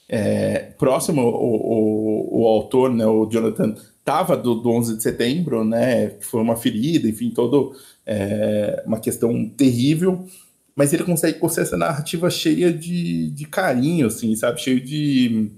é, 0.08 0.60
próximo 0.78 1.22
o, 1.24 2.38
o, 2.38 2.42
o, 2.42 2.48
autor, 2.48 2.94
né, 2.94 3.06
o 3.06 3.26
Jonathan, 3.28 3.76
estava 4.02 4.36
do, 4.36 4.56
do 4.56 4.70
11 4.70 4.98
de 4.98 5.04
setembro, 5.04 5.64
né, 5.64 6.10
foi 6.22 6.42
uma 6.42 6.58
ferida, 6.58 7.08
enfim, 7.08 7.30
todo 7.30 7.74
é, 8.06 8.84
uma 8.86 9.00
questão 9.00 9.48
terrível, 9.50 10.26
mas 10.76 10.92
ele 10.92 11.04
consegue 11.04 11.40
construir 11.40 11.64
essa 11.64 11.78
narrativa 11.78 12.30
cheia 12.30 12.74
de, 12.74 13.30
de 13.30 13.46
carinho, 13.46 14.08
assim, 14.08 14.36
sabe? 14.36 14.60
Cheio 14.60 14.82
de 14.84 15.52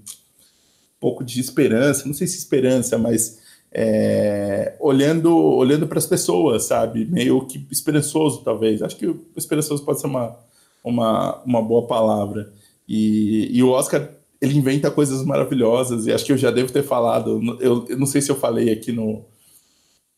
pouco 1.00 1.24
de 1.24 1.40
esperança, 1.40 2.06
não 2.06 2.14
sei 2.14 2.26
se 2.26 2.38
esperança, 2.38 2.98
mas 2.98 3.40
é, 3.72 4.76
olhando 4.78 5.36
olhando 5.36 5.86
para 5.86 5.98
as 5.98 6.06
pessoas, 6.06 6.64
sabe? 6.64 7.04
Meio 7.04 7.46
que 7.46 7.66
esperançoso, 7.70 8.42
talvez. 8.44 8.82
Acho 8.82 8.96
que 8.96 9.14
esperançoso 9.36 9.84
pode 9.84 10.00
ser 10.00 10.06
uma, 10.06 10.36
uma, 10.82 11.42
uma 11.42 11.62
boa 11.62 11.86
palavra. 11.86 12.52
E, 12.88 13.48
e 13.52 13.62
o 13.62 13.70
Oscar, 13.70 14.08
ele 14.44 14.58
inventa 14.58 14.90
coisas 14.90 15.24
maravilhosas, 15.24 16.06
e 16.06 16.12
acho 16.12 16.24
que 16.24 16.32
eu 16.32 16.38
já 16.38 16.50
devo 16.50 16.72
ter 16.72 16.82
falado, 16.82 17.40
eu, 17.60 17.86
eu 17.88 17.98
não 17.98 18.06
sei 18.06 18.20
se 18.20 18.30
eu 18.30 18.36
falei 18.36 18.70
aqui 18.72 18.92
no, 18.92 19.24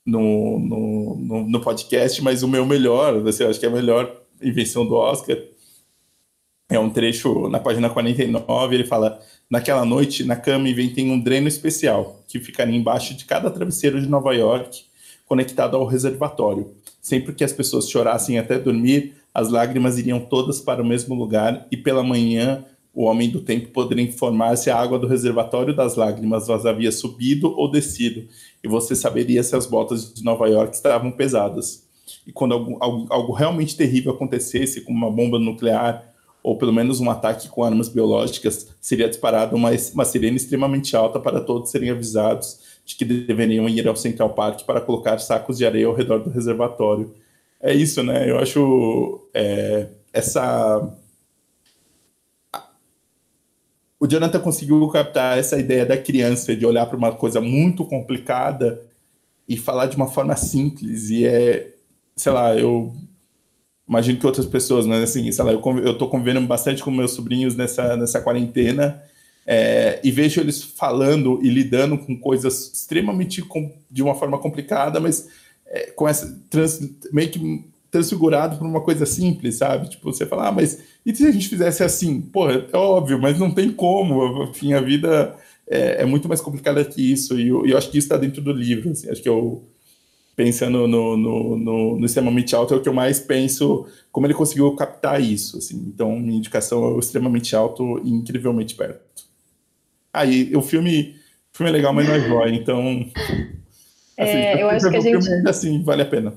no, 0.05 0.59
no, 0.59 1.17
no, 1.17 1.49
no 1.49 1.61
podcast, 1.61 2.23
mas 2.23 2.43
o 2.43 2.49
meu 2.49 2.67
melhor, 2.67 3.21
você 3.23 3.45
acho 3.45 3.59
que 3.59 3.67
é 3.67 3.69
a 3.69 3.73
melhor 3.73 4.23
invenção 4.43 4.87
do 4.87 4.95
Oscar, 4.95 5.37
é 6.69 6.79
um 6.79 6.91
trecho 6.91 7.49
na 7.49 7.61
página 7.61 7.89
49, 7.89 8.75
ele 8.75 8.85
fala 8.85 9.21
Naquela 9.49 9.85
noite, 9.85 10.25
na 10.25 10.35
cama 10.35 10.69
inventei 10.69 11.09
um 11.09 11.21
dreno 11.21 11.47
especial, 11.47 12.21
que 12.27 12.41
ficaria 12.41 12.75
embaixo 12.75 13.15
de 13.15 13.25
cada 13.25 13.49
travesseiro 13.49 14.01
de 14.01 14.09
Nova 14.09 14.35
York, 14.35 14.85
conectado 15.25 15.77
ao 15.77 15.87
reservatório. 15.87 16.73
Sempre 17.01 17.33
que 17.33 17.45
as 17.45 17.53
pessoas 17.53 17.89
chorassem 17.89 18.41
até 18.41 18.59
dormir, 18.59 19.15
as 19.33 19.49
lágrimas 19.49 19.99
iriam 19.99 20.19
todas 20.19 20.61
para 20.61 20.83
o 20.83 20.87
mesmo 20.87 21.15
lugar 21.15 21.65
e 21.71 21.77
pela 21.77 22.03
manhã 22.03 22.65
o 22.97 23.05
homem 23.05 23.31
do 23.31 23.43
tempo 23.43 23.69
poderia 23.69 24.03
informar 24.03 24.57
se 24.57 24.71
a 24.71 24.77
água 24.77 24.99
do 24.99 25.07
reservatório 25.07 25.77
das 25.77 25.97
lágrimas 25.97 26.49
havia 26.49 26.91
subido 26.91 27.55
ou 27.55 27.71
descido, 27.71 28.27
e 28.65 28.67
você 28.67 28.97
saberia 28.97 29.43
se 29.43 29.55
as 29.55 29.67
botas 29.67 30.15
de 30.15 30.25
Nova 30.25 30.49
York 30.49 30.75
estavam 30.75 31.13
pesadas. 31.13 31.87
E 32.27 32.33
quando 32.33 32.55
algo, 32.55 32.77
algo, 32.81 33.07
algo 33.11 33.33
realmente 33.35 33.77
terrível 33.77 34.13
acontecesse, 34.13 34.81
como 34.81 34.97
uma 34.97 35.11
bomba 35.11 35.39
nuclear 35.39 36.17
ou 36.43 36.57
pelo 36.57 36.73
menos 36.73 37.01
um 37.01 37.11
ataque 37.11 37.49
com 37.49 37.65
armas 37.65 37.89
biológicas, 37.89 38.69
seria 38.81 39.09
disparada 39.09 39.55
uma, 39.57 39.71
uma 39.93 40.05
sirene 40.05 40.37
extremamente 40.37 40.97
alta 40.97 41.19
para 41.19 41.41
todos 41.41 41.73
serem 41.73 41.91
avisados 41.91 42.61
de 42.85 42.95
que 42.95 43.05
deveriam 43.05 43.69
ir 43.69 43.87
ao 43.89 43.97
Central 43.97 44.31
Park 44.31 44.63
para 44.63 44.81
colocar 44.81 45.19
sacos 45.19 45.59
de 45.59 45.67
areia 45.67 45.89
ao 45.89 45.95
redor 45.95 46.21
do 46.21 46.31
reservatório. 46.31 47.13
É 47.61 47.75
isso, 47.75 48.01
né? 48.03 48.31
Eu 48.31 48.39
acho 48.39 49.29
é, 49.35 49.89
essa. 50.13 50.89
O 53.99 54.07
Jonathan 54.07 54.41
conseguiu 54.41 54.87
captar 54.89 55.39
essa 55.39 55.59
ideia 55.59 55.87
da 55.87 55.97
criança 55.97 56.55
de 56.55 56.67
olhar 56.67 56.87
para 56.87 56.97
uma 56.97 57.13
coisa 57.13 57.41
muito 57.41 57.85
complicada 57.85 58.83
e 59.49 59.57
falar 59.57 59.87
de 59.87 59.97
uma 59.97 60.07
forma 60.09 60.37
simples. 60.37 61.09
E 61.09 61.25
é, 61.25 61.75
sei 62.15 62.33
lá, 62.33 62.55
eu 62.55 62.95
imagino 63.89 64.19
que 64.19 64.27
outras 64.27 64.47
pessoas, 64.47 64.87
mas 64.87 65.03
assim, 65.03 65.31
sei 65.31 65.45
lá, 65.45 65.53
eu, 65.53 65.97
tô 65.97 66.09
convivendo 66.09 66.47
bastante 66.47 66.83
com 66.83 66.91
meus 66.91 67.13
sobrinhos 67.13 67.55
nessa, 67.55 67.97
nessa 67.97 68.21
quarentena 68.21 69.03
é, 69.47 70.01
e 70.03 70.11
vejo 70.11 70.41
eles 70.41 70.61
falando 70.61 71.39
e 71.43 71.49
lidando 71.49 71.97
com 71.97 72.19
coisas 72.19 72.73
extremamente 72.75 73.41
com, 73.43 73.73
de 73.89 74.03
uma 74.03 74.15
forma 74.15 74.39
complicada, 74.39 74.99
mas 74.99 75.29
é, 75.67 75.93
com 75.93 76.09
essa 76.09 76.43
trans, 76.51 76.81
meio 77.13 77.31
que 77.31 77.65
transfigurado 77.97 78.59
por 78.59 78.67
uma 78.67 78.81
coisa 78.81 79.07
simples, 79.07 79.57
sabe? 79.57 79.91
Tipo, 79.91 80.13
você 80.13 80.27
fala, 80.27 80.49
ah, 80.49 80.53
mas 80.53 80.83
e 81.05 81.15
se 81.15 81.27
a 81.27 81.31
gente 81.31 81.49
fizesse 81.49 81.83
assim? 81.83 82.21
Pô, 82.21 82.51
é 82.51 82.69
óbvio, 82.75 83.21
mas 83.21 83.39
não 83.39 83.51
tem 83.51 83.73
como, 83.73 84.45
enfim, 84.45 84.75
a 84.75 84.81
vida 84.81 85.35
é, 85.67 86.03
é 86.03 86.05
muito 86.05 86.29
mais 86.29 86.41
complicada 86.41 86.85
que 86.85 87.13
isso, 87.13 87.39
e 87.39 87.49
eu, 87.49 87.67
eu 87.67 87.79
acho 87.79 87.91
que 87.91 87.99
isso 87.99 88.07
está 88.07 88.17
dentro 88.17 88.43
do 88.43 88.53
livro, 88.53 88.91
assim, 88.91 89.11
acho 89.11 89.23
que 89.23 89.29
eu 89.29 89.65
pensando 90.35 90.87
no, 90.87 91.17
no, 91.17 91.57
no, 91.57 91.99
no 91.99 92.05
extremamente 92.05 92.55
alto, 92.55 92.75
é 92.75 92.77
o 92.77 92.83
que 92.83 92.89
eu 92.89 92.93
mais 92.93 93.19
penso, 93.19 93.87
como 94.13 94.27
ele 94.27 94.35
conseguiu 94.35 94.71
captar 94.77 95.19
isso. 95.19 95.57
Assim. 95.57 95.77
Então, 95.89 96.15
minha 96.21 96.37
indicação 96.37 96.85
é 96.85 96.89
o 96.89 96.99
extremamente 96.99 97.57
alto 97.57 97.99
e 98.05 98.11
incrivelmente 98.11 98.75
perto. 98.75 99.01
Aí, 100.13 100.53
ah, 100.55 100.59
o 100.59 100.63
filme, 100.63 101.17
o 101.55 101.57
filme 101.57 101.71
é 101.71 101.73
legal, 101.73 101.95
mas 101.95 102.07
não 102.07 102.15
é 102.15 102.21
joia, 102.21 102.55
então. 102.55 103.07
Assim, 104.19 104.37
é, 104.37 104.63
eu 104.63 104.69
acho 104.71 104.91
que 104.91 104.97
a 104.97 105.01
gente. 105.01 105.25
Filme, 105.25 105.49
assim, 105.49 105.83
vale 105.83 106.03
a 106.03 106.07
pena. 106.07 106.35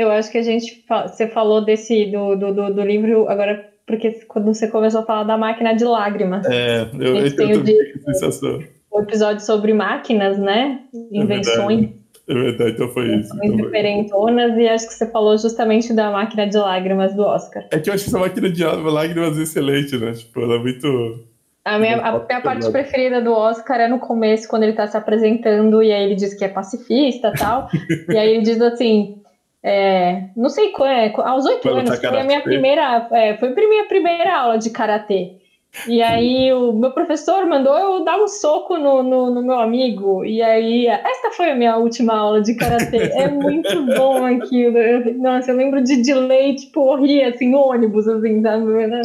Eu 0.00 0.10
acho 0.10 0.32
que 0.32 0.38
a 0.38 0.42
gente. 0.42 0.82
Você 0.88 1.28
falou 1.28 1.62
desse. 1.62 2.06
do, 2.06 2.34
do, 2.34 2.54
do, 2.54 2.74
do 2.74 2.82
livro, 2.82 3.28
agora 3.28 3.70
porque 3.86 4.12
quando 4.28 4.46
você 4.46 4.68
começou 4.68 5.00
a 5.00 5.04
falar 5.04 5.24
da 5.24 5.36
máquina 5.36 5.74
de 5.74 5.84
lágrimas. 5.84 6.46
É, 6.46 6.88
eu, 6.98 7.16
eu, 7.16 7.26
eu, 7.26 7.62
de, 7.62 8.00
sensação. 8.04 8.62
O 8.90 9.00
episódio 9.02 9.44
sobre 9.44 9.74
máquinas, 9.74 10.38
né? 10.38 10.80
É 10.94 11.18
Invenções. 11.18 11.90
É 12.26 12.32
verdade, 12.34 12.70
então 12.70 12.88
foi 12.88 13.16
isso. 13.16 13.36
Então 13.42 13.56
diferentonas, 13.56 14.56
e 14.56 14.68
acho 14.68 14.86
que 14.86 14.94
você 14.94 15.10
falou 15.10 15.36
justamente 15.36 15.92
da 15.92 16.10
máquina 16.10 16.46
de 16.46 16.56
lágrimas 16.56 17.12
do 17.14 17.22
Oscar. 17.22 17.66
É 17.70 17.78
que 17.78 17.90
eu 17.90 17.94
acho 17.94 18.04
que 18.04 18.10
essa 18.10 18.18
máquina 18.18 18.48
de 18.48 18.64
lágrimas 18.64 19.38
é 19.38 19.42
excelente, 19.42 19.98
né? 19.98 20.12
Tipo, 20.12 20.40
ela 20.40 20.54
é 20.54 20.58
muito. 20.58 21.26
A 21.64 21.78
minha, 21.78 22.00
a 22.00 22.12
minha 22.12 22.40
parte 22.40 22.70
preferida 22.70 23.20
do 23.20 23.32
Oscar 23.32 23.80
é 23.80 23.88
no 23.88 23.98
começo, 23.98 24.48
quando 24.48 24.62
ele 24.62 24.72
tá 24.72 24.86
se 24.86 24.96
apresentando, 24.96 25.82
e 25.82 25.92
aí 25.92 26.04
ele 26.04 26.14
diz 26.14 26.32
que 26.32 26.44
é 26.44 26.48
pacifista 26.48 27.32
e 27.34 27.38
tal. 27.38 27.68
e 28.08 28.16
aí 28.16 28.30
ele 28.30 28.42
diz 28.42 28.60
assim. 28.62 29.19
É, 29.62 30.28
não 30.36 30.48
sei 30.48 30.70
quando, 30.70 30.90
é, 30.90 31.12
aos 31.16 31.44
oito 31.44 31.68
anos, 31.68 31.98
foi 31.98 32.18
a 32.18 32.24
minha 32.24 32.40
primeira, 32.40 33.08
é, 33.12 33.36
foi 33.36 33.50
a 33.50 33.54
minha 33.54 33.86
primeira 33.86 34.36
aula 34.36 34.58
de 34.58 34.70
karatê. 34.70 35.40
E 35.86 36.02
aí 36.02 36.52
o 36.52 36.72
meu 36.72 36.90
professor 36.90 37.46
mandou 37.46 37.78
eu 37.78 38.04
dar 38.04 38.20
um 38.20 38.26
soco 38.26 38.76
no, 38.76 39.02
no, 39.02 39.32
no, 39.32 39.42
meu 39.42 39.60
amigo. 39.60 40.24
E 40.24 40.42
aí, 40.42 40.86
esta 40.88 41.30
foi 41.30 41.50
a 41.50 41.54
minha 41.54 41.76
última 41.76 42.14
aula 42.14 42.40
de 42.40 42.54
karatê. 42.54 42.98
É 43.12 43.28
muito 43.28 43.70
bom 43.96 44.24
aquilo. 44.24 44.76
Eu, 44.76 45.14
nossa, 45.14 45.52
eu 45.52 45.56
lembro 45.56 45.82
de 45.82 46.02
delay, 46.02 46.56
tipo, 46.56 46.80
horria, 46.80 47.28
assim, 47.28 47.54
ônibus, 47.54 48.08
assim, 48.08 48.42
sabe? 48.42 48.64
Né? 48.64 49.00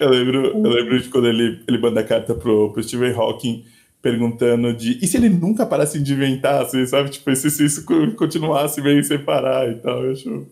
Eu 0.00 0.08
lembro, 0.08 0.46
eu 0.46 0.70
lembro 0.70 0.98
de 0.98 1.08
quando 1.10 1.28
ele, 1.28 1.60
ele 1.68 1.78
manda 1.78 2.00
a 2.00 2.04
carta 2.04 2.34
pro, 2.34 2.72
pro 2.72 2.82
Stephen 2.82 3.12
Hawking 3.12 3.64
perguntando 4.00 4.72
de 4.72 4.98
e 5.02 5.06
se 5.06 5.16
ele 5.16 5.28
nunca 5.28 5.66
parasse 5.66 6.00
de 6.00 6.12
inventar, 6.12 6.62
assim, 6.62 6.84
sabe? 6.86 7.10
Tipo, 7.10 7.34
se, 7.34 7.50
se 7.50 7.64
isso 7.64 7.84
continuasse 8.16 8.80
meio 8.80 9.02
sem 9.02 9.18
parar 9.18 9.68
e 9.70 9.76
tal. 9.76 10.04
Eu 10.04 10.12
acho 10.12 10.46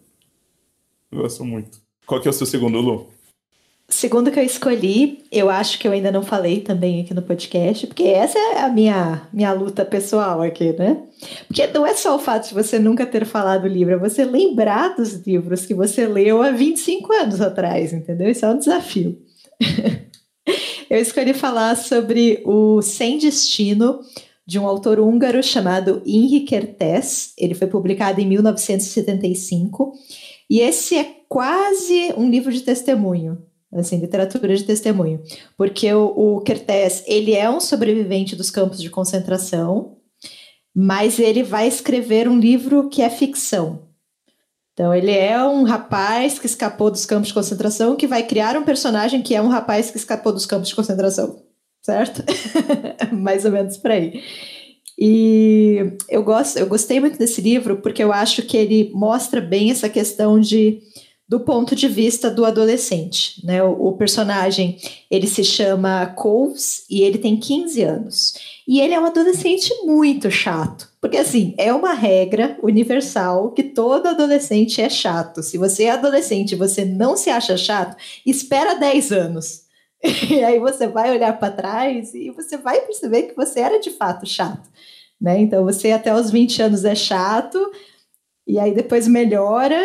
Eu 1.12 1.18
gosto 1.18 1.44
muito. 1.44 1.78
Qual 2.06 2.20
que 2.20 2.28
é 2.28 2.30
o 2.30 2.34
seu 2.34 2.46
segundo, 2.46 2.80
Lu? 2.80 3.08
Segundo 3.88 4.32
que 4.32 4.40
eu 4.40 4.42
escolhi, 4.42 5.22
eu 5.30 5.48
acho 5.48 5.78
que 5.78 5.86
eu 5.86 5.92
ainda 5.92 6.10
não 6.10 6.22
falei 6.22 6.60
também 6.60 7.02
aqui 7.02 7.14
no 7.14 7.22
podcast, 7.22 7.86
porque 7.86 8.02
essa 8.02 8.36
é 8.36 8.58
a 8.58 8.68
minha, 8.68 9.28
minha 9.32 9.52
luta 9.52 9.84
pessoal 9.84 10.42
aqui, 10.42 10.72
né? 10.72 11.04
Porque 11.46 11.64
não 11.68 11.86
é 11.86 11.94
só 11.94 12.16
o 12.16 12.18
fato 12.18 12.48
de 12.48 12.54
você 12.54 12.80
nunca 12.80 13.06
ter 13.06 13.24
falado 13.24 13.64
o 13.64 13.68
livro, 13.68 13.94
é 13.94 13.96
você 13.96 14.24
lembrar 14.24 14.96
dos 14.96 15.24
livros 15.24 15.64
que 15.64 15.72
você 15.72 16.04
leu 16.04 16.42
há 16.42 16.50
25 16.50 17.12
anos 17.12 17.40
atrás, 17.40 17.92
entendeu? 17.92 18.28
Isso 18.28 18.44
é 18.44 18.48
um 18.48 18.58
desafio. 18.58 19.16
eu 20.88 20.98
escolhi 20.98 21.34
falar 21.34 21.76
sobre 21.76 22.42
o 22.44 22.80
Sem 22.82 23.18
Destino, 23.18 24.00
de 24.46 24.58
um 24.58 24.66
autor 24.66 25.00
húngaro 25.00 25.42
chamado 25.42 26.02
Henrique 26.06 26.46
Kertész. 26.46 27.32
Ele 27.36 27.54
foi 27.54 27.66
publicado 27.66 28.20
em 28.20 28.26
1975. 28.26 29.92
E 30.48 30.60
esse 30.60 30.96
é 30.96 31.16
quase 31.28 32.14
um 32.16 32.30
livro 32.30 32.52
de 32.52 32.60
testemunho 32.60 33.38
assim, 33.72 33.98
literatura 33.98 34.56
de 34.56 34.64
testemunho, 34.64 35.20
porque 35.56 35.92
o, 35.92 36.06
o 36.36 36.40
Kertész, 36.40 37.02
ele 37.06 37.34
é 37.34 37.48
um 37.50 37.60
sobrevivente 37.60 38.36
dos 38.36 38.50
campos 38.50 38.80
de 38.80 38.90
concentração, 38.90 39.96
mas 40.74 41.18
ele 41.18 41.42
vai 41.42 41.66
escrever 41.66 42.28
um 42.28 42.38
livro 42.38 42.88
que 42.88 43.02
é 43.02 43.10
ficção. 43.10 43.85
Então, 44.76 44.94
ele 44.94 45.10
é 45.10 45.42
um 45.42 45.62
rapaz 45.62 46.38
que 46.38 46.44
escapou 46.44 46.90
dos 46.90 47.06
campos 47.06 47.28
de 47.28 47.34
concentração, 47.34 47.96
que 47.96 48.06
vai 48.06 48.22
criar 48.22 48.58
um 48.58 48.62
personagem 48.62 49.22
que 49.22 49.34
é 49.34 49.40
um 49.40 49.48
rapaz 49.48 49.90
que 49.90 49.96
escapou 49.96 50.34
dos 50.34 50.44
campos 50.44 50.68
de 50.68 50.74
concentração, 50.74 51.42
certo? 51.80 52.22
Mais 53.10 53.46
ou 53.46 53.52
menos 53.52 53.78
por 53.78 53.90
aí. 53.90 54.22
E 54.98 55.78
eu, 56.10 56.22
gosto, 56.22 56.58
eu 56.58 56.66
gostei 56.66 57.00
muito 57.00 57.18
desse 57.18 57.40
livro 57.40 57.78
porque 57.78 58.04
eu 58.04 58.12
acho 58.12 58.42
que 58.42 58.54
ele 58.54 58.90
mostra 58.92 59.40
bem 59.40 59.70
essa 59.70 59.88
questão 59.88 60.38
de 60.38 60.82
do 61.26 61.40
ponto 61.40 61.74
de 61.74 61.88
vista 61.88 62.30
do 62.30 62.44
adolescente. 62.44 63.44
Né? 63.46 63.62
O, 63.62 63.88
o, 63.88 63.96
personagem 63.96 64.76
ele 65.10 65.26
se 65.26 65.42
chama 65.42 66.06
Coles 66.14 66.84
e 66.90 67.00
ele 67.00 67.16
tem 67.16 67.38
15 67.38 67.82
anos. 67.82 68.34
E 68.68 68.78
ele 68.78 68.92
é 68.92 69.00
um 69.00 69.06
adolescente 69.06 69.72
muito 69.84 70.30
chato. 70.30 70.86
Porque, 71.06 71.18
assim, 71.18 71.54
é 71.56 71.72
uma 71.72 71.92
regra 71.92 72.58
universal 72.60 73.52
que 73.52 73.62
todo 73.62 74.08
adolescente 74.08 74.82
é 74.82 74.90
chato. 74.90 75.40
Se 75.40 75.56
você 75.56 75.84
é 75.84 75.90
adolescente 75.90 76.50
e 76.50 76.56
você 76.56 76.84
não 76.84 77.16
se 77.16 77.30
acha 77.30 77.56
chato, 77.56 77.96
espera 78.26 78.74
10 78.74 79.12
anos. 79.12 79.66
E 80.28 80.42
aí 80.42 80.58
você 80.58 80.88
vai 80.88 81.12
olhar 81.12 81.38
para 81.38 81.52
trás 81.52 82.12
e 82.12 82.30
você 82.30 82.56
vai 82.56 82.80
perceber 82.80 83.22
que 83.22 83.36
você 83.36 83.60
era 83.60 83.78
de 83.78 83.90
fato 83.90 84.26
chato. 84.26 84.68
Né? 85.20 85.38
Então, 85.38 85.64
você 85.64 85.92
até 85.92 86.12
os 86.12 86.28
20 86.28 86.62
anos 86.62 86.84
é 86.84 86.96
chato, 86.96 87.58
e 88.44 88.58
aí 88.58 88.74
depois 88.74 89.06
melhora 89.06 89.80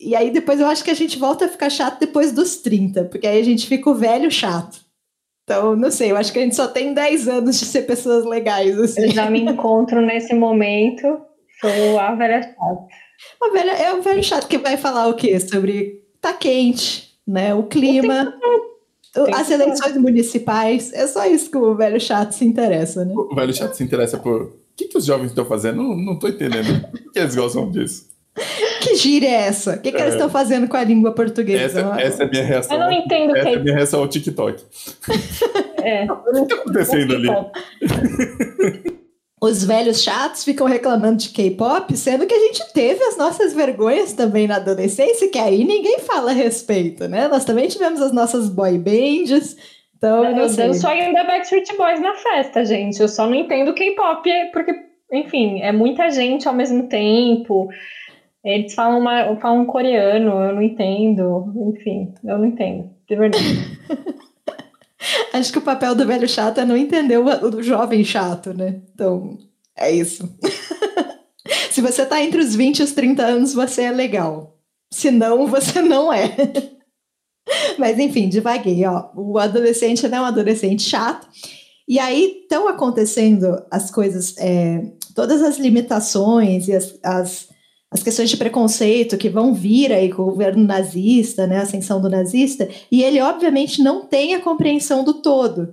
e 0.00 0.16
aí 0.16 0.30
depois 0.30 0.60
eu 0.60 0.66
acho 0.66 0.82
que 0.82 0.90
a 0.90 0.94
gente 0.94 1.18
volta 1.18 1.44
a 1.44 1.48
ficar 1.48 1.70
chato 1.70 2.00
depois 2.00 2.32
dos 2.32 2.56
30, 2.56 3.04
porque 3.04 3.26
aí 3.26 3.38
a 3.38 3.44
gente 3.44 3.66
fica 3.66 3.88
o 3.88 3.94
velho 3.94 4.30
chato. 4.30 4.83
Então, 5.44 5.76
não 5.76 5.90
sei, 5.90 6.10
eu 6.10 6.16
acho 6.16 6.32
que 6.32 6.38
a 6.38 6.42
gente 6.42 6.56
só 6.56 6.66
tem 6.66 6.94
10 6.94 7.28
anos 7.28 7.58
de 7.60 7.66
ser 7.66 7.82
pessoas 7.82 8.24
legais. 8.24 8.78
Assim. 8.78 9.02
Eu 9.02 9.10
já 9.10 9.30
me 9.30 9.40
encontro 9.40 10.00
nesse 10.00 10.34
momento, 10.34 11.20
sou 11.60 12.00
a 12.00 12.14
velha 12.14 12.42
chata. 12.42 12.86
A 13.42 13.50
velha, 13.52 13.72
é 13.72 13.94
o 13.94 14.02
velho 14.02 14.24
chato 14.24 14.48
que 14.48 14.58
vai 14.58 14.76
falar 14.76 15.06
o 15.06 15.14
quê? 15.14 15.38
Sobre 15.38 16.02
tá 16.20 16.32
quente, 16.32 17.14
né? 17.26 17.54
O 17.54 17.64
clima. 17.64 18.34
As 19.32 19.48
eleições 19.50 19.96
municipais, 19.96 20.92
é 20.92 21.06
só 21.06 21.24
isso 21.26 21.48
que 21.48 21.56
o 21.56 21.76
velho 21.76 22.00
chato 22.00 22.32
se 22.32 22.44
interessa, 22.44 23.04
né? 23.04 23.14
O 23.14 23.34
velho 23.34 23.54
chato 23.54 23.74
se 23.74 23.84
interessa 23.84 24.18
por. 24.18 24.42
O 24.42 24.52
que, 24.76 24.88
que 24.88 24.98
os 24.98 25.04
jovens 25.04 25.28
estão 25.28 25.44
fazendo? 25.44 25.76
Não, 25.76 25.94
não 25.94 26.18
tô 26.18 26.26
entendendo. 26.26 26.90
Por 26.90 27.12
que 27.12 27.18
eles 27.20 27.36
gostam 27.36 27.70
disso? 27.70 28.08
Que 28.84 28.96
gíria 28.96 29.28
é 29.28 29.46
essa? 29.46 29.76
O 29.76 29.80
que, 29.80 29.90
que 29.90 29.98
é. 29.98 30.00
eles 30.02 30.14
estão 30.14 30.28
fazendo 30.28 30.68
com 30.68 30.76
a 30.76 30.84
língua 30.84 31.12
portuguesa? 31.12 31.80
Essa, 31.80 32.00
essa 32.00 32.22
é 32.22 32.26
a 32.26 32.28
minha 32.28 32.44
reação. 32.44 32.76
Eu 32.76 32.84
não 32.84 32.92
entendo 32.92 33.36
Essa 33.36 33.48
é 33.48 33.54
a 33.54 33.58
minha 33.58 33.74
reação 33.74 34.00
ao 34.00 34.08
TikTok. 34.08 34.62
É. 35.84 36.06
O 36.10 36.32
que 36.32 36.40
está 36.40 36.54
acontecendo 36.56 37.14
ali? 37.14 37.28
Os 39.40 39.62
velhos 39.62 40.02
chatos 40.02 40.42
ficam 40.42 40.66
reclamando 40.66 41.18
de 41.18 41.28
K-pop, 41.28 41.94
sendo 41.94 42.26
que 42.26 42.32
a 42.32 42.38
gente 42.38 42.72
teve 42.72 43.04
as 43.04 43.18
nossas 43.18 43.52
vergonhas 43.52 44.14
também 44.14 44.48
na 44.48 44.56
adolescência, 44.56 45.28
que 45.28 45.38
aí 45.38 45.64
ninguém 45.64 45.98
fala 45.98 46.30
a 46.30 46.34
respeito, 46.34 47.06
né? 47.06 47.28
Nós 47.28 47.44
também 47.44 47.68
tivemos 47.68 48.00
as 48.00 48.10
nossas 48.10 48.48
boy 48.48 48.78
bands. 48.78 49.54
Então, 49.94 50.24
eu 50.24 50.50
danço 50.50 50.86
ainda 50.88 51.24
Backstreet 51.24 51.76
Boys 51.76 52.00
na 52.00 52.14
festa, 52.14 52.64
gente. 52.64 52.98
Eu 52.98 53.08
só 53.08 53.26
não 53.26 53.34
entendo 53.34 53.74
K-pop 53.74 54.30
porque, 54.50 54.72
enfim, 55.12 55.60
é 55.60 55.72
muita 55.72 56.10
gente 56.10 56.48
ao 56.48 56.54
mesmo 56.54 56.88
tempo. 56.88 57.68
Eles 58.44 58.74
falam, 58.74 59.00
uma, 59.00 59.36
falam 59.36 59.64
coreano, 59.64 60.32
eu 60.32 60.54
não 60.54 60.62
entendo. 60.62 61.52
Enfim, 61.74 62.12
eu 62.22 62.38
não 62.38 62.46
entendo, 62.46 62.90
de 63.08 63.16
verdade. 63.16 63.78
Acho 65.32 65.52
que 65.52 65.58
o 65.58 65.62
papel 65.62 65.94
do 65.94 66.06
velho 66.06 66.28
chato 66.28 66.58
é 66.60 66.64
não 66.64 66.76
entender 66.76 67.18
o, 67.18 67.24
o 67.24 67.62
jovem 67.62 68.04
chato, 68.04 68.52
né? 68.52 68.80
Então, 68.94 69.38
é 69.76 69.90
isso. 69.90 70.28
Se 71.70 71.80
você 71.80 72.06
tá 72.06 72.22
entre 72.22 72.40
os 72.40 72.54
20 72.54 72.78
e 72.78 72.82
os 72.82 72.92
30 72.92 73.22
anos, 73.22 73.54
você 73.54 73.82
é 73.82 73.90
legal. 73.90 74.58
Se 74.92 75.10
não, 75.10 75.46
você 75.48 75.82
não 75.82 76.12
é. 76.12 76.30
Mas 77.78 77.98
enfim, 77.98 78.28
devaguei, 78.28 78.84
ó. 78.86 79.10
O 79.14 79.38
adolescente 79.38 80.06
não 80.06 80.18
é 80.18 80.20
um 80.22 80.26
adolescente 80.26 80.82
chato. 80.82 81.26
E 81.86 81.98
aí 81.98 82.40
estão 82.42 82.68
acontecendo 82.68 83.62
as 83.70 83.90
coisas, 83.90 84.36
é, 84.38 84.82
todas 85.14 85.42
as 85.42 85.58
limitações 85.58 86.68
e 86.68 86.72
as, 86.72 86.98
as 87.02 87.48
as 87.94 88.02
questões 88.02 88.28
de 88.28 88.36
preconceito 88.36 89.16
que 89.16 89.28
vão 89.28 89.54
vir 89.54 89.92
aí 89.92 90.12
com 90.12 90.22
o 90.22 90.32
governo 90.32 90.64
nazista, 90.64 91.46
né, 91.46 91.58
a 91.58 91.62
ascensão 91.62 92.00
do 92.00 92.10
nazista, 92.10 92.68
e 92.90 93.04
ele 93.04 93.20
obviamente 93.20 93.80
não 93.80 94.04
tem 94.04 94.34
a 94.34 94.40
compreensão 94.40 95.04
do 95.04 95.14
todo. 95.14 95.72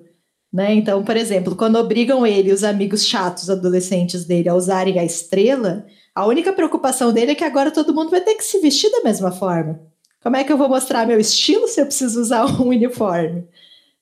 Né? 0.54 0.76
Então, 0.76 1.04
por 1.04 1.18
exemplo, 1.18 1.56
quando 1.56 1.78
obrigam 1.78 2.28
ele 2.28 2.50
e 2.50 2.54
os 2.54 2.64
amigos 2.64 3.08
chatos 3.08 3.50
adolescentes 3.50 4.24
dele 4.24 4.50
a 4.50 4.54
usarem 4.54 5.00
a 5.00 5.04
estrela, 5.04 5.84
a 6.14 6.28
única 6.28 6.54
preocupação 6.54 7.12
dele 7.12 7.32
é 7.32 7.36
que 7.36 7.44
agora 7.44 7.72
todo 7.72 7.94
mundo 7.94 8.12
vai 8.12 8.22
ter 8.22 8.36
que 8.36 8.44
se 8.44 8.60
vestir 8.60 8.92
da 8.92 9.02
mesma 9.02 9.32
forma. 9.32 9.80
Como 10.22 10.36
é 10.36 10.44
que 10.44 10.54
eu 10.54 10.58
vou 10.58 10.70
mostrar 10.70 11.08
meu 11.08 11.20
estilo 11.20 11.68
se 11.68 11.82
eu 11.82 11.88
preciso 11.88 12.22
usar 12.22 12.46
um 12.62 12.68
uniforme? 12.68 13.48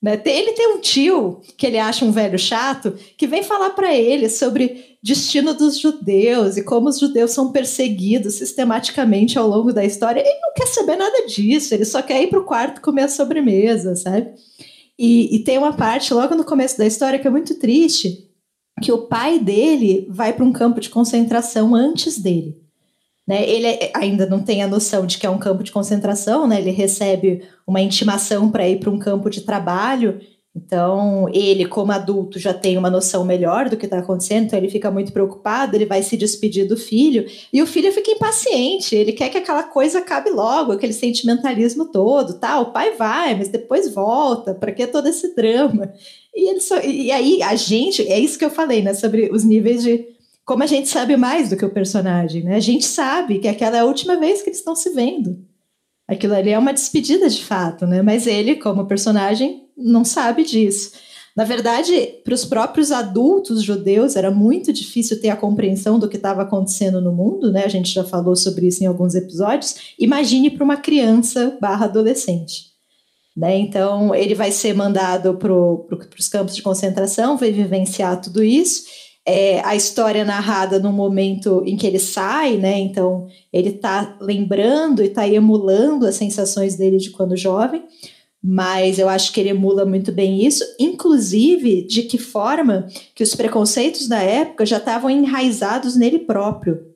Né? 0.01 0.21
Ele 0.25 0.51
tem 0.51 0.75
um 0.75 0.81
tio 0.81 1.39
que 1.57 1.65
ele 1.65 1.77
acha 1.77 2.03
um 2.03 2.11
velho 2.11 2.37
chato 2.37 2.97
que 3.17 3.27
vem 3.27 3.43
falar 3.43 3.69
para 3.69 3.95
ele 3.95 4.27
sobre 4.27 4.88
destino 5.01 5.53
dos 5.53 5.79
judeus 5.79 6.57
e 6.57 6.63
como 6.63 6.89
os 6.89 6.99
judeus 6.99 7.31
são 7.31 7.51
perseguidos 7.51 8.35
sistematicamente 8.35 9.39
ao 9.39 9.47
longo 9.47 9.71
da 9.71 9.85
história. 9.85 10.19
Ele 10.19 10.39
não 10.41 10.53
quer 10.53 10.67
saber 10.67 10.97
nada 10.97 11.25
disso, 11.25 11.73
ele 11.73 11.85
só 11.85 12.01
quer 12.01 12.21
ir 12.21 12.27
para 12.27 12.39
o 12.39 12.45
quarto 12.45 12.81
comer 12.81 13.03
a 13.03 13.09
sobremesa, 13.09 13.95
sabe? 13.95 14.33
E, 14.97 15.35
e 15.35 15.39
tem 15.43 15.57
uma 15.57 15.73
parte 15.73 16.13
logo 16.13 16.35
no 16.35 16.43
começo 16.43 16.77
da 16.77 16.85
história 16.85 17.17
que 17.17 17.27
é 17.27 17.31
muito 17.31 17.55
triste, 17.55 18.29
que 18.81 18.91
o 18.91 19.07
pai 19.07 19.39
dele 19.39 20.05
vai 20.09 20.33
para 20.33 20.43
um 20.43 20.51
campo 20.51 20.81
de 20.81 20.89
concentração 20.89 21.73
antes 21.73 22.19
dele. 22.19 22.57
Né? 23.25 23.47
Ele 23.47 23.67
é, 23.67 23.91
ainda 23.93 24.25
não 24.25 24.41
tem 24.41 24.63
a 24.63 24.67
noção 24.67 25.05
de 25.05 25.17
que 25.17 25.25
é 25.25 25.29
um 25.29 25.37
campo 25.37 25.63
de 25.63 25.71
concentração, 25.71 26.47
né? 26.47 26.59
ele 26.59 26.71
recebe 26.71 27.47
uma 27.65 27.79
intimação 27.79 28.49
para 28.49 28.67
ir 28.67 28.79
para 28.79 28.89
um 28.89 28.99
campo 28.99 29.29
de 29.29 29.41
trabalho. 29.41 30.19
Então, 30.55 31.29
ele, 31.31 31.65
como 31.65 31.91
adulto, 31.91 32.39
já 32.39 32.53
tem 32.53 32.77
uma 32.77 32.89
noção 32.89 33.23
melhor 33.23 33.69
do 33.69 33.77
que 33.77 33.85
está 33.85 33.99
acontecendo, 33.99 34.45
então 34.45 34.57
ele 34.57 34.69
fica 34.69 34.89
muito 34.89 35.13
preocupado, 35.13 35.75
ele 35.75 35.85
vai 35.85 36.01
se 36.01 36.17
despedir 36.17 36.67
do 36.67 36.75
filho, 36.75 37.25
e 37.53 37.61
o 37.61 37.67
filho 37.67 37.91
fica 37.91 38.11
impaciente, 38.11 38.95
ele 38.95 39.13
quer 39.13 39.29
que 39.29 39.37
aquela 39.37 39.63
coisa 39.63 39.99
acabe 39.99 40.31
logo, 40.31 40.71
aquele 40.71 40.93
sentimentalismo 40.93 41.85
todo, 41.91 42.39
tá? 42.39 42.59
O 42.59 42.71
pai 42.73 42.95
vai, 42.95 43.35
mas 43.35 43.47
depois 43.47 43.93
volta, 43.93 44.53
para 44.55 44.71
que 44.71 44.87
todo 44.87 45.07
esse 45.07 45.35
drama? 45.35 45.93
E, 46.35 46.49
ele 46.49 46.59
só, 46.59 46.79
e 46.81 47.11
aí, 47.11 47.43
a 47.43 47.55
gente, 47.55 48.01
é 48.07 48.19
isso 48.19 48.37
que 48.37 48.45
eu 48.45 48.51
falei, 48.51 48.81
né, 48.81 48.93
sobre 48.93 49.29
os 49.31 49.43
níveis 49.43 49.83
de 49.83 50.05
como 50.45 50.63
a 50.63 50.67
gente 50.67 50.89
sabe 50.89 51.15
mais 51.15 51.49
do 51.49 51.55
que 51.55 51.63
o 51.63 51.69
personagem, 51.69 52.43
né? 52.43 52.55
A 52.55 52.59
gente 52.59 52.83
sabe 52.83 53.37
que 53.37 53.47
aquela 53.47 53.77
é 53.77 53.81
a 53.81 53.85
última 53.85 54.17
vez 54.17 54.41
que 54.41 54.49
eles 54.49 54.57
estão 54.57 54.75
se 54.75 54.89
vendo. 54.89 55.37
Aquilo 56.09 56.33
ali 56.33 56.49
é 56.49 56.57
uma 56.57 56.73
despedida 56.73 57.29
de 57.29 57.45
fato, 57.45 57.85
né? 57.85 58.01
Mas 58.01 58.25
ele, 58.25 58.55
como 58.55 58.87
personagem, 58.87 59.67
não 59.77 60.03
sabe 60.03 60.43
disso. 60.43 60.91
Na 61.37 61.43
verdade, 61.43 62.15
para 62.23 62.33
os 62.33 62.43
próprios 62.43 62.91
adultos 62.91 63.61
judeus 63.61 64.15
era 64.15 64.31
muito 64.31 64.73
difícil 64.73 65.21
ter 65.21 65.29
a 65.29 65.35
compreensão 65.35 65.99
do 65.99 66.09
que 66.09 66.17
estava 66.17 66.41
acontecendo 66.41 66.99
no 66.99 67.11
mundo, 67.11 67.51
né? 67.51 67.63
A 67.63 67.67
gente 67.69 67.93
já 67.93 68.03
falou 68.03 68.35
sobre 68.35 68.65
isso 68.65 68.83
em 68.83 68.87
alguns 68.87 69.13
episódios. 69.13 69.93
Imagine 69.99 70.49
para 70.49 70.63
uma 70.63 70.77
criança 70.77 71.55
barra 71.61 71.85
adolescente. 71.85 72.69
Né? 73.37 73.59
Então, 73.59 74.13
ele 74.15 74.33
vai 74.33 74.51
ser 74.51 74.73
mandado 74.73 75.35
para 75.35 75.47
pro, 75.47 75.87
os 76.17 76.27
campos 76.27 76.55
de 76.55 76.63
concentração, 76.63 77.37
vai 77.37 77.51
vivenciar 77.51 78.19
tudo 78.19 78.43
isso 78.43 78.83
é, 79.25 79.61
a 79.65 79.75
história 79.75 80.25
narrada 80.25 80.79
no 80.79 80.91
momento 80.91 81.63
em 81.65 81.77
que 81.77 81.85
ele 81.85 81.99
sai, 81.99 82.57
né? 82.57 82.79
Então 82.79 83.27
ele 83.53 83.69
está 83.69 84.17
lembrando 84.19 85.03
e 85.03 85.07
está 85.07 85.27
emulando 85.27 86.05
as 86.05 86.15
sensações 86.15 86.75
dele 86.75 86.97
de 86.97 87.11
quando 87.11 87.37
jovem, 87.37 87.83
mas 88.41 88.97
eu 88.97 89.09
acho 89.09 89.31
que 89.33 89.39
ele 89.39 89.49
emula 89.49 89.85
muito 89.85 90.11
bem 90.11 90.43
isso, 90.43 90.63
inclusive 90.79 91.85
de 91.85 92.03
que 92.03 92.17
forma 92.17 92.87
que 93.13 93.23
os 93.23 93.35
preconceitos 93.35 94.07
da 94.07 94.21
época 94.21 94.65
já 94.65 94.77
estavam 94.77 95.09
enraizados 95.09 95.95
nele 95.95 96.19
próprio. 96.19 96.88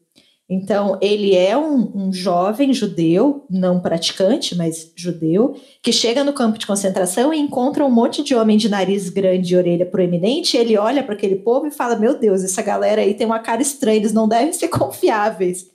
Então, 0.53 0.99
ele 1.01 1.35
é 1.35 1.57
um, 1.57 1.91
um, 1.95 2.13
jovem 2.13 2.71
judeu, 2.71 3.43
não 3.49 3.79
praticante, 3.79 4.55
mas 4.55 4.91
judeu, 4.95 5.55
que 5.81 5.91
chega 5.91 6.23
no 6.23 6.31
campo 6.31 6.59
de 6.59 6.67
concentração 6.67 7.33
e 7.33 7.39
encontra 7.39 7.83
um 7.83 7.89
monte 7.89 8.23
de 8.23 8.35
homem 8.35 8.55
de 8.55 8.69
nariz 8.69 9.09
grande 9.09 9.53
e 9.53 9.57
orelha 9.57 9.85
proeminente. 9.85 10.55
E 10.55 10.59
ele 10.59 10.77
olha 10.77 11.01
para 11.01 11.15
aquele 11.15 11.37
povo 11.37 11.65
e 11.65 11.71
fala: 11.71 11.95
Meu 11.95 12.19
Deus, 12.19 12.43
essa 12.43 12.61
galera 12.61 13.01
aí 13.01 13.15
tem 13.15 13.25
uma 13.25 13.39
cara 13.39 13.63
estranha, 13.63 13.97
eles 13.97 14.13
não 14.13 14.27
devem 14.27 14.53
ser 14.53 14.67
confiáveis. 14.69 15.65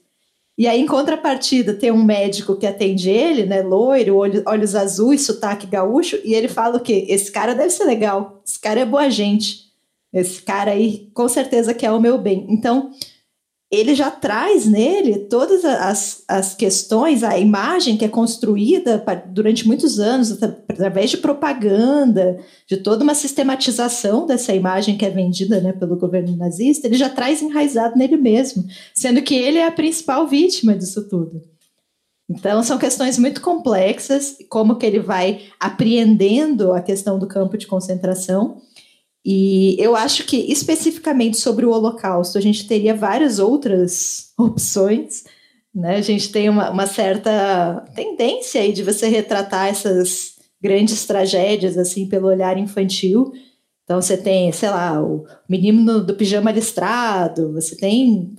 E 0.57 0.67
aí, 0.69 0.81
em 0.81 0.87
contrapartida, 0.87 1.75
tem 1.75 1.91
um 1.91 2.03
médico 2.03 2.57
que 2.57 2.67
atende 2.67 3.11
ele, 3.11 3.47
né, 3.47 3.63
loiro, 3.63 4.17
olhos 4.17 4.75
azuis, 4.75 5.25
sotaque 5.25 5.67
gaúcho, 5.67 6.19
e 6.25 6.35
ele 6.35 6.49
fala 6.49 6.79
o 6.79 6.81
quê? 6.81 7.07
Esse 7.09 7.31
cara 7.31 7.55
deve 7.55 7.71
ser 7.71 7.85
legal, 7.85 8.43
esse 8.45 8.59
cara 8.59 8.81
é 8.81 8.85
boa 8.85 9.09
gente, 9.09 9.69
esse 10.13 10.43
cara 10.43 10.73
aí 10.73 11.11
com 11.15 11.29
certeza 11.29 11.75
quer 11.75 11.93
o 11.93 12.01
meu 12.01 12.19
bem. 12.19 12.47
Então, 12.49 12.91
ele 13.71 13.95
já 13.95 14.11
traz 14.11 14.65
nele 14.67 15.19
todas 15.19 15.63
as, 15.63 16.23
as 16.27 16.55
questões, 16.55 17.23
a 17.23 17.39
imagem 17.39 17.99
que 17.99 18.05
é 18.05 18.09
construída 18.09 19.05
durante 19.27 19.67
muitos 19.67 20.01
anos, 20.01 20.43
através 20.43 21.11
de 21.11 21.19
propaganda, 21.19 22.39
de 22.67 22.79
toda 22.79 23.05
uma 23.05 23.15
sistematização 23.15 24.27
dessa 24.27 24.55
imagem 24.55 24.97
que 24.97 25.05
é 25.05 25.11
vendida 25.11 25.61
né, 25.61 25.73
pelo 25.73 25.97
governo 25.97 26.35
nazista, 26.35 26.87
ele 26.87 26.97
já 26.97 27.11
traz 27.11 27.43
enraizado 27.43 27.99
nele 27.99 28.17
mesmo, 28.17 28.65
sendo 28.95 29.21
que 29.21 29.35
ele 29.35 29.59
é 29.59 29.67
a 29.67 29.73
principal 29.73 30.27
vítima 30.27 30.75
disso 30.75 31.07
tudo. 31.07 31.43
Então, 32.31 32.63
são 32.63 32.77
questões 32.77 33.19
muito 33.19 33.41
complexas, 33.41 34.37
como 34.51 34.77
que 34.77 34.85
ele 34.85 35.01
vai 35.01 35.47
apreendendo 35.59 36.73
a 36.73 36.81
questão 36.83 37.19
do 37.19 37.27
campo 37.27 37.57
de 37.57 37.67
concentração, 37.67 38.61
e 39.25 39.77
eu 39.79 39.97
acho 39.97 40.25
que 40.25 40.51
especificamente 40.51 41.37
sobre 41.37 41.67
o 41.67 41.71
Holocausto, 41.71 42.39
a 42.39 42.41
gente 42.41 42.67
teria 42.67 42.95
várias 42.95 43.39
outras 43.39 44.33
opções. 44.39 45.25
Né? 45.75 45.97
A 45.97 46.03
gente 46.03 46.31
tem 46.33 46.49
uma, 46.49 46.71
uma 46.71 46.87
certa 46.87 47.85
tendência 47.95 48.61
aí 48.61 48.73
de 48.73 48.83
você 48.83 49.09
retratar 49.09 49.69
essas 49.69 50.37
grandes 50.61 51.05
tragédias 51.07 51.77
assim 51.77 52.07
pelo 52.07 52.29
olhar 52.29 52.59
infantil. 52.59 53.33
Então 53.85 54.01
você 54.01 54.17
tem, 54.17 54.53
sei 54.53 54.71
lá, 54.71 55.03
o 55.03 55.25
menino 55.49 56.03
do 56.05 56.15
pijama 56.15 56.51
listrado, 56.51 57.53
você 57.53 57.77
tem 57.77 58.35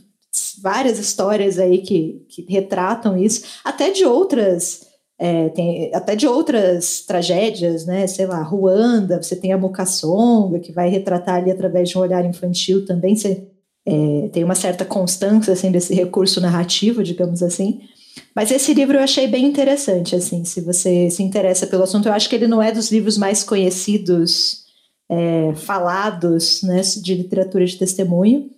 várias 0.62 1.00
histórias 1.00 1.58
aí 1.58 1.80
que, 1.80 2.26
que 2.30 2.46
retratam 2.48 3.18
isso, 3.18 3.44
até 3.64 3.90
de 3.90 4.06
outras 4.06 4.89
é, 5.20 5.50
tem 5.50 5.94
até 5.94 6.16
de 6.16 6.26
outras 6.26 7.02
tragédias, 7.02 7.86
né? 7.86 8.08
Sei 8.08 8.26
lá, 8.26 8.42
Ruanda, 8.42 9.22
você 9.22 9.36
tem 9.36 9.52
a 9.52 9.58
Mukassonga, 9.58 10.60
que 10.60 10.72
vai 10.72 10.90
retratar 10.90 11.36
ali 11.36 11.52
através 11.52 11.90
de 11.90 11.98
um 11.98 12.02
olhar 12.02 12.24
infantil 12.24 12.86
também. 12.86 13.18
Você, 13.18 13.46
é, 13.86 14.30
tem 14.32 14.46
uma 14.46 14.56
certa 14.56 14.86
constância 14.86 15.52
assim, 15.52 15.72
desse 15.72 15.94
recurso 15.94 16.40
narrativo, 16.40 17.04
digamos 17.04 17.44
assim. 17.44 17.82
Mas 18.34 18.50
esse 18.50 18.74
livro 18.74 18.98
eu 18.98 19.02
achei 19.02 19.28
bem 19.28 19.46
interessante, 19.46 20.16
assim, 20.16 20.46
se 20.46 20.62
você 20.62 21.10
se 21.10 21.22
interessa 21.22 21.68
pelo 21.68 21.84
assunto. 21.84 22.08
Eu 22.08 22.14
acho 22.14 22.30
que 22.30 22.36
ele 22.36 22.48
não 22.48 22.62
é 22.62 22.72
dos 22.72 22.90
livros 22.90 23.18
mais 23.18 23.44
conhecidos, 23.44 24.64
é, 25.10 25.54
falados, 25.56 26.62
né, 26.64 26.82
de 26.82 27.16
literatura 27.16 27.66
de 27.66 27.78
testemunho, 27.78 28.50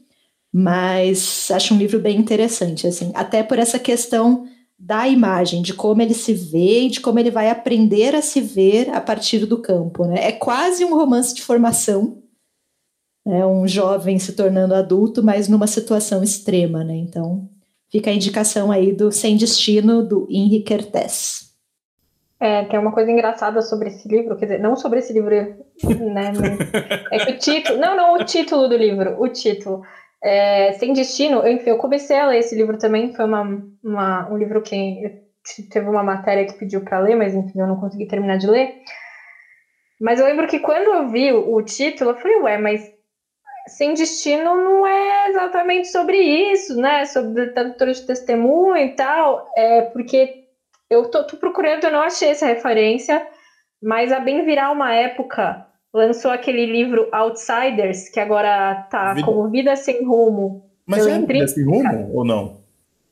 mas 0.53 1.49
acho 1.49 1.73
um 1.73 1.77
livro 1.77 1.99
bem 1.99 2.19
interessante, 2.19 2.85
assim, 2.85 3.11
até 3.15 3.41
por 3.41 3.57
essa 3.57 3.79
questão 3.79 4.45
da 4.83 5.07
imagem, 5.07 5.61
de 5.61 5.75
como 5.75 6.01
ele 6.01 6.15
se 6.15 6.33
vê 6.33 6.81
e 6.81 6.89
de 6.89 6.99
como 6.99 7.19
ele 7.19 7.29
vai 7.29 7.51
aprender 7.51 8.15
a 8.15 8.21
se 8.21 8.41
ver 8.41 8.89
a 8.89 8.99
partir 8.99 9.45
do 9.45 9.61
campo. 9.61 10.05
Né? 10.05 10.25
É 10.25 10.31
quase 10.31 10.83
um 10.83 10.95
romance 10.95 11.35
de 11.35 11.43
formação, 11.43 12.17
né? 13.23 13.45
um 13.45 13.67
jovem 13.67 14.17
se 14.17 14.33
tornando 14.33 14.73
adulto, 14.73 15.21
mas 15.21 15.47
numa 15.47 15.67
situação 15.67 16.23
extrema. 16.23 16.83
Né? 16.83 16.95
Então, 16.95 17.47
fica 17.91 18.09
a 18.09 18.13
indicação 18.13 18.71
aí 18.71 18.91
do 18.91 19.11
Sem 19.11 19.37
Destino, 19.37 20.03
do 20.03 20.27
Henrique 20.31 20.65
Kertész. 20.65 21.51
É, 22.39 22.65
tem 22.65 22.79
uma 22.79 22.91
coisa 22.91 23.11
engraçada 23.11 23.61
sobre 23.61 23.89
esse 23.89 24.07
livro, 24.07 24.35
quer 24.35 24.45
dizer, 24.45 24.59
não 24.59 24.75
sobre 24.75 24.97
esse 24.97 25.13
livro, 25.13 25.29
né? 25.29 26.33
é 27.11 27.23
que 27.23 27.31
o 27.33 27.37
título. 27.37 27.77
Não, 27.77 27.95
não, 27.95 28.15
o 28.15 28.25
título 28.25 28.67
do 28.67 28.75
livro, 28.75 29.21
o 29.21 29.27
título. 29.27 29.83
É, 30.23 30.71
Sem 30.73 30.93
Destino, 30.93 31.39
eu, 31.39 31.51
enfim, 31.51 31.71
eu 31.71 31.77
comecei 31.77 32.17
a 32.17 32.27
ler 32.27 32.39
esse 32.39 32.55
livro 32.55 32.77
também, 32.77 33.13
foi 33.13 33.25
uma, 33.25 33.43
uma 33.83 34.29
um 34.29 34.37
livro 34.37 34.61
que 34.61 35.11
teve 35.69 35.87
uma 35.87 36.03
matéria 36.03 36.45
que 36.45 36.53
pediu 36.53 36.81
para 36.81 36.99
ler, 36.99 37.15
mas 37.15 37.33
enfim, 37.33 37.59
eu 37.59 37.67
não 37.67 37.75
consegui 37.75 38.05
terminar 38.05 38.37
de 38.37 38.47
ler. 38.47 38.69
Mas 39.99 40.19
eu 40.19 40.25
lembro 40.25 40.47
que 40.47 40.59
quando 40.59 40.93
eu 40.93 41.09
vi 41.09 41.31
o, 41.31 41.61
título, 41.61 42.11
eu 42.11 42.15
falei, 42.15 42.37
ué, 42.37 42.57
mas 42.57 42.81
Sem 43.67 43.93
Destino 43.93 44.55
não 44.57 44.85
é 44.85 45.29
exatamente 45.29 45.87
sobre 45.89 46.17
isso, 46.17 46.75
né? 46.75 47.05
Sobre 47.05 47.45
literatura 47.45 47.91
de 47.93 48.05
testemunho 48.05 48.77
e 48.77 48.89
tal, 48.95 49.43
é 49.55 49.81
porque 49.83 50.31
eu 50.89 51.05
tô, 51.09 51.23
tô 51.23 51.37
procurando, 51.37 51.83
eu 51.85 51.91
não 51.91 52.01
achei 52.01 52.29
essa 52.29 52.45
referência, 52.45 53.23
mas 53.81 54.11
a 54.11 54.19
bem 54.19 54.43
virar 54.43 54.71
uma 54.71 54.93
época 54.93 55.57
lançou 55.93 56.31
aquele 56.31 56.65
livro 56.65 57.07
Outsiders, 57.11 58.09
que 58.09 58.19
agora 58.19 58.87
tá 58.89 59.13
Vida... 59.13 59.25
como 59.25 59.49
Vida 59.49 59.75
Sem 59.75 60.05
Rumo. 60.05 60.69
Mas 60.85 61.05
é 61.05 61.19
Vida 61.19 61.47
Sem 61.47 61.65
Rumo 61.65 62.09
ou 62.13 62.25
não? 62.25 62.61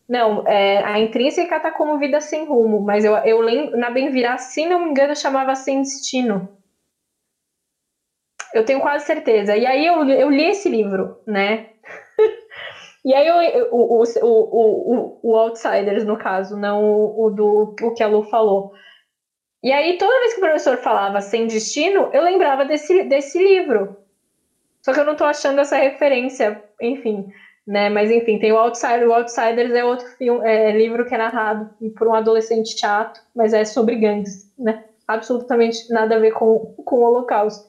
Não, 0.08 0.48
é, 0.48 0.84
a 0.84 1.00
intrínseca 1.00 1.60
tá 1.60 1.72
como 1.72 2.00
Vida 2.00 2.20
Sem 2.20 2.46
Rumo, 2.46 2.82
mas 2.82 3.06
eu, 3.06 3.16
eu 3.18 3.42
lembro, 3.42 3.78
na 3.78 3.92
Bem 3.92 4.10
Virar, 4.10 4.40
se 4.40 4.66
não 4.66 4.84
me 4.84 4.90
engano, 4.90 5.16
chamava 5.16 5.54
Sem 5.54 5.82
Destino. 5.82 6.50
Eu 8.54 8.66
tenho 8.66 8.80
quase 8.80 9.06
certeza. 9.06 9.56
E 9.56 9.66
aí 9.66 9.86
eu, 9.86 10.04
eu 10.10 10.30
li 10.30 10.46
esse 10.46 10.68
livro, 10.68 11.20
né? 11.28 11.68
e 13.06 13.14
aí 13.14 13.28
eu, 13.28 13.68
o, 13.72 14.02
o, 14.02 14.04
o, 14.24 15.20
o, 15.22 15.36
Outsiders, 15.38 16.04
no 16.04 16.18
caso, 16.18 16.58
não 16.58 16.84
o 16.84 17.30
do 17.30 17.76
o 17.84 17.94
que 17.94 18.02
a 18.02 18.08
Lu 18.08 18.24
falou. 18.24 18.74
E 19.62 19.72
aí, 19.72 19.98
toda 19.98 20.20
vez 20.20 20.34
que 20.34 20.40
o 20.40 20.44
professor 20.44 20.78
falava 20.78 21.22
sem 21.22 21.48
destino, 21.48 22.10
eu 22.14 22.24
lembrava 22.24 22.64
desse, 22.66 23.04
desse 23.04 23.38
livro. 23.38 23.98
Só 24.82 24.94
que 24.94 25.00
eu 25.00 25.06
não 25.06 25.16
tô 25.16 25.26
achando 25.26 25.60
essa 25.60 25.76
referência, 25.76 26.64
enfim, 26.82 27.30
né? 27.68 27.90
Mas 27.90 28.10
enfim, 28.10 28.40
tem 28.40 28.52
o 28.52 28.58
Outsider, 28.58 29.08
o 29.08 29.14
Outsiders 29.14 29.72
é 29.74 29.84
outro 29.84 30.08
filme, 30.18 30.48
é, 30.48 30.72
livro 30.72 31.06
que 31.06 31.14
é 31.14 31.18
narrado 31.18 31.70
por 31.98 32.08
um 32.08 32.14
adolescente 32.14 32.80
chato, 32.80 33.22
mas 33.36 33.54
é 33.54 33.66
sobre 33.66 33.96
gangues, 33.96 34.52
né? 34.58 34.86
Absolutamente 35.08 35.92
nada 35.92 36.16
a 36.16 36.20
ver 36.20 36.32
com, 36.32 36.74
com 36.86 36.96
o 36.98 37.04
Holocausto. 37.04 37.68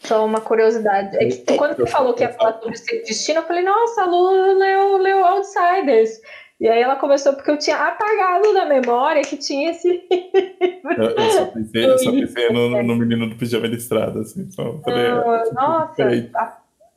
Só 0.00 0.24
uma 0.24 0.40
curiosidade. 0.40 1.16
É 1.16 1.28
que 1.28 1.56
quando 1.56 1.76
você 1.76 1.86
falou 1.86 2.14
que 2.14 2.22
ia 2.22 2.32
falar 2.32 2.60
sobre 2.60 2.78
destino, 3.02 3.40
eu 3.40 3.44
falei, 3.44 3.64
nossa, 3.64 4.02
a 4.02 4.06
Lu 4.06 4.58
leu, 4.58 4.96
leu 4.98 5.24
Outsiders. 5.24 6.20
E 6.60 6.68
aí 6.68 6.82
ela 6.82 6.96
começou 6.96 7.34
porque 7.34 7.50
eu 7.50 7.58
tinha 7.58 7.76
apagado 7.76 8.52
da 8.52 8.66
memória 8.66 9.22
que 9.22 9.36
tinha 9.36 9.70
esse 9.70 9.88
livro. 9.88 11.02
Eu, 11.02 11.10
eu 11.10 11.30
só 11.30 11.44
pensei, 11.46 11.84
eu 11.84 11.98
só 11.98 12.10
pensei 12.10 12.48
no, 12.50 12.82
no, 12.82 12.96
menino 12.96 13.28
do 13.28 13.36
pijama 13.36 13.68
listrado, 13.68 14.20
assim. 14.20 14.50
Só 14.50 14.80
falei, 14.84 15.06
ah, 15.06 15.44
nossa, 15.52 16.30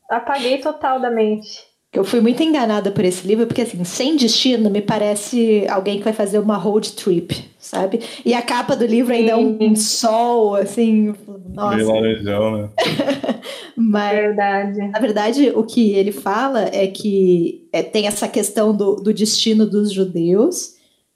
apaguei 0.10 0.58
total 0.58 1.00
da 1.00 1.12
mente. 1.12 1.72
Eu 1.94 2.06
fui 2.06 2.22
muito 2.22 2.42
enganada 2.42 2.90
por 2.90 3.04
esse 3.04 3.28
livro, 3.28 3.46
porque 3.46 3.62
assim, 3.62 3.84
sem 3.84 4.16
destino 4.16 4.70
me 4.70 4.82
parece 4.82 5.68
alguém 5.70 5.98
que 5.98 6.06
vai 6.06 6.14
fazer 6.14 6.40
uma 6.40 6.56
road 6.56 6.94
trip, 6.94 7.52
sabe? 7.60 8.00
E 8.26 8.34
a 8.34 8.42
capa 8.42 8.78
do 8.78 8.86
livro 8.86 9.14
ainda 9.14 9.32
é 9.32 9.36
um, 9.36 9.76
sol, 9.76 10.56
assim, 10.56 11.14
nossa. 11.50 11.76
Meio 11.76 11.92
laranjão, 11.92 12.58
né? 12.58 12.70
Mas, 13.76 14.18
verdade. 14.18 14.88
Na 14.90 15.00
verdade, 15.00 15.50
o 15.56 15.64
que 15.64 15.94
ele 15.94 16.12
fala 16.12 16.70
é 16.74 16.88
que 16.88 17.68
é, 17.72 17.82
tem 17.82 18.08
essa 18.08 18.28
questão 18.28 18.76
do, 18.76 18.96
do 18.96 19.14
destino 19.14 19.66
dos 19.66 19.92
judeus, 19.92 20.76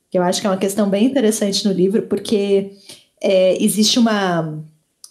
que 0.09 0.17
eu 0.17 0.23
acho 0.23 0.41
que 0.41 0.47
é 0.47 0.49
uma 0.49 0.57
questão 0.57 0.89
bem 0.89 1.05
interessante 1.05 1.67
no 1.67 1.73
livro, 1.73 2.03
porque 2.03 2.71
é, 3.21 3.61
existe 3.63 3.99
uma 3.99 4.63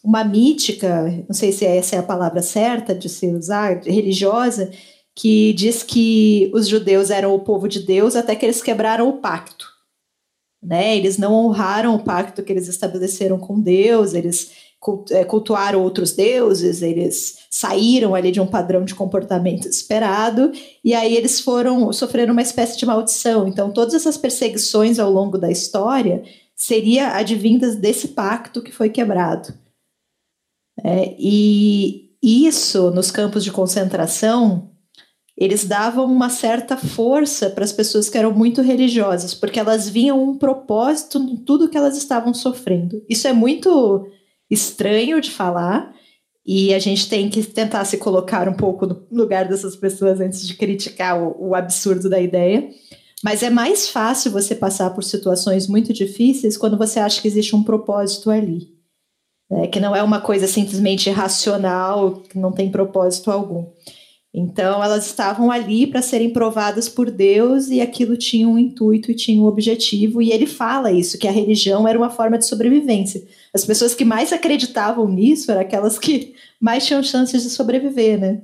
uma 0.05 0.23
mítica, 0.23 1.25
não 1.27 1.35
sei 1.35 1.51
se 1.51 1.65
essa 1.65 1.97
é 1.97 1.99
a 1.99 2.03
palavra 2.03 2.43
certa 2.43 2.95
de 2.95 3.09
se 3.09 3.27
usar, 3.29 3.81
religiosa, 3.85 4.71
que 5.15 5.55
diz 5.55 5.83
que 5.83 6.51
os 6.53 6.69
judeus 6.69 7.09
eram 7.09 7.35
o 7.35 7.41
povo 7.41 7.67
de 7.67 7.81
Deus 7.81 8.15
até 8.15 8.37
que 8.37 8.45
eles 8.45 8.61
quebraram 8.61 9.09
o 9.09 9.15
pacto. 9.15 9.67
Né? 10.63 10.97
Eles 10.97 11.17
não 11.17 11.33
honraram 11.33 11.95
o 11.95 12.03
pacto 12.03 12.43
que 12.43 12.53
eles 12.53 12.69
estabeleceram 12.69 13.39
com 13.39 13.59
Deus, 13.59 14.13
eles 14.13 14.51
é, 15.11 15.25
cultuaram 15.25 15.83
outros 15.83 16.13
deuses, 16.13 16.83
eles 16.83 17.37
saíram 17.51 18.15
ali 18.15 18.31
de 18.31 18.41
um 18.41 18.47
padrão 18.47 18.85
de 18.85 18.95
comportamento 18.95 19.67
esperado, 19.67 20.51
e 20.85 20.93
aí 20.93 21.17
eles 21.17 21.41
foram 21.41 21.93
sofreram 21.93 22.33
uma 22.33 22.43
espécie 22.43 22.79
de 22.79 22.85
maldição. 22.85 23.47
Então, 23.47 23.71
todas 23.71 23.95
essas 23.95 24.17
perseguições 24.17 24.99
ao 24.99 25.11
longo 25.11 25.39
da 25.39 25.51
história 25.51 26.23
seria 26.57 27.17
advindas 27.17 27.77
desse 27.77 28.09
pacto 28.09 28.63
que 28.63 28.73
foi 28.73 28.91
quebrado. 28.91 29.55
É, 30.83 31.15
e 31.19 32.11
isso, 32.23 32.91
nos 32.91 33.11
campos 33.11 33.45
de 33.45 33.53
concentração, 33.53 34.71
eles 35.37 35.65
davam 35.65 36.07
uma 36.07 36.31
certa 36.31 36.77
força 36.77 37.51
para 37.51 37.65
as 37.65 37.73
pessoas 37.73 38.09
que 38.09 38.17
eram 38.17 38.33
muito 38.33 38.63
religiosas, 38.63 39.35
porque 39.35 39.59
elas 39.59 39.89
viam 39.89 40.23
um 40.23 40.39
propósito 40.39 41.19
em 41.19 41.37
tudo 41.37 41.69
que 41.69 41.77
elas 41.77 41.97
estavam 41.97 42.33
sofrendo. 42.33 43.03
Isso 43.09 43.27
é 43.27 43.33
muito 43.33 44.07
estranho 44.51 45.21
de 45.21 45.31
falar, 45.31 45.95
E 46.47 46.75
a 46.75 46.79
gente 46.79 47.09
tem 47.09 47.31
que 47.31 47.43
tentar 47.43 47.85
se 47.87 47.97
colocar 47.97 48.49
um 48.49 48.53
pouco 48.55 48.87
no 48.87 49.07
lugar 49.11 49.49
dessas 49.49 49.75
pessoas 49.75 50.21
antes 50.21 50.47
de 50.47 50.55
criticar 50.55 51.19
o, 51.19 51.49
o 51.49 51.55
absurdo 51.55 52.11
da 52.11 52.21
ideia. 52.21 52.69
Mas 53.23 53.43
é 53.43 53.49
mais 53.49 53.89
fácil 53.89 54.31
você 54.31 54.55
passar 54.55 54.91
por 54.91 55.03
situações 55.03 55.67
muito 55.67 55.91
difíceis 55.95 56.59
quando 56.59 56.77
você 56.77 57.01
acha 57.01 57.23
que 57.23 57.29
existe 57.29 57.57
um 57.57 57.63
propósito 57.63 58.31
ali. 58.31 58.75
Né? 59.51 59.67
Que 59.69 59.81
não 59.81 59.97
é 59.97 60.03
uma 60.03 60.21
coisa 60.21 60.47
simplesmente 60.47 61.09
racional, 61.09 62.21
que 62.29 62.39
não 62.39 62.53
tem 62.53 62.71
propósito 62.71 63.31
algum. 63.31 63.67
Então, 64.37 64.83
elas 64.83 65.07
estavam 65.07 65.49
ali 65.49 65.87
para 65.87 66.03
serem 66.03 66.31
provadas 66.31 66.89
por 66.89 67.09
Deus 67.09 67.69
e 67.69 67.81
aquilo 67.81 68.17
tinha 68.17 68.49
um 68.49 68.59
intuito 68.59 69.13
e 69.13 69.15
tinha 69.15 69.41
um 69.41 69.47
objetivo. 69.47 70.21
E 70.21 70.33
ele 70.33 70.45
fala 70.45 70.91
isso, 70.91 71.17
que 71.17 71.29
a 71.29 71.31
religião 71.31 71.87
era 71.87 71.97
uma 71.97 72.11
forma 72.11 72.37
de 72.37 72.45
sobrevivência. 72.45 73.23
As 73.55 73.65
pessoas 73.65 73.95
que 73.95 74.05
mais 74.05 74.33
acreditavam 74.33 75.09
nisso 75.09 75.53
eram 75.53 75.61
aquelas 75.61 76.01
que 76.01 76.35
mais 76.61 76.85
tinham 76.85 77.01
chances 77.01 77.45
de 77.45 77.51
sobreviver, 77.51 78.19
né? 78.19 78.43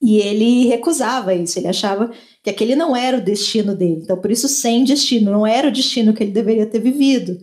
E 0.00 0.16
ele 0.16 0.66
recusava 0.66 1.34
isso, 1.34 1.58
ele 1.58 1.68
achava 1.68 2.10
que 2.42 2.48
aquele 2.48 2.74
não 2.74 2.96
era 2.96 3.18
o 3.18 3.20
destino 3.20 3.76
dele. 3.76 4.00
Então, 4.02 4.16
por 4.16 4.30
isso, 4.30 4.48
sem 4.48 4.82
destino, 4.82 5.30
não 5.30 5.46
era 5.46 5.68
o 5.68 5.72
destino 5.72 6.14
que 6.14 6.22
ele 6.22 6.32
deveria 6.32 6.66
ter 6.66 6.80
vivido. 6.80 7.38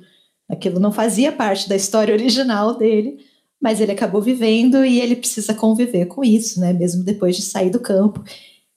Aquilo 0.49 0.79
não 0.79 0.91
fazia 0.91 1.31
parte 1.31 1.69
da 1.69 1.75
história 1.75 2.15
original 2.17 2.75
dele 2.75 3.28
mas 3.61 3.81
ele 3.81 3.91
acabou 3.91 4.21
vivendo 4.21 4.85
e 4.85 5.01
ele 5.01 5.15
precisa 5.15 5.53
conviver 5.53 6.05
com 6.05 6.23
isso, 6.23 6.59
né? 6.59 6.71
Mesmo 6.71 7.03
depois 7.03 7.35
de 7.35 7.41
sair 7.41 7.69
do 7.69 7.79
campo. 7.79 8.23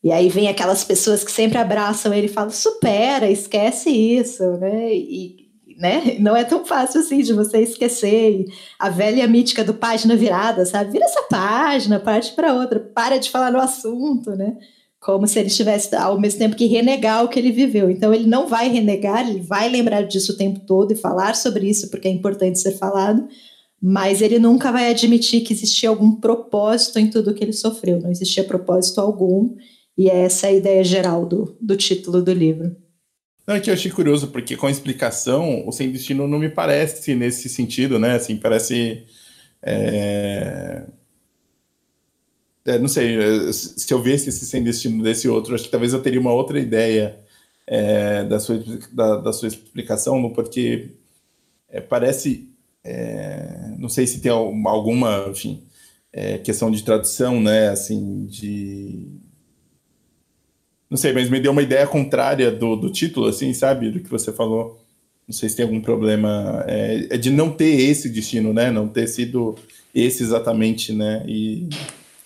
E 0.02 0.10
aí 0.10 0.28
vem 0.28 0.48
aquelas 0.48 0.82
pessoas 0.82 1.22
que 1.22 1.30
sempre 1.30 1.58
abraçam 1.58 2.12
ele 2.12 2.26
e 2.26 2.30
falam: 2.30 2.50
supera, 2.50 3.30
esquece 3.30 3.90
isso, 3.90 4.42
né? 4.58 4.92
E 4.92 5.42
né? 5.78 6.16
não 6.20 6.36
é 6.36 6.44
tão 6.44 6.64
fácil 6.64 7.00
assim 7.00 7.22
de 7.22 7.32
você 7.32 7.58
esquecer. 7.58 8.44
A 8.78 8.88
velha 8.88 9.26
mítica 9.26 9.64
do 9.64 9.74
página 9.74 10.16
virada, 10.16 10.66
sabe? 10.66 10.92
Vira 10.92 11.04
essa 11.04 11.22
página, 11.24 12.00
parte 12.00 12.32
para 12.32 12.54
outra, 12.54 12.80
para 12.80 13.18
de 13.18 13.30
falar 13.30 13.50
no 13.50 13.60
assunto, 13.60 14.30
né? 14.30 14.56
Como 15.00 15.26
se 15.26 15.38
ele 15.38 15.48
estivesse 15.48 15.94
ao 15.96 16.20
mesmo 16.20 16.38
tempo 16.38 16.54
que 16.54 16.66
renegar 16.66 17.24
o 17.24 17.28
que 17.28 17.38
ele 17.38 17.50
viveu. 17.50 17.90
Então 17.90 18.14
ele 18.14 18.26
não 18.26 18.46
vai 18.46 18.68
renegar, 18.68 19.28
ele 19.28 19.40
vai 19.40 19.68
lembrar 19.68 20.02
disso 20.02 20.32
o 20.32 20.36
tempo 20.36 20.60
todo 20.60 20.92
e 20.92 20.96
falar 20.96 21.34
sobre 21.34 21.68
isso 21.68 21.90
porque 21.90 22.06
é 22.06 22.10
importante 22.10 22.60
ser 22.60 22.72
falado 22.78 23.26
mas 23.82 24.22
ele 24.22 24.38
nunca 24.38 24.70
vai 24.70 24.88
admitir 24.88 25.40
que 25.40 25.52
existia 25.52 25.88
algum 25.88 26.14
propósito 26.14 27.00
em 27.00 27.10
tudo 27.10 27.34
que 27.34 27.42
ele 27.42 27.52
sofreu, 27.52 28.00
não 28.00 28.12
existia 28.12 28.44
propósito 28.44 29.00
algum, 29.00 29.56
e 29.98 30.08
é 30.08 30.20
essa 30.20 30.46
a 30.46 30.52
ideia 30.52 30.84
geral 30.84 31.26
do, 31.26 31.56
do 31.60 31.76
título 31.76 32.22
do 32.22 32.32
livro. 32.32 32.76
Não, 33.44 33.56
é 33.56 33.60
que 33.60 33.68
eu 33.68 33.74
achei 33.74 33.90
curioso, 33.90 34.28
porque 34.28 34.56
com 34.56 34.68
a 34.68 34.70
explicação, 34.70 35.66
o 35.66 35.72
Sem 35.72 35.90
Destino 35.90 36.28
não 36.28 36.38
me 36.38 36.48
parece 36.48 37.12
nesse 37.16 37.48
sentido, 37.48 37.98
né? 37.98 38.14
Assim, 38.14 38.36
parece. 38.36 39.04
É... 39.60 40.84
É, 42.64 42.78
não 42.78 42.86
sei, 42.86 43.52
se 43.52 43.92
eu 43.92 44.00
visse 44.00 44.28
esse 44.28 44.46
Sem 44.46 44.62
Destino 44.62 45.02
desse 45.02 45.28
outro, 45.28 45.56
acho 45.56 45.64
que 45.64 45.70
talvez 45.70 45.92
eu 45.92 46.00
teria 46.00 46.20
uma 46.20 46.32
outra 46.32 46.60
ideia 46.60 47.18
é, 47.66 48.22
da, 48.22 48.38
sua, 48.38 48.62
da, 48.92 49.16
da, 49.16 49.32
sua 49.32 49.48
explicação, 49.48 50.32
porque 50.32 50.92
é, 51.68 51.80
parece 51.80 52.51
é, 52.84 53.74
não 53.78 53.88
sei 53.88 54.06
se 54.06 54.20
tem 54.20 54.30
alguma, 54.30 55.26
enfim, 55.28 55.62
é, 56.12 56.38
questão 56.38 56.70
de 56.70 56.82
tradução, 56.82 57.40
né? 57.40 57.68
Assim, 57.68 58.26
de. 58.26 59.08
Não 60.90 60.96
sei, 60.96 61.12
mas 61.12 61.30
me 61.30 61.40
deu 61.40 61.52
uma 61.52 61.62
ideia 61.62 61.86
contrária 61.86 62.50
do, 62.50 62.76
do 62.76 62.90
título, 62.90 63.26
assim, 63.26 63.54
sabe? 63.54 63.90
Do 63.90 64.00
que 64.00 64.10
você 64.10 64.32
falou. 64.32 64.80
Não 65.26 65.32
sei 65.32 65.48
se 65.48 65.56
tem 65.56 65.64
algum 65.64 65.80
problema. 65.80 66.64
É, 66.66 67.06
é 67.10 67.16
de 67.16 67.30
não 67.30 67.50
ter 67.50 67.80
esse 67.80 68.08
destino, 68.08 68.52
né? 68.52 68.70
Não 68.70 68.88
ter 68.88 69.06
sido 69.06 69.56
esse 69.94 70.22
exatamente, 70.22 70.92
né? 70.92 71.24
E. 71.26 71.68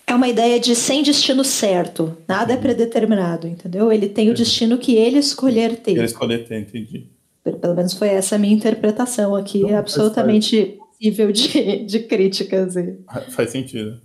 É 0.05 0.15
uma 0.15 0.27
ideia 0.27 0.59
de 0.59 0.73
sem 0.73 1.03
destino 1.03 1.43
certo, 1.43 2.17
nada 2.27 2.53
é 2.53 2.55
uhum. 2.55 2.61
predeterminado, 2.61 3.45
entendeu? 3.45 3.91
Ele 3.91 4.07
tem 4.07 4.29
o 4.29 4.33
destino 4.33 4.77
que 4.77 4.95
ele 4.95 5.19
escolher 5.19 5.75
ter. 5.77 5.91
Ele 5.91 6.05
escolher 6.05 6.47
ter, 6.47 6.61
entendi. 6.61 7.07
Pelo 7.53 7.75
menos 7.75 7.93
foi 7.93 8.09
essa 8.09 8.35
a 8.35 8.39
minha 8.39 8.55
interpretação 8.55 9.35
aqui, 9.35 9.61
Não, 9.61 9.77
absolutamente 9.77 10.77
possível 10.97 11.31
de, 11.31 11.85
de 11.85 11.99
críticas. 11.99 12.75
E... 12.75 12.99
Faz 13.31 13.51
sentido. 13.51 14.01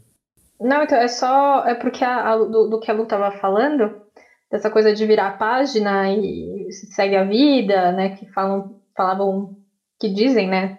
Não, 0.60 0.84
então 0.84 0.98
é 0.98 1.08
só. 1.08 1.66
É 1.66 1.74
porque 1.74 2.04
a, 2.04 2.32
a, 2.32 2.36
do, 2.36 2.68
do, 2.68 2.80
que 2.80 2.90
a 2.90 2.94
Lu 2.94 3.02
estava 3.04 3.32
falando, 3.32 4.02
dessa 4.50 4.70
coisa 4.70 4.94
de 4.94 5.04
virar 5.06 5.28
a 5.28 5.36
página 5.36 6.12
e 6.12 6.68
segue 6.94 7.16
a 7.16 7.24
vida, 7.24 7.90
né? 7.92 8.10
Que 8.16 8.26
falam, 8.32 8.80
falavam, 8.96 9.56
que 9.98 10.08
dizem, 10.08 10.48
né, 10.48 10.78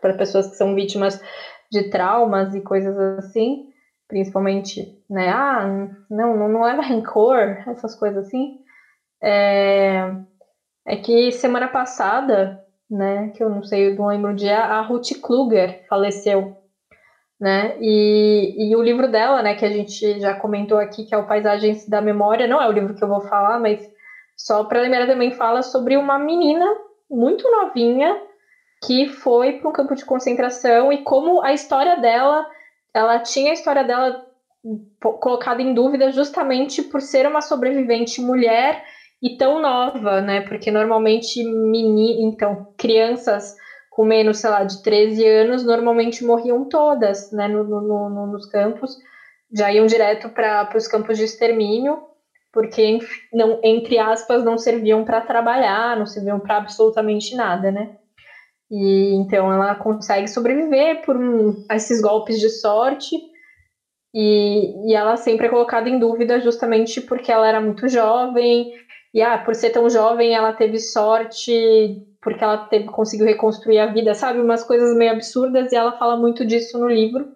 para 0.00 0.14
pessoas 0.14 0.48
que 0.48 0.56
são 0.56 0.74
vítimas 0.74 1.20
de 1.70 1.90
traumas 1.90 2.54
e 2.54 2.60
coisas 2.60 2.96
assim, 3.18 3.66
principalmente, 4.06 4.98
né? 5.10 5.28
Ah, 5.30 5.66
não, 6.08 6.36
não, 6.36 6.48
não 6.48 6.62
leva 6.62 6.82
rancor, 6.82 7.62
essas 7.66 7.94
coisas 7.94 8.26
assim. 8.26 8.58
É, 9.22 10.10
é 10.88 10.96
que 10.96 11.30
semana 11.30 11.68
passada, 11.68 12.64
né, 12.90 13.30
que 13.36 13.44
eu 13.44 13.50
não 13.50 13.62
sei, 13.62 13.94
não 13.94 14.06
lembro 14.06 14.32
o 14.32 14.34
dia, 14.34 14.58
a 14.58 14.80
Ruth 14.80 15.20
Kluger 15.20 15.84
faleceu, 15.86 16.56
né, 17.38 17.76
e, 17.78 18.70
e 18.70 18.74
o 18.74 18.82
livro 18.82 19.06
dela, 19.06 19.42
né, 19.42 19.54
que 19.54 19.66
a 19.66 19.70
gente 19.70 20.18
já 20.18 20.32
comentou 20.34 20.78
aqui, 20.78 21.04
que 21.04 21.14
é 21.14 21.18
o 21.18 21.26
Paisagens 21.26 21.86
da 21.86 22.00
Memória, 22.00 22.46
não 22.46 22.60
é 22.60 22.66
o 22.66 22.72
livro 22.72 22.94
que 22.94 23.04
eu 23.04 23.08
vou 23.08 23.20
falar, 23.20 23.60
mas 23.60 23.86
só 24.34 24.64
para 24.64 24.80
lembrar 24.80 25.06
também 25.06 25.30
fala 25.30 25.62
sobre 25.62 25.94
uma 25.94 26.18
menina 26.18 26.64
muito 27.10 27.50
novinha 27.50 28.16
que 28.82 29.08
foi 29.08 29.58
para 29.58 29.68
um 29.68 29.72
campo 29.72 29.94
de 29.94 30.06
concentração 30.06 30.90
e 30.90 31.02
como 31.02 31.42
a 31.42 31.52
história 31.52 31.96
dela, 31.96 32.46
ela 32.94 33.18
tinha 33.18 33.50
a 33.50 33.54
história 33.54 33.84
dela 33.84 34.24
colocada 35.00 35.60
em 35.60 35.74
dúvida 35.74 36.10
justamente 36.12 36.82
por 36.82 37.02
ser 37.02 37.26
uma 37.26 37.42
sobrevivente 37.42 38.22
mulher 38.22 38.82
e 39.22 39.36
tão 39.36 39.60
nova, 39.60 40.20
né? 40.20 40.40
Porque 40.40 40.70
normalmente 40.70 41.42
meni, 41.42 42.22
então 42.22 42.58
crianças 42.76 43.52
com 43.90 44.04
menos, 44.04 44.38
sei 44.38 44.50
lá, 44.50 44.62
de 44.62 44.80
13 44.80 45.26
anos 45.26 45.64
normalmente 45.64 46.24
morriam 46.24 46.64
todas, 46.64 47.28
né? 47.32 47.48
No, 47.48 47.64
no, 47.64 48.08
no 48.08 48.26
nos 48.28 48.46
campos, 48.46 48.96
já 49.52 49.72
iam 49.72 49.86
direto 49.86 50.28
para 50.30 50.68
os 50.76 50.86
campos 50.86 51.18
de 51.18 51.24
extermínio, 51.24 51.98
porque 52.52 52.98
não, 53.32 53.58
entre 53.62 53.98
aspas, 53.98 54.44
não 54.44 54.56
serviam 54.56 55.04
para 55.04 55.20
trabalhar, 55.20 55.96
não 55.96 56.06
serviam 56.06 56.38
para 56.38 56.56
absolutamente 56.58 57.34
nada, 57.34 57.70
né? 57.72 57.88
E 58.70 59.14
então 59.14 59.52
ela 59.52 59.74
consegue 59.74 60.28
sobreviver 60.28 61.00
por 61.04 61.16
um, 61.16 61.54
esses 61.72 62.00
golpes 62.00 62.38
de 62.38 62.50
sorte. 62.50 63.16
E, 64.14 64.90
e 64.90 64.94
ela 64.94 65.16
sempre 65.16 65.46
é 65.46 65.50
colocada 65.50 65.88
em 65.88 65.98
dúvida 65.98 66.40
justamente 66.40 67.00
porque 67.00 67.30
ela 67.30 67.46
era 67.46 67.60
muito 67.60 67.88
jovem, 67.88 68.66
e 69.12 69.22
ah, 69.22 69.38
por 69.38 69.54
ser 69.54 69.70
tão 69.70 69.88
jovem, 69.88 70.34
ela 70.34 70.52
teve 70.52 70.78
sorte 70.78 72.04
porque 72.20 72.42
ela 72.42 72.58
teve, 72.58 72.86
conseguiu 72.86 73.26
reconstruir 73.26 73.78
a 73.78 73.86
vida, 73.86 74.14
sabe? 74.14 74.40
Umas 74.40 74.62
coisas 74.62 74.96
meio 74.96 75.12
absurdas 75.12 75.72
e 75.72 75.76
ela 75.76 75.92
fala 75.92 76.16
muito 76.16 76.44
disso 76.44 76.78
no 76.78 76.88
livro. 76.88 77.28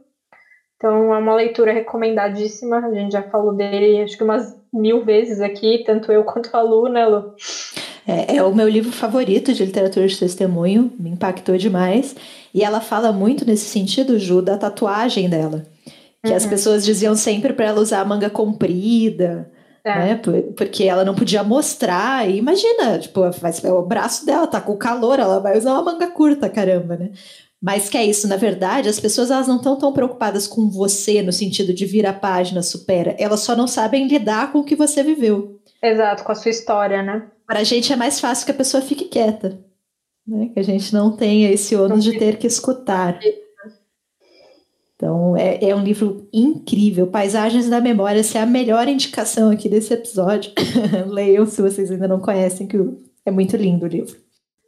Então 0.76 1.14
é 1.14 1.18
uma 1.18 1.34
leitura 1.34 1.72
recomendadíssima. 1.72 2.78
A 2.78 2.92
gente 2.92 3.12
já 3.12 3.22
falou 3.22 3.54
dele 3.54 4.02
acho 4.02 4.16
que 4.16 4.24
umas 4.24 4.54
mil 4.72 5.04
vezes 5.04 5.40
aqui, 5.40 5.82
tanto 5.86 6.10
eu 6.10 6.24
quanto 6.24 6.54
a 6.56 6.60
Lu, 6.60 6.88
né, 6.88 7.06
Lu? 7.06 7.34
É, 8.06 8.36
é, 8.36 8.42
o 8.42 8.52
meu 8.52 8.68
livro 8.68 8.90
favorito 8.90 9.52
de 9.52 9.64
literatura 9.64 10.08
de 10.08 10.18
testemunho, 10.18 10.92
me 10.98 11.10
impactou 11.10 11.56
demais. 11.56 12.16
E 12.52 12.64
ela 12.64 12.80
fala 12.80 13.12
muito 13.12 13.46
nesse 13.46 13.66
sentido, 13.66 14.18
Ju, 14.18 14.42
da 14.42 14.58
tatuagem 14.58 15.30
dela. 15.30 15.64
Que 16.24 16.30
uhum. 16.30 16.36
as 16.36 16.44
pessoas 16.44 16.84
diziam 16.84 17.14
sempre 17.14 17.52
para 17.52 17.66
ela 17.66 17.80
usar 17.80 18.00
a 18.00 18.04
manga 18.04 18.28
comprida, 18.28 19.48
é. 19.84 19.94
Né? 19.94 20.20
Porque 20.56 20.84
ela 20.84 21.04
não 21.04 21.14
podia 21.14 21.42
mostrar. 21.42 22.28
E 22.28 22.36
imagina, 22.36 22.98
tipo, 22.98 23.20
vai, 23.30 23.52
o 23.70 23.82
braço 23.82 24.24
dela 24.24 24.46
tá 24.46 24.60
com 24.60 24.76
calor, 24.76 25.18
ela 25.18 25.40
vai 25.40 25.58
usar 25.58 25.72
uma 25.72 25.92
manga 25.92 26.06
curta, 26.08 26.48
caramba, 26.48 26.96
né? 26.96 27.10
Mas 27.60 27.88
que 27.88 27.96
é 27.96 28.04
isso, 28.04 28.26
na 28.26 28.36
verdade, 28.36 28.88
as 28.88 28.98
pessoas 28.98 29.30
elas 29.30 29.46
não 29.46 29.56
estão 29.56 29.78
tão 29.78 29.92
preocupadas 29.92 30.48
com 30.48 30.68
você 30.68 31.22
no 31.22 31.32
sentido 31.32 31.72
de 31.72 31.86
vir 31.86 32.04
a 32.04 32.12
página, 32.12 32.60
supera. 32.60 33.14
Elas 33.18 33.40
só 33.40 33.54
não 33.54 33.68
sabem 33.68 34.08
lidar 34.08 34.50
com 34.50 34.58
o 34.58 34.64
que 34.64 34.74
você 34.74 35.02
viveu. 35.02 35.60
Exato, 35.80 36.24
com 36.24 36.32
a 36.32 36.34
sua 36.34 36.50
história, 36.50 37.02
né? 37.02 37.28
Para 37.46 37.60
a 37.60 37.64
gente 37.64 37.92
é 37.92 37.96
mais 37.96 38.18
fácil 38.18 38.46
que 38.46 38.50
a 38.50 38.54
pessoa 38.54 38.82
fique 38.82 39.04
quieta. 39.04 39.60
Né? 40.26 40.50
Que 40.52 40.60
a 40.60 40.64
gente 40.64 40.92
não 40.92 41.16
tenha 41.16 41.50
esse 41.50 41.76
ônus 41.76 42.02
de 42.02 42.18
ter 42.18 42.36
que 42.36 42.46
escutar. 42.46 43.18
Então, 45.02 45.36
é, 45.36 45.58
é, 45.64 45.74
um 45.74 45.82
livro 45.82 46.28
incrível. 46.32 47.08
Paisagens 47.08 47.68
da 47.68 47.80
Memória, 47.80 48.20
essa 48.20 48.38
é 48.38 48.40
a 48.40 48.46
melhor 48.46 48.86
indicação 48.86 49.50
aqui 49.50 49.68
desse 49.68 49.92
episódio. 49.92 50.52
Leiam 51.10 51.44
se 51.44 51.60
vocês 51.60 51.90
ainda 51.90 52.06
não 52.06 52.20
conhecem, 52.20 52.68
que 52.68 52.78
é 53.26 53.32
muito 53.32 53.56
lindo 53.56 53.84
o 53.84 53.88
livro. 53.88 54.16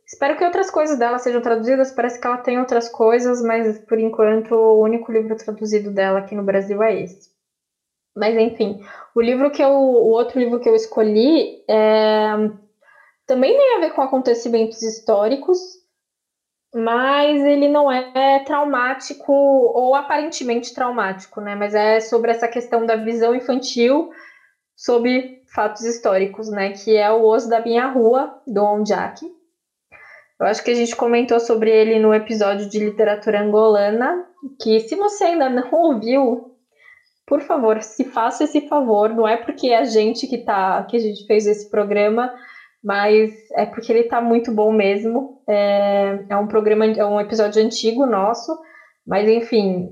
Espero 0.04 0.36
que 0.36 0.44
outras 0.44 0.72
coisas 0.72 0.98
dela 0.98 1.20
sejam 1.20 1.40
traduzidas. 1.40 1.92
Parece 1.92 2.20
que 2.20 2.26
ela 2.26 2.38
tem 2.38 2.58
outras 2.58 2.88
coisas, 2.88 3.40
mas 3.42 3.78
por 3.86 3.96
enquanto 3.96 4.56
o 4.56 4.82
único 4.82 5.12
livro 5.12 5.36
traduzido 5.36 5.92
dela 5.92 6.18
aqui 6.18 6.34
no 6.34 6.42
Brasil 6.42 6.82
é 6.82 7.00
esse. 7.00 7.30
Mas 8.16 8.36
enfim, 8.36 8.80
o 9.14 9.20
livro 9.20 9.52
que 9.52 9.62
eu, 9.62 9.70
o 9.70 10.10
outro 10.10 10.40
livro 10.40 10.58
que 10.58 10.68
eu 10.68 10.74
escolhi 10.74 11.62
é, 11.70 12.50
também 13.24 13.56
tem 13.56 13.76
a 13.76 13.80
ver 13.82 13.92
com 13.92 14.02
acontecimentos 14.02 14.82
históricos, 14.82 15.60
mas 16.74 17.40
ele 17.44 17.68
não 17.68 17.90
é 17.90 18.40
traumático 18.40 19.32
ou 19.32 19.94
aparentemente 19.94 20.74
traumático, 20.74 21.40
né? 21.40 21.54
Mas 21.54 21.72
é 21.72 22.00
sobre 22.00 22.32
essa 22.32 22.48
questão 22.48 22.84
da 22.84 22.96
visão 22.96 23.32
infantil 23.32 24.10
sobre 24.74 25.42
fatos 25.54 25.84
históricos, 25.84 26.50
né? 26.50 26.72
Que 26.72 26.96
é 26.96 27.10
o 27.12 27.24
Osso 27.24 27.48
da 27.48 27.60
Minha 27.60 27.86
Rua, 27.86 28.42
do 28.44 28.64
Onjak. 28.64 29.24
Eu 30.40 30.46
acho 30.46 30.64
que 30.64 30.72
a 30.72 30.74
gente 30.74 30.96
comentou 30.96 31.38
sobre 31.38 31.70
ele 31.70 32.00
no 32.00 32.12
episódio 32.12 32.68
de 32.68 32.80
literatura 32.80 33.40
angolana, 33.40 34.26
que 34.60 34.80
se 34.80 34.96
você 34.96 35.24
ainda 35.24 35.48
não 35.48 35.70
ouviu, 35.72 36.56
por 37.24 37.40
favor, 37.40 37.80
se 37.82 38.04
faça 38.04 38.42
esse 38.42 38.66
favor. 38.68 39.10
Não 39.10 39.28
é 39.28 39.36
porque 39.36 39.68
é 39.68 39.78
a 39.78 39.84
gente 39.84 40.26
que 40.26 40.38
tá, 40.38 40.82
que 40.82 40.96
a 40.96 41.00
gente 41.00 41.24
fez 41.24 41.46
esse 41.46 41.70
programa, 41.70 42.34
mas 42.84 43.32
é 43.52 43.64
porque 43.64 43.90
ele 43.90 44.04
tá 44.04 44.20
muito 44.20 44.52
bom 44.52 44.70
mesmo. 44.70 45.42
É, 45.48 46.18
é 46.28 46.36
um 46.36 46.46
programa, 46.46 46.84
é 46.84 47.04
um 47.04 47.18
episódio 47.18 47.64
antigo 47.64 48.04
nosso, 48.04 48.54
mas 49.06 49.26
enfim, 49.26 49.90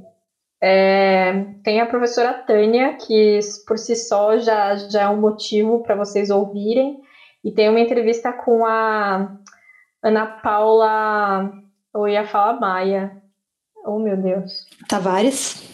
é, 0.62 1.46
tem 1.64 1.80
a 1.80 1.86
professora 1.86 2.34
Tânia, 2.34 2.94
que 2.94 3.40
por 3.66 3.78
si 3.78 3.96
só 3.96 4.36
já, 4.36 4.76
já 4.76 5.02
é 5.02 5.08
um 5.08 5.20
motivo 5.20 5.82
para 5.82 5.96
vocês 5.96 6.28
ouvirem, 6.28 7.00
e 7.42 7.50
tem 7.50 7.70
uma 7.70 7.80
entrevista 7.80 8.30
com 8.30 8.66
a 8.66 9.36
Ana 10.02 10.26
Paula, 10.26 11.50
eu 11.94 12.06
ia 12.06 12.26
falar 12.26 12.60
Maia, 12.60 13.22
oh 13.86 13.98
meu 13.98 14.16
Deus. 14.18 14.66
Tavares. 14.86 15.70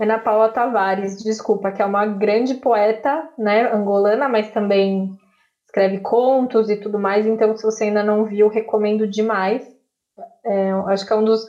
Ana 0.00 0.18
Paula 0.18 0.48
Tavares, 0.48 1.22
desculpa, 1.22 1.72
que 1.72 1.82
é 1.82 1.84
uma 1.84 2.06
grande 2.06 2.54
poeta, 2.54 3.28
né, 3.36 3.70
angolana, 3.72 4.28
mas 4.28 4.50
também 4.50 5.10
escreve 5.72 6.00
contos 6.00 6.68
e 6.68 6.76
tudo 6.76 6.98
mais, 6.98 7.26
então 7.26 7.56
se 7.56 7.62
você 7.62 7.84
ainda 7.84 8.02
não 8.04 8.26
viu, 8.26 8.48
recomendo 8.48 9.06
demais. 9.06 9.66
É, 10.44 10.70
acho 10.88 11.06
que 11.06 11.12
é 11.12 11.16
um 11.16 11.24
dos 11.24 11.46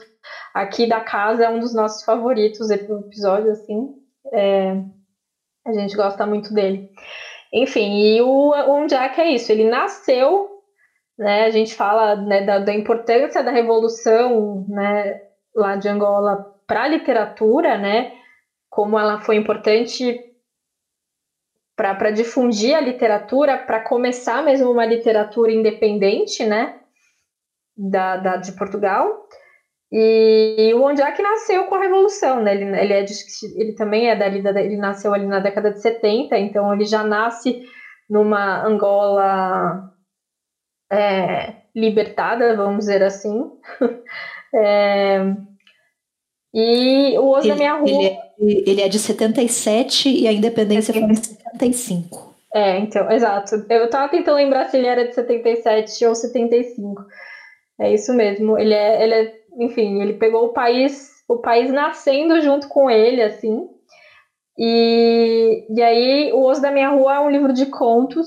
aqui 0.54 0.88
da 0.88 1.00
casa 1.00 1.44
é 1.44 1.50
um 1.50 1.60
dos 1.60 1.74
nossos 1.74 2.02
favoritos 2.02 2.70
episódio 2.70 3.50
assim. 3.50 3.94
É, 4.32 4.80
a 5.66 5.72
gente 5.74 5.94
gosta 5.94 6.24
muito 6.24 6.54
dele. 6.54 6.90
Enfim, 7.52 8.00
e 8.00 8.22
o, 8.22 8.50
o 8.50 8.86
Jack 8.86 9.20
é 9.20 9.30
isso, 9.30 9.52
ele 9.52 9.68
nasceu, 9.68 10.48
né, 11.18 11.44
a 11.44 11.50
gente 11.50 11.74
fala 11.74 12.16
né, 12.16 12.44
da, 12.44 12.58
da 12.58 12.74
importância 12.74 13.44
da 13.44 13.50
revolução 13.50 14.66
né, 14.68 15.20
lá 15.54 15.76
de 15.76 15.88
Angola 15.88 16.52
para 16.66 16.84
a 16.84 16.88
literatura, 16.88 17.76
né, 17.78 18.12
como 18.70 18.98
ela 18.98 19.20
foi 19.20 19.36
importante 19.36 20.33
para 21.76 22.10
difundir 22.10 22.74
a 22.74 22.80
literatura, 22.80 23.58
para 23.58 23.80
começar 23.80 24.42
mesmo 24.44 24.70
uma 24.70 24.86
literatura 24.86 25.52
independente, 25.52 26.44
né, 26.44 26.78
da, 27.76 28.16
da 28.16 28.36
de 28.36 28.52
Portugal. 28.52 29.26
E, 29.92 30.72
o 30.74 30.82
Ondiak 30.82 31.20
nasceu 31.22 31.64
com 31.64 31.74
a 31.76 31.80
Revolução, 31.80 32.42
né? 32.42 32.54
Ele, 32.54 32.64
ele, 32.76 32.92
é 32.92 33.02
de, 33.02 33.14
ele 33.56 33.74
também 33.74 34.08
é 34.08 34.16
dali, 34.16 34.42
ele 34.44 34.76
nasceu 34.76 35.14
ali 35.14 35.26
na 35.26 35.38
década 35.38 35.70
de 35.70 35.80
70, 35.80 36.36
então 36.36 36.72
ele 36.72 36.84
já 36.84 37.04
nasce 37.04 37.62
numa 38.10 38.64
Angola 38.64 39.92
é, 40.90 41.54
libertada, 41.74 42.56
vamos 42.56 42.86
dizer 42.86 43.02
assim. 43.02 43.50
é, 44.54 45.34
e 46.52 47.18
o 47.18 47.30
Oso 47.30 47.48
da 47.48 47.56
Minha 47.56 47.74
Rua. 47.74 47.88
Ele 47.88 48.06
é, 48.06 48.70
ele 48.70 48.80
é 48.82 48.88
de 48.88 48.98
77 48.98 50.08
e 50.08 50.28
a 50.28 50.32
independência 50.32 50.92
70. 50.92 51.06
foi 51.06 51.32
em 51.32 51.43
75. 51.54 52.34
É, 52.54 52.78
então, 52.78 53.10
exato. 53.10 53.66
Eu 53.68 53.90
tava 53.90 54.08
tentando 54.08 54.36
lembrar 54.36 54.68
se 54.68 54.76
ele 54.76 54.86
era 54.86 55.08
de 55.08 55.14
77 55.14 56.06
ou 56.06 56.14
75. 56.14 57.04
É 57.80 57.92
isso 57.92 58.14
mesmo. 58.14 58.56
Ele 58.58 58.72
é, 58.72 59.02
ele 59.02 59.14
é 59.14 59.44
enfim, 59.56 60.00
ele 60.00 60.14
pegou 60.14 60.46
o 60.46 60.52
país, 60.52 61.10
o 61.28 61.38
país 61.38 61.72
nascendo 61.72 62.40
junto 62.40 62.68
com 62.68 62.90
ele, 62.90 63.22
assim. 63.22 63.68
E, 64.58 65.66
e 65.68 65.82
aí, 65.82 66.32
O 66.32 66.44
Osso 66.44 66.62
da 66.62 66.70
Minha 66.70 66.90
Rua 66.90 67.16
é 67.16 67.20
um 67.20 67.30
livro 67.30 67.52
de 67.52 67.66
contos 67.66 68.26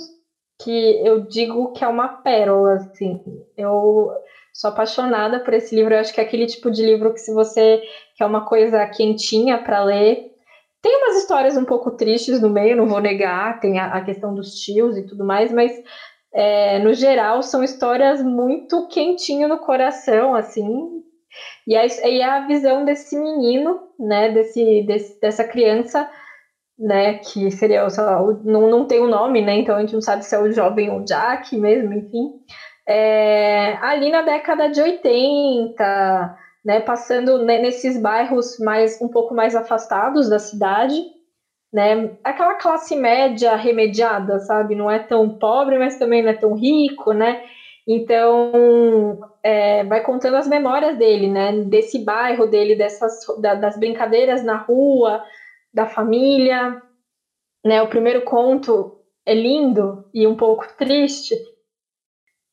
que 0.62 1.02
eu 1.06 1.22
digo 1.22 1.72
que 1.74 1.84
é 1.84 1.88
uma 1.88 2.08
pérola, 2.08 2.74
assim. 2.76 3.22
Eu 3.56 4.12
sou 4.54 4.70
apaixonada 4.70 5.40
por 5.40 5.54
esse 5.54 5.76
livro. 5.76 5.94
Eu 5.94 6.00
acho 6.00 6.14
que 6.14 6.20
é 6.20 6.24
aquele 6.24 6.48
tipo 6.48 6.72
de 6.72 6.84
livro 6.84 7.14
que, 7.14 7.20
se 7.20 7.34
você 7.34 7.82
quer 8.16 8.26
uma 8.26 8.46
coisa 8.46 8.86
quentinha 8.88 9.58
para 9.60 9.84
ler, 9.84 10.32
tem 10.82 10.98
umas 10.98 11.18
histórias 11.18 11.58
um 11.58 11.66
pouco 11.66 11.92
tristes 11.92 12.42
no 12.42 12.50
meio, 12.50 12.76
não 12.76 12.88
vou 12.88 13.00
negar, 13.00 13.60
tem 13.60 13.80
a, 13.80 13.88
a 13.94 14.02
questão 14.02 14.34
dos 14.34 14.54
tios 14.56 14.98
e 14.98 15.06
tudo 15.06 15.26
mais, 15.26 15.52
mas 15.52 15.72
é, 16.34 16.80
no 16.80 16.94
geral 16.94 17.42
são 17.42 17.64
histórias 17.64 18.22
muito 18.22 18.88
quentinho 18.88 19.48
no 19.48 19.58
coração, 19.60 20.36
assim, 20.36 20.68
e 21.68 21.76
a, 21.76 21.86
e 21.86 22.22
a 22.22 22.48
visão 22.48 22.86
desse 22.86 23.18
menino, 23.18 23.80
né, 24.00 24.32
desse, 24.32 24.84
desse, 24.84 25.20
dessa 25.20 25.44
criança, 25.44 26.10
né, 26.78 27.16
que 27.16 27.50
seria, 27.50 27.84
lá, 27.84 28.22
não, 28.44 28.70
não 28.70 28.86
tem 28.86 29.00
o 29.00 29.06
um 29.06 29.10
nome, 29.10 29.42
né, 29.42 29.56
então 29.56 29.76
a 29.76 29.80
gente 29.80 29.94
não 29.94 30.02
sabe 30.02 30.24
se 30.24 30.36
é 30.36 30.40
o 30.40 30.52
jovem 30.52 30.90
ou 30.92 31.00
o 31.00 31.06
Jack 31.06 31.58
mesmo, 31.58 31.94
enfim, 31.94 32.30
é, 32.88 33.78
ali 33.82 34.12
na 34.12 34.22
década 34.22 34.70
de 34.70 34.82
80, 34.82 36.38
né, 36.68 36.82
passando 36.82 37.46
nesses 37.46 37.98
bairros 37.98 38.60
mais 38.60 39.02
um 39.02 39.08
pouco 39.08 39.34
mais 39.34 39.56
afastados 39.56 40.30
da 40.30 40.38
cidade, 40.38 41.02
né, 41.72 42.12
aquela 42.22 42.56
classe 42.56 42.94
média 42.94 43.56
remediada, 43.56 44.38
sabe, 44.40 44.76
não 44.76 44.92
é 44.92 45.00
tão 45.00 45.30
pobre, 45.30 45.80
mas 45.80 45.98
também 45.98 46.22
não 46.22 46.30
é 46.32 46.34
tão 46.34 46.54
rico, 46.54 47.14
né, 47.14 47.42
então, 47.88 49.18
é, 49.42 49.86
vai 49.86 50.04
contando 50.04 50.36
as 50.36 50.46
memórias 50.46 50.98
dele, 50.98 51.30
né? 51.30 51.54
Desse 51.54 52.00
bairro 52.00 52.46
dele, 52.46 52.76
dessas 52.76 53.26
da, 53.40 53.56
das 53.56 53.80
brincadeiras 53.80 54.44
na 54.44 54.58
rua, 54.58 55.24
da 55.74 55.88
família. 55.88 56.82
Né? 57.66 57.82
O 57.82 57.88
primeiro 57.88 58.24
conto 58.24 59.00
é 59.26 59.34
lindo 59.34 60.04
e 60.14 60.28
um 60.28 60.36
pouco 60.36 60.68
triste, 60.78 61.34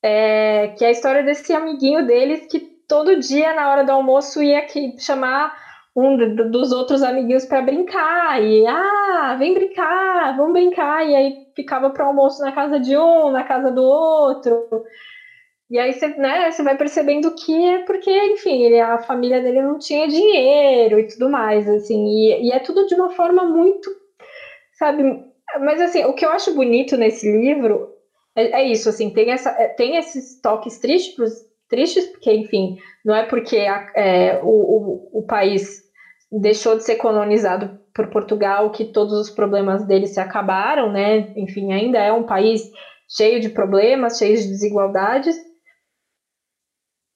é, 0.01 0.69
que 0.69 0.85
é 0.85 0.87
a 0.87 0.91
história 0.91 1.21
desse 1.21 1.51
amiguinho 1.51 2.07
deles 2.07 2.47
que 2.49 2.74
todo 2.87 3.19
dia, 3.19 3.53
na 3.53 3.69
hora 3.69 3.83
do 3.83 3.91
almoço, 3.91 4.41
ia 4.41 4.59
aqui 4.59 4.95
chamar 4.97 5.55
um 5.95 6.17
dos 6.51 6.71
outros 6.71 7.01
amiguinhos 7.01 7.45
para 7.45 7.61
brincar. 7.61 8.41
E, 8.43 8.65
ah, 8.67 9.35
vem 9.39 9.53
brincar, 9.53 10.35
vamos 10.35 10.53
brincar. 10.53 11.07
E 11.07 11.15
aí 11.15 11.47
ficava 11.55 11.89
para 11.89 12.05
almoço 12.05 12.41
na 12.41 12.51
casa 12.51 12.79
de 12.79 12.97
um, 12.97 13.31
na 13.31 13.43
casa 13.43 13.71
do 13.71 13.83
outro. 13.83 14.67
E 15.69 15.79
aí 15.79 15.93
você, 15.93 16.07
né, 16.09 16.51
você 16.51 16.61
vai 16.61 16.77
percebendo 16.77 17.33
que 17.33 17.53
é 17.53 17.79
porque, 17.79 18.11
enfim, 18.11 18.63
ele, 18.63 18.79
a 18.79 18.99
família 18.99 19.41
dele 19.41 19.61
não 19.61 19.79
tinha 19.79 20.07
dinheiro 20.07 20.99
e 20.99 21.07
tudo 21.07 21.29
mais, 21.29 21.67
assim, 21.67 22.05
e, 22.05 22.49
e 22.49 22.51
é 22.51 22.59
tudo 22.59 22.85
de 22.85 22.93
uma 22.93 23.09
forma 23.11 23.43
muito, 23.43 23.89
sabe? 24.77 25.25
Mas 25.61 25.81
assim, 25.81 26.05
o 26.05 26.13
que 26.13 26.23
eu 26.23 26.29
acho 26.29 26.53
bonito 26.53 26.95
nesse 26.95 27.31
livro 27.31 27.95
é, 28.35 28.61
é 28.61 28.63
isso, 28.67 28.89
assim, 28.89 29.09
tem, 29.09 29.31
essa, 29.31 29.49
é, 29.51 29.67
tem 29.69 29.97
esses 29.97 30.39
toques 30.39 30.77
tristes, 30.77 31.44
tristes, 31.69 32.05
porque, 32.11 32.31
enfim, 32.31 32.73
não 33.03 33.15
é 33.15 33.23
porque 33.23 33.57
a, 33.59 33.81
é, 33.95 34.37
o, 34.41 35.01
o, 35.13 35.19
o 35.19 35.23
país 35.23 35.63
deixou 36.31 36.75
de 36.75 36.83
ser 36.83 36.95
colonizado 36.95 37.69
por 37.93 38.07
Portugal 38.07 38.69
que 38.69 38.83
todos 38.83 39.13
os 39.13 39.29
problemas 39.29 39.85
dele 39.85 40.07
se 40.07 40.19
acabaram, 40.19 40.91
né? 40.91 41.25
Enfim, 41.35 41.71
ainda 41.71 41.97
é 41.97 42.11
um 42.11 42.23
país 42.23 42.61
cheio 43.09 43.39
de 43.39 43.49
problemas, 43.49 44.17
cheio 44.17 44.35
de 44.35 44.47
desigualdades, 44.47 45.35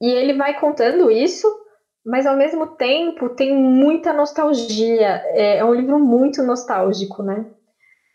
e 0.01 0.09
ele 0.09 0.33
vai 0.33 0.57
contando 0.57 1.11
isso, 1.11 1.47
mas 2.05 2.25
ao 2.25 2.35
mesmo 2.35 2.65
tempo 2.65 3.29
tem 3.29 3.53
muita 3.53 4.13
nostalgia. 4.13 5.21
É, 5.27 5.57
é 5.57 5.65
um 5.65 5.73
livro 5.73 5.99
muito 5.99 6.41
nostálgico, 6.41 7.21
né? 7.21 7.45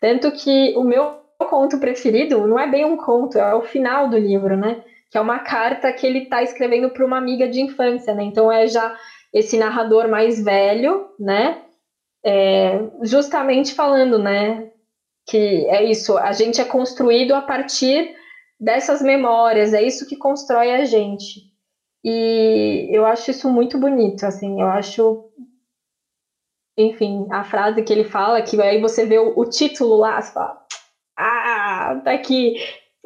Tanto 0.01 0.31
que 0.31 0.73
o 0.75 0.83
meu 0.83 1.19
conto 1.37 1.77
preferido 1.79 2.47
não 2.47 2.59
é 2.59 2.67
bem 2.67 2.85
um 2.85 2.97
conto, 2.97 3.37
é 3.37 3.53
o 3.53 3.61
final 3.61 4.09
do 4.09 4.17
livro, 4.17 4.57
né? 4.57 4.81
Que 5.11 5.17
é 5.17 5.21
uma 5.21 5.39
carta 5.39 5.91
que 5.93 6.05
ele 6.05 6.23
está 6.23 6.41
escrevendo 6.43 6.89
para 6.89 7.05
uma 7.05 7.17
amiga 7.17 7.47
de 7.47 7.61
infância, 7.61 8.13
né? 8.13 8.23
Então 8.23 8.51
é 8.51 8.67
já 8.67 8.95
esse 9.33 9.57
narrador 9.57 10.07
mais 10.07 10.43
velho, 10.43 11.09
né? 11.19 11.61
É, 12.23 12.79
justamente 13.03 13.73
falando, 13.73 14.17
né? 14.17 14.71
Que 15.27 15.67
é 15.67 15.83
isso, 15.83 16.17
a 16.17 16.31
gente 16.31 16.61
é 16.61 16.65
construído 16.65 17.33
a 17.33 17.41
partir 17.41 18.15
dessas 18.59 19.01
memórias, 19.01 19.73
é 19.73 19.81
isso 19.81 20.07
que 20.07 20.15
constrói 20.15 20.71
a 20.71 20.85
gente. 20.85 21.41
E 22.03 22.87
eu 22.91 23.05
acho 23.05 23.31
isso 23.31 23.49
muito 23.49 23.79
bonito, 23.79 24.25
assim, 24.25 24.61
eu 24.61 24.67
acho. 24.67 25.31
Enfim, 26.77 27.25
a 27.31 27.43
frase 27.43 27.81
que 27.83 27.91
ele 27.91 28.03
fala, 28.03 28.41
que 28.41 28.61
aí 28.61 28.79
você 28.79 29.05
vê 29.05 29.17
o, 29.17 29.37
o 29.37 29.45
título 29.49 29.95
lá, 29.97 30.21
você 30.21 30.31
fala, 30.31 30.65
ah, 31.17 32.01
tá 32.03 32.11
aqui. 32.11 32.55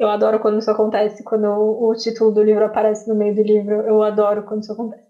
Eu 0.00 0.08
adoro 0.08 0.40
quando 0.40 0.58
isso 0.58 0.70
acontece, 0.70 1.22
quando 1.22 1.44
o, 1.46 1.94
título 1.94 2.32
do 2.32 2.42
livro 2.42 2.64
aparece 2.64 3.06
no 3.06 3.14
meio 3.14 3.34
do 3.34 3.42
livro. 3.42 3.82
Eu 3.82 4.02
adoro 4.02 4.42
quando 4.44 4.62
isso 4.62 4.72
acontece. 4.72 5.04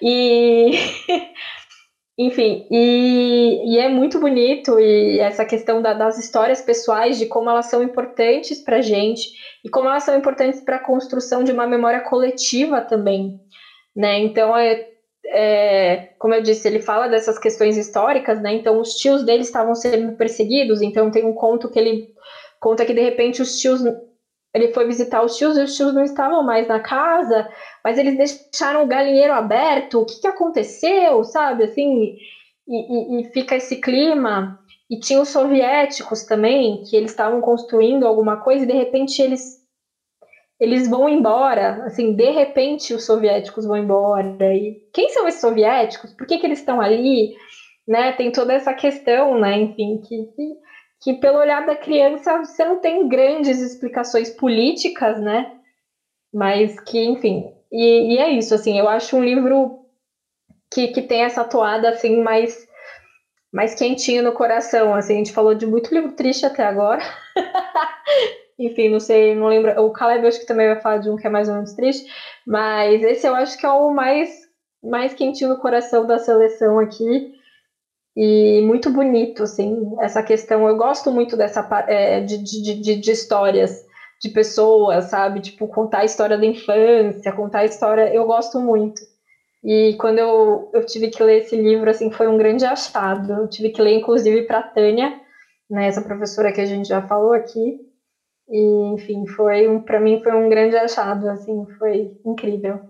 E. 0.00 0.70
Enfim, 2.18 2.66
e, 2.70 3.74
e, 3.74 3.78
é 3.78 3.90
muito 3.90 4.18
bonito, 4.18 4.80
e 4.80 5.20
essa 5.20 5.44
questão 5.44 5.82
da, 5.82 5.92
das 5.92 6.16
histórias 6.16 6.62
pessoais, 6.62 7.18
de 7.18 7.26
como 7.26 7.50
elas 7.50 7.66
são 7.66 7.82
importantes 7.82 8.58
para 8.62 8.80
gente, 8.80 9.28
e 9.62 9.68
como 9.68 9.86
elas 9.86 10.02
são 10.04 10.16
importantes 10.16 10.62
para 10.62 10.76
a 10.76 10.82
construção 10.82 11.44
de 11.44 11.52
uma 11.52 11.66
memória 11.66 12.00
coletiva 12.00 12.80
também. 12.80 13.38
né? 13.94 14.18
Então, 14.20 14.56
é, 14.56 14.88
é, 15.26 16.14
como 16.18 16.32
eu 16.32 16.40
disse, 16.40 16.66
ele 16.66 16.80
fala 16.80 17.06
dessas 17.06 17.38
questões 17.38 17.76
históricas, 17.76 18.40
né? 18.40 18.54
Então, 18.54 18.80
os 18.80 18.94
tios 18.94 19.22
dele 19.22 19.42
estavam 19.42 19.74
sendo 19.74 20.16
perseguidos. 20.16 20.80
Então, 20.80 21.10
tem 21.10 21.22
um 21.22 21.34
conto 21.34 21.68
que 21.68 21.78
ele 21.78 22.08
conta 22.58 22.86
que 22.86 22.94
de 22.94 23.00
repente 23.00 23.42
os 23.42 23.58
tios 23.58 23.82
ele 24.56 24.72
foi 24.72 24.86
visitar 24.86 25.22
os 25.22 25.36
tios 25.36 25.56
e 25.58 25.62
os 25.62 25.76
tios 25.76 25.94
não 25.94 26.02
estavam 26.02 26.42
mais 26.42 26.66
na 26.66 26.80
casa, 26.80 27.48
mas 27.84 27.98
eles 27.98 28.16
deixaram 28.16 28.84
o 28.84 28.86
galinheiro 28.86 29.32
aberto. 29.32 30.00
O 30.00 30.06
que, 30.06 30.20
que 30.20 30.26
aconteceu, 30.26 31.22
sabe? 31.24 31.64
Assim, 31.64 32.16
e, 32.66 33.18
e, 33.18 33.20
e 33.20 33.24
fica 33.32 33.54
esse 33.54 33.76
clima. 33.76 34.58
E 34.90 34.98
tinha 34.98 35.20
os 35.20 35.28
soviéticos 35.28 36.24
também, 36.24 36.82
que 36.84 36.96
eles 36.96 37.10
estavam 37.10 37.40
construindo 37.40 38.06
alguma 38.06 38.38
coisa 38.38 38.64
e 38.64 38.66
de 38.66 38.72
repente 38.72 39.20
eles 39.20 39.64
eles 40.58 40.88
vão 40.88 41.06
embora, 41.06 41.84
assim, 41.84 42.14
de 42.14 42.30
repente 42.30 42.94
os 42.94 43.04
soviéticos 43.04 43.66
vão 43.66 43.76
embora. 43.76 44.54
E 44.54 44.80
quem 44.90 45.10
são 45.10 45.28
esses 45.28 45.42
soviéticos? 45.42 46.14
Por 46.14 46.26
que, 46.26 46.38
que 46.38 46.46
eles 46.46 46.60
estão 46.60 46.80
ali? 46.80 47.34
Né? 47.86 48.12
Tem 48.12 48.32
toda 48.32 48.54
essa 48.54 48.72
questão, 48.72 49.38
né? 49.38 49.54
Enfim, 49.58 50.00
que, 50.00 50.24
que, 50.34 50.54
que 51.06 51.14
pelo 51.14 51.38
olhar 51.38 51.64
da 51.64 51.76
criança 51.76 52.36
você 52.38 52.64
não 52.64 52.80
tem 52.80 53.06
grandes 53.06 53.60
explicações 53.60 54.28
políticas, 54.28 55.20
né? 55.20 55.52
Mas 56.34 56.80
que, 56.80 56.98
enfim, 56.98 57.48
e, 57.70 58.14
e 58.14 58.18
é 58.18 58.30
isso, 58.30 58.52
assim, 58.52 58.76
eu 58.76 58.88
acho 58.88 59.16
um 59.16 59.22
livro 59.22 59.86
que, 60.68 60.88
que 60.88 61.00
tem 61.00 61.22
essa 61.22 61.44
toada, 61.44 61.90
assim, 61.90 62.20
mais, 62.20 62.66
mais 63.52 63.72
quentinho 63.72 64.24
no 64.24 64.32
coração, 64.32 64.96
assim, 64.96 65.14
a 65.14 65.18
gente 65.18 65.30
falou 65.30 65.54
de 65.54 65.64
muito 65.64 65.94
livro 65.94 66.10
triste 66.10 66.44
até 66.44 66.64
agora, 66.64 67.04
enfim, 68.58 68.88
não 68.88 68.98
sei, 68.98 69.32
não 69.36 69.46
lembro. 69.46 69.80
O 69.82 69.92
Caleb 69.92 70.26
acho 70.26 70.40
que 70.40 70.46
também 70.46 70.66
vai 70.66 70.80
falar 70.80 70.98
de 70.98 71.08
um 71.08 71.14
que 71.14 71.28
é 71.28 71.30
mais 71.30 71.48
ou 71.48 71.54
menos 71.54 71.72
triste, 71.74 72.04
mas 72.44 73.00
esse 73.04 73.28
eu 73.28 73.34
acho 73.36 73.56
que 73.56 73.64
é 73.64 73.70
o 73.70 73.92
mais, 73.92 74.28
mais 74.82 75.14
quentinho 75.14 75.50
no 75.50 75.60
coração 75.60 76.04
da 76.04 76.18
seleção 76.18 76.80
aqui. 76.80 77.35
E 78.16 78.62
muito 78.62 78.90
bonito, 78.90 79.42
assim, 79.42 79.94
essa 80.00 80.22
questão. 80.22 80.66
Eu 80.66 80.76
gosto 80.76 81.12
muito 81.12 81.36
dessa 81.36 81.66
é, 81.86 82.20
de, 82.20 82.38
de, 82.38 82.80
de, 82.80 82.96
de 82.96 83.10
histórias 83.10 83.84
de 84.22 84.30
pessoas, 84.30 85.06
sabe? 85.06 85.40
Tipo, 85.40 85.68
contar 85.68 85.98
a 85.98 86.04
história 86.04 86.38
da 86.38 86.46
infância, 86.46 87.32
contar 87.32 87.60
a 87.60 87.64
história. 87.66 88.12
Eu 88.14 88.24
gosto 88.24 88.58
muito. 88.58 89.02
E 89.62 89.96
quando 90.00 90.18
eu, 90.18 90.70
eu 90.72 90.86
tive 90.86 91.08
que 91.08 91.22
ler 91.22 91.42
esse 91.42 91.56
livro, 91.56 91.90
assim, 91.90 92.10
foi 92.10 92.26
um 92.26 92.38
grande 92.38 92.64
achado. 92.64 93.32
Eu 93.32 93.48
tive 93.48 93.70
que 93.70 93.82
ler, 93.82 93.98
inclusive, 93.98 94.42
para 94.42 94.62
Tânia, 94.62 95.20
né, 95.68 95.88
essa 95.88 96.00
professora 96.00 96.52
que 96.52 96.60
a 96.60 96.66
gente 96.66 96.88
já 96.88 97.02
falou 97.02 97.32
aqui. 97.32 97.80
E, 98.48 98.94
enfim, 98.94 99.26
foi 99.26 99.68
um, 99.68 99.80
para 99.80 100.00
mim 100.00 100.22
foi 100.22 100.32
um 100.32 100.48
grande 100.48 100.76
achado, 100.76 101.28
assim, 101.28 101.66
foi 101.78 102.16
incrível. 102.24 102.80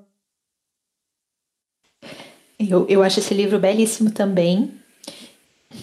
Eu, 2.61 2.87
eu 2.89 3.03
acho 3.03 3.21
esse 3.21 3.35
livro 3.35 3.59
belíssimo 3.59 4.13
também. 4.13 4.86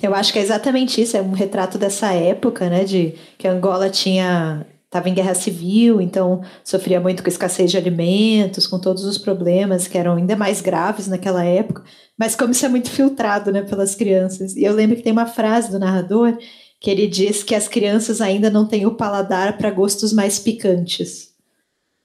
Eu 0.01 0.13
acho 0.13 0.33
que 0.33 0.39
é 0.39 0.41
exatamente 0.41 1.01
isso, 1.01 1.15
é 1.15 1.21
um 1.21 1.31
retrato 1.31 1.77
dessa 1.77 2.13
época, 2.13 2.69
né, 2.69 2.83
de 2.83 3.15
que 3.37 3.47
Angola 3.47 3.89
tinha 3.89 4.65
estava 4.93 5.09
em 5.09 5.13
guerra 5.13 5.33
civil, 5.33 5.99
então 5.99 6.41
sofria 6.63 7.01
muito 7.01 7.23
com 7.23 7.29
escassez 7.29 7.71
de 7.71 7.77
alimentos, 7.77 8.67
com 8.67 8.79
todos 8.79 9.03
os 9.05 9.17
problemas 9.17 9.87
que 9.87 9.97
eram 9.97 10.15
ainda 10.15 10.35
mais 10.35 10.61
graves 10.61 11.07
naquela 11.07 11.43
época, 11.43 11.83
mas 12.17 12.35
como 12.35 12.51
isso 12.51 12.65
é 12.65 12.69
muito 12.69 12.91
filtrado, 12.91 13.51
né, 13.51 13.63
pelas 13.63 13.95
crianças. 13.95 14.55
E 14.55 14.63
eu 14.63 14.73
lembro 14.73 14.95
que 14.95 15.01
tem 15.01 15.11
uma 15.11 15.25
frase 15.25 15.71
do 15.71 15.79
narrador 15.79 16.37
que 16.79 16.91
ele 16.91 17.07
diz 17.07 17.41
que 17.43 17.55
as 17.55 17.67
crianças 17.67 18.21
ainda 18.21 18.51
não 18.51 18.67
têm 18.67 18.85
o 18.85 18.93
paladar 18.93 19.57
para 19.57 19.71
gostos 19.71 20.13
mais 20.13 20.37
picantes. 20.37 21.33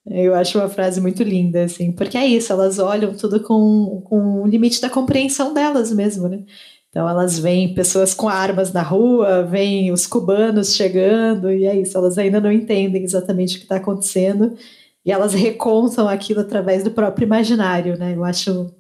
Eu 0.07 0.35
acho 0.35 0.59
uma 0.59 0.69
frase 0.69 1.01
muito 1.01 1.23
linda, 1.23 1.65
assim, 1.65 1.93
porque 1.93 2.17
é 2.17 2.27
isso, 2.27 2.51
elas 2.53 2.79
olham 2.79 3.15
tudo 3.15 3.43
com, 3.43 4.01
com 4.07 4.43
o 4.43 4.47
limite 4.47 4.81
da 4.81 4.89
compreensão 4.89 5.53
delas 5.53 5.93
mesmo, 5.93 6.29
né? 6.29 6.45
Então 6.89 7.09
elas 7.09 7.39
veem 7.39 7.75
pessoas 7.75 8.15
com 8.15 8.29
armas 8.29 8.73
na 8.73 8.83
rua, 8.83 9.43
veem 9.43 9.93
os 9.93 10.07
cubanos 10.07 10.75
chegando, 10.75 11.51
e 11.51 11.67
é 11.67 11.77
isso, 11.77 11.97
elas 11.97 12.17
ainda 12.17 12.41
não 12.41 12.51
entendem 12.51 13.03
exatamente 13.03 13.57
o 13.57 13.59
que 13.59 13.65
está 13.65 13.77
acontecendo, 13.77 14.57
e 15.05 15.13
elas 15.13 15.35
recontam 15.35 16.09
aquilo 16.09 16.41
através 16.41 16.83
do 16.83 16.91
próprio 16.91 17.27
imaginário, 17.27 17.99
né? 17.99 18.15
Eu 18.15 18.25
acho 18.25 18.75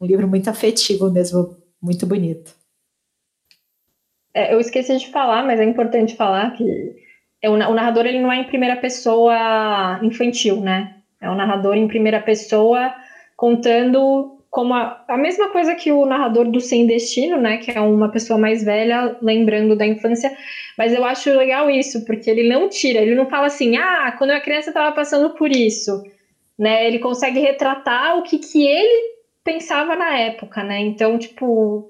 um 0.00 0.06
livro 0.06 0.26
muito 0.28 0.48
afetivo 0.48 1.10
mesmo, 1.10 1.56
muito 1.80 2.06
bonito. 2.06 2.54
É, 4.34 4.54
eu 4.54 4.60
esqueci 4.60 4.96
de 4.96 5.10
falar, 5.10 5.44
mas 5.44 5.60
é 5.60 5.64
importante 5.64 6.16
falar 6.16 6.52
que 6.52 6.96
é 7.42 7.50
o, 7.50 7.56
narrador 7.56 8.06
ele 8.06 8.20
não 8.20 8.32
é 8.32 8.36
em 8.36 8.44
primeira 8.44 8.76
pessoa 8.76 9.98
infantil, 10.02 10.60
né? 10.60 10.96
É 11.20 11.28
um 11.28 11.34
narrador 11.34 11.76
em 11.76 11.88
primeira 11.88 12.20
pessoa 12.20 12.94
contando 13.36 14.31
como 14.52 14.74
a, 14.74 15.02
a, 15.08 15.16
mesma 15.16 15.48
coisa 15.48 15.74
que 15.74 15.90
o 15.90 16.04
narrador 16.04 16.44
do 16.44 16.60
Sem 16.60 16.86
Destino, 16.86 17.38
né? 17.38 17.56
Que 17.56 17.70
é 17.70 17.80
uma 17.80 18.10
pessoa 18.10 18.38
mais 18.38 18.62
velha 18.62 19.16
lembrando 19.22 19.74
da 19.74 19.86
infância. 19.86 20.30
Mas 20.76 20.92
eu 20.92 21.02
acho 21.06 21.30
legal 21.30 21.70
isso, 21.70 22.04
porque 22.04 22.28
ele 22.28 22.46
não 22.46 22.68
tira, 22.68 23.00
ele 23.00 23.14
não 23.14 23.30
fala 23.30 23.46
assim, 23.46 23.78
ah, 23.78 24.14
quando 24.18 24.28
eu 24.28 24.36
era 24.36 24.44
criança 24.44 24.68
eu 24.68 24.72
estava 24.72 24.94
passando 24.94 25.30
por 25.30 25.50
isso. 25.50 26.02
Né? 26.58 26.86
Ele 26.86 26.98
consegue 26.98 27.40
retratar 27.40 28.18
o 28.18 28.22
que, 28.22 28.38
que 28.38 28.66
ele 28.66 29.14
pensava 29.42 29.96
na 29.96 30.18
época, 30.18 30.62
né? 30.62 30.80
Então, 30.80 31.16
tipo, 31.16 31.88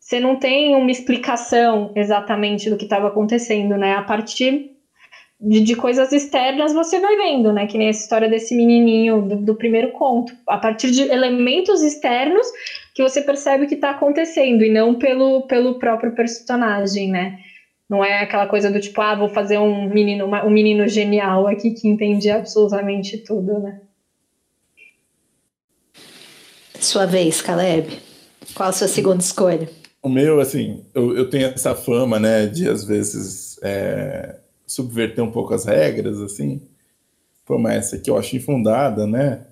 você 0.00 0.18
não 0.18 0.34
tem 0.34 0.74
uma 0.74 0.90
explicação 0.90 1.92
exatamente 1.94 2.68
do 2.68 2.76
que 2.76 2.84
estava 2.84 3.06
acontecendo, 3.06 3.76
né? 3.76 3.94
A 3.94 4.02
partir 4.02 4.71
de, 5.42 5.60
de, 5.60 5.74
coisas 5.74 6.12
externas 6.12 6.72
você 6.72 7.00
vai 7.00 7.16
vendo, 7.16 7.52
né? 7.52 7.66
Que 7.66 7.76
nem 7.76 7.88
essa 7.88 8.02
história 8.02 8.28
desse 8.28 8.54
menininho 8.54 9.22
do, 9.22 9.36
do 9.36 9.54
primeiro 9.56 9.90
conto. 9.90 10.32
A 10.46 10.56
partir 10.56 10.92
de 10.92 11.02
elementos 11.02 11.82
externos 11.82 12.46
que 12.94 13.02
você 13.02 13.20
percebe 13.20 13.64
o 13.64 13.68
que 13.68 13.74
está 13.74 13.90
acontecendo 13.90 14.62
e 14.62 14.70
não 14.70 14.94
pelo, 14.94 15.42
pelo 15.48 15.80
próprio 15.80 16.14
personagem, 16.14 17.10
né? 17.10 17.38
Não 17.90 18.04
é 18.04 18.20
aquela 18.20 18.46
coisa 18.46 18.70
do 18.70 18.80
tipo, 18.80 19.00
ah, 19.00 19.16
vou 19.16 19.28
fazer 19.28 19.58
um 19.58 19.88
menino, 19.88 20.26
um 20.26 20.50
menino 20.50 20.86
genial 20.86 21.48
aqui 21.48 21.72
que 21.72 21.88
entende 21.88 22.30
absolutamente 22.30 23.18
tudo, 23.18 23.58
né? 23.58 23.80
Sua 26.78 27.04
vez, 27.04 27.42
Caleb. 27.42 27.98
Qual 28.54 28.68
a 28.68 28.72
sua 28.72 28.88
segunda 28.88 29.20
escolha? 29.20 29.68
O 30.02 30.08
meu, 30.08 30.40
assim, 30.40 30.84
eu, 30.94 31.16
eu 31.16 31.30
tenho 31.30 31.46
essa 31.48 31.74
fama, 31.74 32.18
né, 32.18 32.46
de 32.46 32.68
às 32.68 32.84
vezes 32.84 33.58
é, 33.62 34.36
subverter 34.72 35.22
um 35.22 35.30
pouco 35.30 35.52
as 35.52 35.66
regras, 35.66 36.18
assim. 36.20 36.62
Como 37.44 37.68
essa 37.68 37.98
que 37.98 38.08
eu 38.08 38.16
acho 38.16 38.36
infundada, 38.36 39.06
né? 39.06 39.44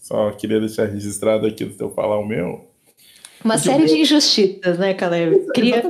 Só 0.00 0.32
queria 0.32 0.58
deixar 0.58 0.86
registrado 0.86 1.46
aqui 1.46 1.64
do 1.64 1.74
teu 1.74 1.90
falar 1.90 2.18
o 2.18 2.26
meu. 2.26 2.66
Uma 3.44 3.54
Porque 3.54 3.68
série 3.68 3.82
eu... 3.84 3.86
de 3.86 4.00
injustiças, 4.00 4.78
né, 4.78 4.94
Caleb? 4.94 5.46
Criança. 5.54 5.88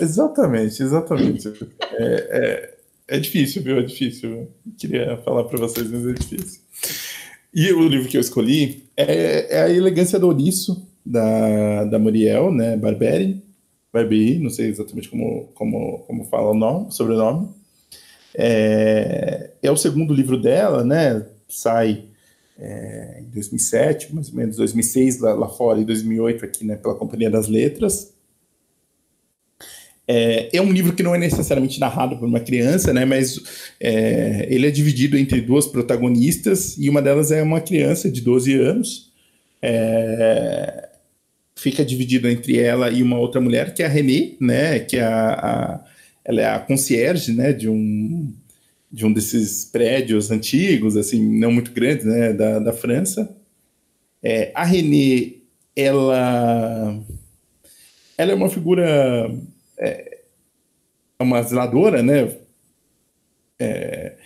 exatamente. 0.00 0.82
exatamente. 0.82 1.48
é, 1.92 2.74
é, 3.08 3.16
é, 3.16 3.18
difícil, 3.18 3.62
viu? 3.62 3.78
É 3.78 3.82
difícil. 3.82 4.48
Queria 4.76 5.16
falar 5.18 5.44
para 5.44 5.58
vocês, 5.58 5.88
mas 5.90 6.06
é 6.06 6.12
difícil. 6.12 6.60
E 7.54 7.72
o 7.72 7.88
livro 7.88 8.08
que 8.08 8.16
eu 8.16 8.20
escolhi 8.20 8.84
é, 8.96 9.56
é 9.56 9.62
A 9.62 9.70
Elegância 9.70 10.18
do 10.18 10.26
Ouriço, 10.26 10.86
da, 11.04 11.84
da 11.84 11.98
Muriel, 11.98 12.52
né, 12.52 12.76
Barberi, 12.76 13.40
Barberi, 13.92 14.38
não 14.38 14.50
sei 14.50 14.68
exatamente 14.68 15.08
como, 15.08 15.48
como, 15.54 16.00
como 16.00 16.24
fala 16.24 16.50
o 16.50 16.54
nome, 16.54 16.92
sobrenome. 16.92 17.48
É, 18.36 19.50
é 19.62 19.70
o 19.70 19.76
segundo 19.76 20.12
livro 20.12 20.40
dela, 20.40 20.84
né, 20.84 21.24
sai 21.48 22.04
é, 22.58 23.20
em 23.20 23.30
2007, 23.30 24.14
mais 24.14 24.28
ou 24.28 24.34
menos 24.34 24.56
2006 24.56 25.20
lá, 25.20 25.34
lá 25.34 25.48
fora 25.48 25.80
e 25.80 25.84
2008 25.84 26.44
aqui, 26.44 26.64
né, 26.64 26.76
pela 26.76 26.94
Companhia 26.94 27.30
das 27.30 27.48
Letras. 27.48 28.14
É, 30.08 30.56
é, 30.56 30.62
um 30.62 30.70
livro 30.70 30.92
que 30.92 31.02
não 31.02 31.14
é 31.14 31.18
necessariamente 31.18 31.80
narrado 31.80 32.16
por 32.16 32.28
uma 32.28 32.38
criança, 32.38 32.92
né? 32.92 33.04
Mas 33.04 33.40
é, 33.80 34.46
ele 34.48 34.66
é 34.66 34.70
dividido 34.70 35.18
entre 35.18 35.40
duas 35.40 35.66
protagonistas 35.66 36.78
e 36.78 36.88
uma 36.88 37.02
delas 37.02 37.32
é 37.32 37.42
uma 37.42 37.60
criança 37.60 38.08
de 38.08 38.20
12 38.20 38.54
anos. 38.54 39.12
É, 39.60 40.90
fica 41.56 41.84
dividido 41.84 42.28
entre 42.28 42.60
ela 42.60 42.88
e 42.90 43.02
uma 43.02 43.18
outra 43.18 43.40
mulher, 43.40 43.74
que 43.74 43.82
é 43.82 43.86
a 43.86 43.88
Renée, 43.88 44.36
né? 44.40 44.78
Que 44.78 44.98
é 44.98 45.02
a, 45.02 45.32
a, 45.32 45.84
ela 46.26 46.40
é 46.40 46.46
a 46.46 46.58
concierge, 46.58 47.32
né? 47.32 47.52
De 47.52 47.68
um, 47.68 48.34
de 48.90 49.06
um 49.06 49.12
desses 49.12 49.64
prédios 49.64 50.30
antigos, 50.30 50.96
assim, 50.96 51.24
não 51.38 51.52
muito 51.52 51.70
grandes, 51.70 52.04
né? 52.04 52.32
Da, 52.32 52.58
da 52.58 52.72
França. 52.72 53.34
É, 54.20 54.50
a 54.52 54.64
Renée, 54.64 55.44
ela, 55.76 57.00
ela 58.18 58.32
é 58.32 58.34
uma 58.34 58.50
figura, 58.50 59.32
é, 59.78 60.18
é 61.18 61.22
uma 61.22 61.40
zeladora, 61.42 62.02
né? 62.02 62.36
É, 63.58 64.16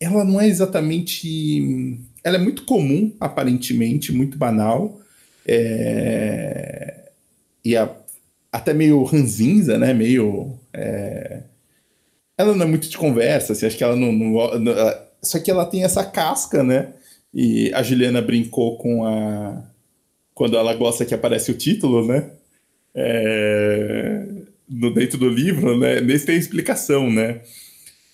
ela 0.00 0.24
não 0.24 0.40
é 0.40 0.48
exatamente. 0.48 2.00
Ela 2.24 2.36
é 2.36 2.40
muito 2.40 2.64
comum, 2.64 3.14
aparentemente, 3.20 4.12
muito 4.12 4.38
banal, 4.38 4.98
é, 5.46 7.10
e 7.62 7.76
a, 7.76 7.94
até 8.56 8.72
meio 8.72 9.02
ranzinza, 9.04 9.78
né? 9.78 9.92
Meio. 9.92 10.58
É, 10.72 11.42
ela 12.38 12.54
não 12.54 12.64
é 12.66 12.68
muito 12.68 12.88
de 12.88 12.96
conversa, 12.96 13.52
assim, 13.52 13.66
acho 13.66 13.76
que 13.76 13.84
ela 13.84 13.96
não, 13.96 14.12
não, 14.12 14.58
não. 14.58 14.74
Só 15.22 15.38
que 15.38 15.50
ela 15.50 15.66
tem 15.66 15.84
essa 15.84 16.04
casca, 16.04 16.62
né? 16.62 16.92
E 17.32 17.70
a 17.74 17.82
Juliana 17.82 18.22
brincou 18.22 18.78
com 18.78 19.04
a. 19.04 19.62
Quando 20.34 20.56
ela 20.56 20.74
gosta 20.74 21.04
que 21.04 21.14
aparece 21.14 21.50
o 21.50 21.56
título, 21.56 22.06
né? 22.06 22.30
É... 22.94 24.26
No, 24.68 24.92
dentro 24.92 25.18
do 25.18 25.28
livro, 25.28 25.78
né? 25.78 26.00
Nesse 26.00 26.26
tem 26.26 26.36
explicação, 26.36 27.10
né? 27.10 27.40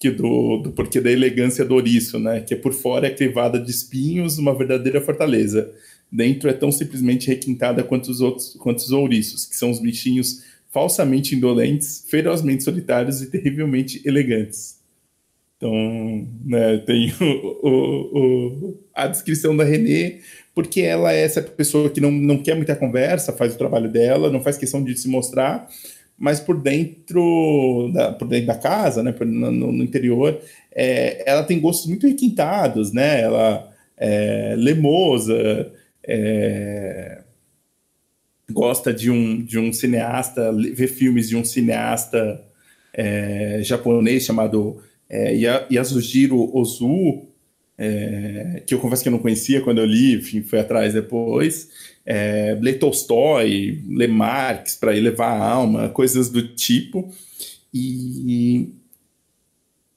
Que 0.00 0.10
do, 0.10 0.58
do 0.58 0.72
porquê 0.72 1.00
da 1.00 1.10
elegância 1.10 1.64
do 1.64 1.74
ouriço, 1.74 2.18
né? 2.18 2.40
Que 2.40 2.56
por 2.56 2.72
fora 2.72 3.06
é 3.06 3.10
crivada 3.10 3.60
de 3.60 3.70
espinhos, 3.70 4.38
uma 4.38 4.56
verdadeira 4.56 5.00
fortaleza. 5.00 5.72
Dentro 6.12 6.50
é 6.50 6.52
tão 6.52 6.70
simplesmente 6.70 7.28
requintada 7.28 7.82
quanto 7.82 8.10
os 8.10 8.20
outros, 8.20 8.54
quanto 8.58 8.78
os 8.78 8.90
ouriços, 8.90 9.46
que 9.46 9.56
são 9.56 9.70
os 9.70 9.80
bichinhos 9.80 10.42
falsamente 10.70 11.34
indolentes, 11.34 12.04
ferozmente 12.08 12.62
solitários 12.62 13.22
e 13.22 13.30
terrivelmente 13.30 14.02
elegantes. 14.04 14.78
Então, 15.56 16.26
né, 16.44 16.78
tem 16.78 17.12
o, 17.20 17.68
o, 17.68 18.18
o, 18.18 18.78
a 18.94 19.06
descrição 19.06 19.56
da 19.56 19.64
Renée, 19.64 20.20
porque 20.54 20.80
ela 20.82 21.12
é 21.12 21.22
essa 21.22 21.40
pessoa 21.40 21.88
que 21.88 22.00
não, 22.00 22.10
não 22.10 22.42
quer 22.42 22.56
muita 22.56 22.76
conversa, 22.76 23.32
faz 23.32 23.54
o 23.54 23.58
trabalho 23.58 23.90
dela, 23.90 24.30
não 24.30 24.42
faz 24.42 24.58
questão 24.58 24.84
de 24.84 24.94
se 24.96 25.08
mostrar, 25.08 25.68
mas 26.18 26.40
por 26.40 26.60
dentro 26.60 27.90
da, 27.92 28.12
por 28.12 28.28
dentro 28.28 28.48
da 28.48 28.54
casa, 28.54 29.02
né, 29.02 29.14
no, 29.18 29.50
no 29.50 29.82
interior, 29.82 30.38
é, 30.74 31.22
ela 31.30 31.42
tem 31.42 31.58
gostos 31.58 31.86
muito 31.86 32.06
requintados, 32.06 32.92
né? 32.92 33.20
Ela 33.20 33.72
é 33.96 34.54
lemosa, 34.56 35.72
é, 36.06 37.22
gosta 38.50 38.92
de 38.92 39.10
um, 39.10 39.42
de 39.42 39.58
um 39.58 39.72
cineasta, 39.72 40.52
vê 40.52 40.86
filmes 40.86 41.28
de 41.28 41.36
um 41.36 41.44
cineasta 41.44 42.42
é, 42.92 43.60
japonês 43.62 44.24
chamado 44.24 44.82
é, 45.08 45.34
Yasujiro 45.70 46.56
Ozu, 46.56 47.26
é, 47.78 48.62
que 48.66 48.74
eu 48.74 48.78
confesso 48.78 49.02
que 49.02 49.08
eu 49.08 49.12
não 49.12 49.18
conhecia 49.18 49.60
quando 49.60 49.78
eu 49.78 49.86
li, 49.86 50.14
enfim, 50.14 50.42
fui 50.42 50.58
atrás 50.58 50.94
depois. 50.94 51.68
É, 52.04 52.58
lê 52.60 52.74
Tolstói, 52.74 53.82
lê 53.88 54.06
Marx 54.06 54.74
para 54.74 54.96
elevar 54.96 55.40
a 55.40 55.44
alma, 55.44 55.88
coisas 55.88 56.28
do 56.28 56.48
tipo. 56.54 57.12
E, 57.72 58.68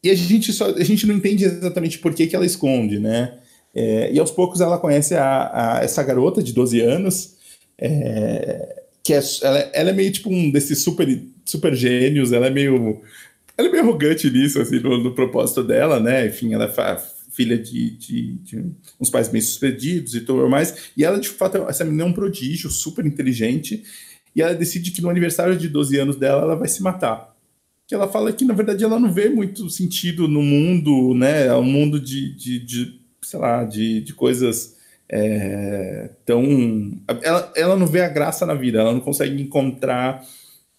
e 0.03 0.09
a, 0.09 0.15
gente 0.15 0.53
só, 0.53 0.67
a 0.69 0.83
gente 0.83 1.05
não 1.05 1.15
entende 1.15 1.45
exatamente 1.45 1.99
por 1.99 2.13
que, 2.13 2.27
que 2.27 2.35
ela 2.35 2.45
esconde, 2.45 2.99
né? 2.99 3.39
É, 3.76 4.09
e 4.13 4.17
aos 4.17 4.32
poucos 4.32 4.61
ela 4.61 4.78
conhece 4.78 5.15
a, 5.15 5.80
a, 5.80 5.84
essa 5.84 6.01
garota 6.01 6.41
de 6.41 6.53
12 6.53 6.80
anos, 6.80 7.36
é, 7.78 8.84
que 9.03 9.13
é, 9.13 9.19
ela, 9.41 9.59
ela, 9.73 9.89
é 9.89 9.93
meio 9.93 10.11
tipo 10.11 10.30
um 10.30 10.49
desses 10.49 10.82
super, 10.82 11.21
super 11.43 11.76
gênios, 11.76 12.32
ela 12.32 12.47
é 12.47 12.49
meio. 12.49 13.01
Ela 13.57 13.67
é 13.67 13.71
meio 13.71 13.84
arrogante 13.84 14.30
nisso, 14.30 14.59
assim, 14.61 14.80
no, 14.80 15.01
no 15.01 15.13
propósito 15.13 15.63
dela, 15.63 15.99
né? 15.99 16.28
Enfim, 16.28 16.53
ela 16.53 16.65
é 16.65 16.97
filha 17.32 17.57
de, 17.57 17.89
de, 17.91 18.34
de, 18.36 18.65
uns 18.99 19.09
pais 19.09 19.28
bem 19.28 19.41
sucedidos 19.41 20.15
e 20.15 20.21
tudo 20.21 20.49
mais. 20.49 20.91
E 20.95 21.03
ela, 21.03 21.19
de 21.19 21.30
fato, 21.30 21.57
essa 21.69 21.84
menina 21.84 22.03
é 22.03 22.05
um 22.05 22.13
prodígio, 22.13 22.69
super 22.69 23.05
inteligente. 23.05 23.84
E 24.36 24.41
ela 24.41 24.53
decide 24.53 24.91
que 24.91 25.01
no 25.01 25.09
aniversário 25.09 25.57
de 25.57 25.69
12 25.69 25.97
anos 25.97 26.15
dela, 26.15 26.41
ela 26.41 26.55
vai 26.55 26.67
se 26.67 26.82
matar. 26.82 27.34
Que 27.88 27.95
ela 27.95 28.07
fala 28.07 28.34
que, 28.34 28.43
na 28.43 28.53
verdade, 28.53 28.84
ela 28.84 28.99
não 28.99 29.13
vê 29.13 29.30
muito 29.30 29.69
sentido 29.69 30.28
no 30.28 30.41
mundo, 30.41 31.13
né? 31.13 31.47
É 31.47 31.55
um 31.55 31.63
mundo 31.63 31.99
de, 31.99 32.34
de, 32.36 32.59
de 32.59 33.04
sei 33.26 33.39
lá, 33.39 33.63
de, 33.63 34.01
de 34.01 34.13
coisas 34.13 34.76
é, 35.09 36.09
tão. 36.26 36.43
Ela, 37.21 37.51
ela 37.55 37.76
não 37.76 37.88
vê 37.88 38.01
a 38.01 38.09
graça 38.09 38.45
na 38.45 38.53
vida, 38.53 38.80
ela 38.80 38.93
não 38.93 38.99
consegue 38.99 39.41
encontrar 39.41 40.23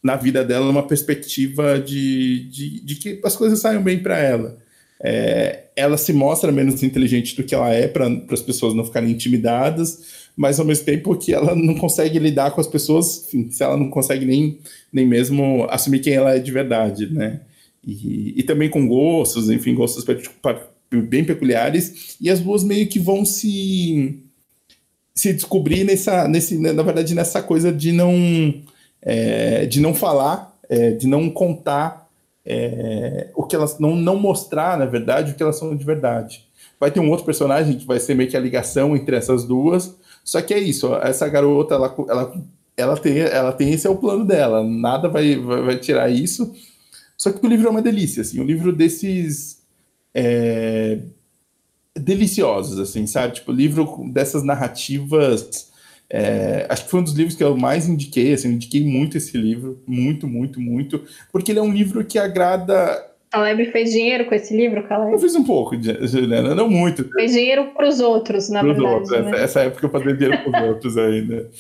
na 0.03 0.17
vida 0.17 0.45
dela 0.45 0.71
uma 0.71 0.87
perspectiva 0.87 1.81
de, 1.81 2.49
de, 2.49 2.81
de 2.85 2.95
que 2.95 3.21
as 3.25 3.37
coisas 3.37 3.61
saiam 3.61 3.83
bem 3.83 3.99
para 3.99 4.19
ela. 4.19 4.59
É, 5.03 5.65
ela 5.77 5.99
se 5.99 6.13
mostra 6.13 6.51
menos 6.51 6.83
inteligente 6.83 7.37
do 7.37 7.45
que 7.45 7.55
ela 7.55 7.71
é 7.71 7.87
para 7.87 8.07
as 8.31 8.41
pessoas 8.41 8.73
não 8.73 8.85
ficarem 8.85 9.11
intimidadas, 9.11 10.29
mas 10.37 10.59
ao 10.59 10.67
mesmo 10.67 10.85
tempo 10.85 11.17
que 11.17 11.35
ela 11.35 11.55
não 11.55 11.75
consegue 11.75 12.19
lidar 12.19 12.51
com 12.53 12.61
as 12.61 12.67
pessoas, 12.67 13.25
enfim, 13.27 13.51
se 13.51 13.63
ela 13.63 13.77
não 13.77 13.91
consegue 13.91 14.25
nem, 14.25 14.59
nem 14.93 15.07
mesmo 15.07 15.67
assumir 15.71 16.01
quem 16.01 16.15
ela 16.15 16.35
é 16.35 16.39
de 16.39 16.53
verdade, 16.53 17.13
né? 17.13 17.41
E, 17.85 18.35
e 18.37 18.43
também 18.43 18.69
com 18.69 18.87
gostos, 18.87 19.49
enfim, 19.51 19.75
gostos 19.75 20.05
bem 21.03 21.25
peculiares, 21.25 22.17
e 22.21 22.31
as 22.31 22.41
duas 22.41 22.63
meio 22.63 22.87
que 22.87 22.99
vão 22.99 23.25
se 23.25 24.23
se 25.17 25.33
descobrir 25.33 25.83
nessa, 25.83 26.29
nesse, 26.29 26.59
na 26.59 26.83
verdade, 26.83 27.15
nessa 27.15 27.43
coisa 27.43 27.73
de 27.73 27.91
não, 27.91 28.13
é, 29.01 29.65
de 29.65 29.81
não 29.81 29.95
falar, 29.95 30.55
é, 30.69 30.91
de 30.91 31.07
não 31.07 31.31
contar 31.31 32.07
é, 32.45 33.29
o 33.35 33.43
que 33.43 33.57
elas, 33.57 33.79
não, 33.79 33.97
não 33.97 34.17
mostrar, 34.17 34.79
na 34.79 34.85
verdade, 34.85 35.33
o 35.33 35.35
que 35.35 35.43
elas 35.43 35.59
são 35.59 35.75
de 35.75 35.85
verdade. 35.85 36.45
Vai 36.79 36.91
ter 36.91 37.01
um 37.01 37.11
outro 37.11 37.25
personagem 37.25 37.79
que 37.79 37.87
vai 37.87 37.99
ser 37.99 38.15
meio 38.15 38.29
que 38.29 38.37
a 38.37 38.41
ligação 38.41 38.95
entre 38.95 39.17
essas 39.17 39.45
duas, 39.45 39.97
só 40.23 40.43
que 40.43 40.53
é 40.53 40.59
isso, 40.59 40.95
essa 40.97 41.27
garota, 41.29 41.77
ela, 41.77 41.95
ela, 42.09 42.45
ela, 42.77 42.97
tem, 42.99 43.19
ela 43.19 43.53
tem 43.53 43.73
esse 43.73 43.87
é 43.87 43.91
o 43.91 43.97
plano 43.97 44.25
dela, 44.25 44.63
nada 44.63 45.09
vai, 45.09 45.35
vai, 45.37 45.63
vai 45.63 45.79
tirar 45.79 46.11
isso, 46.11 46.55
só 47.17 47.33
que 47.33 47.45
o 47.45 47.49
livro 47.49 47.69
é 47.69 47.71
uma 47.71 47.81
delícia, 47.81 48.21
assim, 48.21 48.39
um 48.39 48.45
livro 48.45 48.71
desses 48.71 49.56
é, 50.19 50.99
deliciosos, 51.95 52.81
assim, 52.81 53.07
sabe? 53.07 53.35
Tipo, 53.35 53.53
livro 53.53 54.03
dessas 54.11 54.43
narrativas. 54.43 55.71
É, 56.09 56.65
acho 56.71 56.85
que 56.85 56.91
foi 56.91 57.01
um 57.01 57.05
dos 57.05 57.13
livros 57.13 57.37
que 57.37 57.45
eu 57.45 57.57
mais 57.57 57.87
indiquei, 57.87 58.33
assim, 58.33 58.49
eu 58.49 58.55
indiquei 58.55 58.83
muito 58.83 59.19
esse 59.19 59.37
livro, 59.37 59.83
muito, 59.87 60.27
muito, 60.27 60.61
muito, 60.61 61.03
porque 61.33 61.53
ele 61.53 61.59
é 61.59 61.63
um 61.63 61.73
livro 61.73 62.03
que 62.05 62.19
agrada. 62.19 63.05
Caleb 63.31 63.73
fez 63.73 63.91
dinheiro 63.91 64.25
com 64.25 64.35
esse 64.35 64.57
livro, 64.57 64.87
Caleb? 64.87 65.13
Eu 65.13 65.19
fiz 65.19 65.35
um 65.35 65.45
pouco, 65.45 65.75
Juliana, 66.07 66.55
não 66.55 66.71
muito. 66.71 67.11
Fez 67.11 67.33
dinheiro 67.33 67.73
para 67.75 67.89
os 67.89 68.01
outros, 68.01 68.49
na 68.49 68.61
pros 68.61 68.77
verdade. 68.77 68.95
Outros. 68.95 69.33
Né? 69.33 69.43
Essa 69.43 69.61
época 69.63 69.85
eu 69.85 69.91
fazia 69.91 70.15
dinheiro 70.15 70.39
para 70.45 70.63
os 70.63 70.69
outros 70.69 70.97
ainda. 70.97 71.51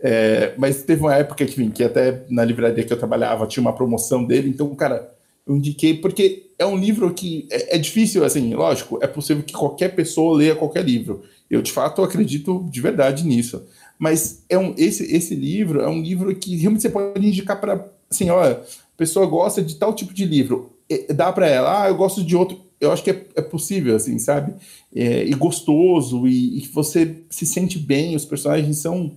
É, 0.00 0.52
mas 0.56 0.82
teve 0.82 1.00
uma 1.00 1.16
época 1.16 1.44
que, 1.44 1.50
enfim, 1.50 1.70
que 1.70 1.82
até 1.82 2.22
na 2.28 2.44
livraria 2.44 2.84
que 2.84 2.92
eu 2.92 2.98
trabalhava 2.98 3.46
tinha 3.46 3.62
uma 3.62 3.74
promoção 3.74 4.24
dele, 4.24 4.50
então, 4.50 4.72
cara, 4.76 5.17
eu 5.48 5.56
indiquei 5.56 5.94
porque 5.94 6.50
é 6.58 6.66
um 6.66 6.76
livro 6.76 7.12
que 7.14 7.48
é, 7.50 7.76
é, 7.76 7.78
difícil, 7.78 8.22
assim, 8.22 8.52
lógico, 8.52 8.98
é 9.00 9.06
possível 9.06 9.42
que 9.42 9.54
qualquer 9.54 9.94
pessoa 9.94 10.36
leia 10.36 10.54
qualquer 10.54 10.84
livro. 10.84 11.22
Eu, 11.48 11.62
de 11.62 11.72
fato, 11.72 12.02
acredito 12.02 12.68
de 12.70 12.80
verdade 12.82 13.26
nisso. 13.26 13.62
Mas 13.98 14.44
é 14.48 14.58
um, 14.58 14.74
esse, 14.76 15.04
esse 15.04 15.34
livro 15.34 15.80
é 15.80 15.88
um 15.88 16.02
livro 16.02 16.34
que 16.34 16.54
realmente 16.56 16.82
você 16.82 16.90
pode 16.90 17.26
indicar 17.26 17.58
para, 17.58 17.88
assim, 18.10 18.28
olha, 18.28 18.56
a 18.56 18.96
pessoa 18.96 19.24
gosta 19.24 19.62
de 19.62 19.76
tal 19.76 19.94
tipo 19.94 20.12
de 20.12 20.26
livro, 20.26 20.70
dá 21.14 21.32
para 21.32 21.46
ela, 21.46 21.84
ah, 21.84 21.88
eu 21.88 21.96
gosto 21.96 22.22
de 22.22 22.36
outro. 22.36 22.60
Eu 22.78 22.92
acho 22.92 23.02
que 23.02 23.10
é, 23.10 23.24
é 23.34 23.42
possível, 23.42 23.96
assim, 23.96 24.18
sabe? 24.18 24.52
É, 24.94 25.24
e 25.24 25.32
gostoso, 25.32 26.28
e, 26.28 26.58
e, 26.58 26.66
você 26.68 27.22
se 27.30 27.46
sente 27.46 27.78
bem, 27.78 28.14
os 28.14 28.24
personagens 28.24 28.78
são 28.78 29.16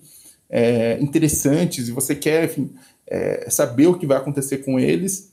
é, 0.49 0.97
interessantes, 1.01 1.87
e 1.87 1.91
você 1.91 2.15
quer, 2.15 2.45
enfim, 2.45 2.71
é, 3.05 3.49
saber 3.49 3.87
o 3.87 3.97
que 3.99 4.07
vai 4.07 4.17
acontecer 4.17 4.59
com 4.59 4.79
eles 4.79 5.30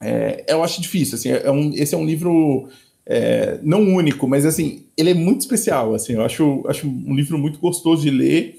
é, 0.00 0.44
eu 0.48 0.62
acho 0.62 0.80
difícil, 0.80 1.16
assim, 1.16 1.30
é 1.30 1.50
um, 1.50 1.72
esse 1.74 1.94
é 1.94 1.98
um 1.98 2.06
livro 2.06 2.68
é, 3.04 3.58
não 3.62 3.80
único, 3.82 4.28
mas 4.28 4.46
assim, 4.46 4.84
ele 4.96 5.10
é 5.10 5.14
muito 5.14 5.40
especial, 5.40 5.94
assim, 5.94 6.12
eu 6.12 6.22
acho, 6.22 6.62
acho 6.68 6.86
um 6.86 7.14
livro 7.14 7.38
muito 7.38 7.58
gostoso 7.58 8.02
de 8.02 8.10
ler 8.10 8.56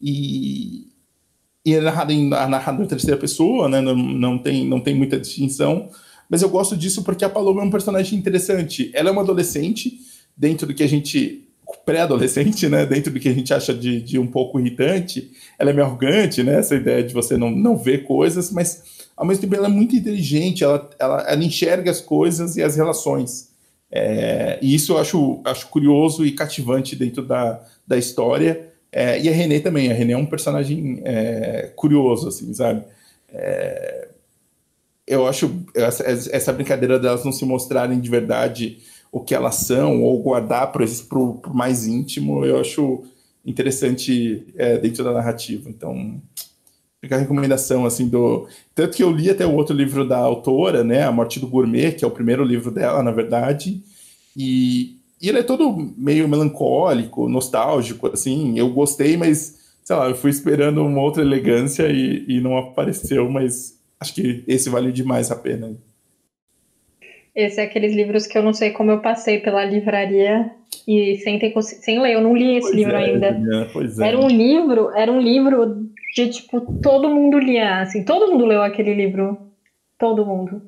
e, 0.00 0.86
e 1.64 1.74
é 1.74 1.80
narrado 1.80 2.12
em, 2.12 2.26
é 2.26 2.46
narrado 2.46 2.82
em 2.82 2.86
terceira 2.86 3.16
pessoa, 3.16 3.68
né, 3.68 3.80
não, 3.80 3.96
não, 3.96 4.38
tem, 4.38 4.66
não 4.66 4.80
tem 4.80 4.94
muita 4.94 5.18
distinção, 5.18 5.90
mas 6.28 6.42
eu 6.42 6.48
gosto 6.48 6.76
disso 6.76 7.02
porque 7.02 7.24
a 7.24 7.30
Paloma 7.30 7.62
é 7.62 7.64
um 7.64 7.70
personagem 7.70 8.18
interessante, 8.18 8.90
ela 8.94 9.08
é 9.08 9.12
uma 9.12 9.22
adolescente, 9.22 9.98
dentro 10.36 10.66
do 10.66 10.74
que 10.74 10.84
a 10.84 10.88
gente 10.88 11.44
pré-adolescente, 11.84 12.68
né, 12.68 12.86
dentro 12.86 13.12
do 13.12 13.18
que 13.18 13.28
a 13.28 13.34
gente 13.34 13.52
acha 13.52 13.74
de, 13.74 14.00
de 14.00 14.18
um 14.18 14.26
pouco 14.26 14.60
irritante, 14.60 15.30
ela 15.58 15.70
é 15.70 15.72
meio 15.72 15.86
arrogante, 15.86 16.42
né, 16.42 16.58
essa 16.58 16.74
ideia 16.74 17.02
de 17.02 17.14
você 17.14 17.36
não, 17.36 17.50
não 17.50 17.76
ver 17.76 18.04
coisas, 18.04 18.50
mas 18.50 18.82
ao 19.18 19.26
mesmo 19.26 19.40
tempo 19.40 19.56
ela 19.56 19.66
é 19.66 19.70
muito 19.70 19.96
inteligente, 19.96 20.62
ela, 20.62 20.88
ela, 20.96 21.22
ela 21.22 21.44
enxerga 21.44 21.90
as 21.90 22.00
coisas 22.00 22.56
e 22.56 22.62
as 22.62 22.76
relações. 22.76 23.48
É, 23.90 24.58
e 24.62 24.74
isso 24.74 24.92
eu 24.92 24.98
acho, 24.98 25.40
acho 25.44 25.66
curioso 25.68 26.24
e 26.24 26.30
cativante 26.30 26.94
dentro 26.94 27.24
da, 27.24 27.60
da 27.84 27.98
história. 27.98 28.72
É, 28.92 29.20
e 29.20 29.28
a 29.28 29.32
René 29.32 29.58
também, 29.58 29.90
a 29.90 29.94
René 29.94 30.12
é 30.12 30.16
um 30.16 30.24
personagem 30.24 31.02
é, 31.04 31.72
curioso, 31.74 32.28
assim, 32.28 32.54
sabe? 32.54 32.84
É, 33.30 34.08
eu 35.04 35.26
acho 35.26 35.64
essa, 35.74 36.04
essa, 36.04 36.52
brincadeira 36.52 36.98
delas 36.98 37.24
não 37.24 37.32
se 37.32 37.44
mostrarem 37.44 37.98
de 37.98 38.08
verdade 38.08 38.78
o 39.10 39.20
que 39.20 39.34
elas 39.34 39.56
são, 39.56 40.02
ou 40.02 40.22
guardar 40.22 40.70
para 40.70 40.84
o 40.84 41.40
mais 41.52 41.86
íntimo, 41.86 42.44
eu 42.44 42.60
acho 42.60 43.02
interessante 43.44 44.46
é, 44.56 44.78
dentro 44.78 45.02
da 45.02 45.12
narrativa. 45.12 45.68
Então, 45.68 46.20
fica 47.00 47.16
a 47.16 47.18
recomendação, 47.18 47.86
assim, 47.86 48.08
do... 48.08 48.48
Tanto 48.74 48.96
que 48.96 49.02
eu 49.02 49.10
li 49.10 49.30
até 49.30 49.46
o 49.46 49.54
outro 49.54 49.74
livro 49.74 50.06
da 50.06 50.18
autora, 50.18 50.82
né, 50.82 51.04
A 51.04 51.12
Morte 51.12 51.38
do 51.38 51.46
Gourmet, 51.46 51.92
que 51.92 52.04
é 52.04 52.08
o 52.08 52.12
primeiro 52.12 52.44
livro 52.44 52.70
dela, 52.70 53.02
na 53.02 53.10
verdade, 53.10 53.80
e, 54.36 54.96
e 55.20 55.28
ele 55.28 55.38
é 55.38 55.42
todo 55.42 55.92
meio 55.96 56.28
melancólico, 56.28 57.28
nostálgico, 57.28 58.08
assim, 58.08 58.58
eu 58.58 58.68
gostei, 58.70 59.16
mas, 59.16 59.58
sei 59.84 59.96
lá, 59.96 60.08
eu 60.08 60.16
fui 60.16 60.30
esperando 60.30 60.84
uma 60.84 61.02
outra 61.02 61.22
elegância 61.22 61.88
e, 61.88 62.24
e 62.28 62.40
não 62.40 62.58
apareceu, 62.58 63.30
mas 63.30 63.78
acho 64.00 64.14
que 64.14 64.44
esse 64.46 64.68
vale 64.68 64.90
demais 64.92 65.30
a 65.30 65.36
pena. 65.36 65.76
Esse 67.34 67.60
é 67.60 67.64
aqueles 67.64 67.94
livros 67.94 68.26
que 68.26 68.36
eu 68.36 68.42
não 68.42 68.52
sei 68.52 68.72
como 68.72 68.90
eu 68.90 69.00
passei 69.00 69.38
pela 69.38 69.64
livraria 69.64 70.50
e 70.88 71.18
sem, 71.18 71.38
ter, 71.38 71.54
sem 71.62 72.00
ler. 72.00 72.14
Eu 72.14 72.20
não 72.20 72.36
li 72.36 72.56
esse 72.56 72.66
Pois 72.66 72.74
livro 72.74 72.96
é, 72.96 73.04
ainda. 73.04 73.68
Pois 73.72 73.96
é. 73.96 74.08
Era 74.08 74.18
um 74.18 74.26
livro, 74.26 74.90
era 74.90 75.12
um 75.12 75.20
livro 75.20 75.88
de 76.14 76.28
tipo, 76.30 76.60
todo 76.82 77.08
mundo 77.08 77.38
lia, 77.38 77.80
assim, 77.80 78.04
todo 78.04 78.30
mundo 78.30 78.44
leu 78.46 78.62
aquele 78.62 78.94
livro. 78.94 79.38
Todo 79.98 80.24
mundo. 80.24 80.62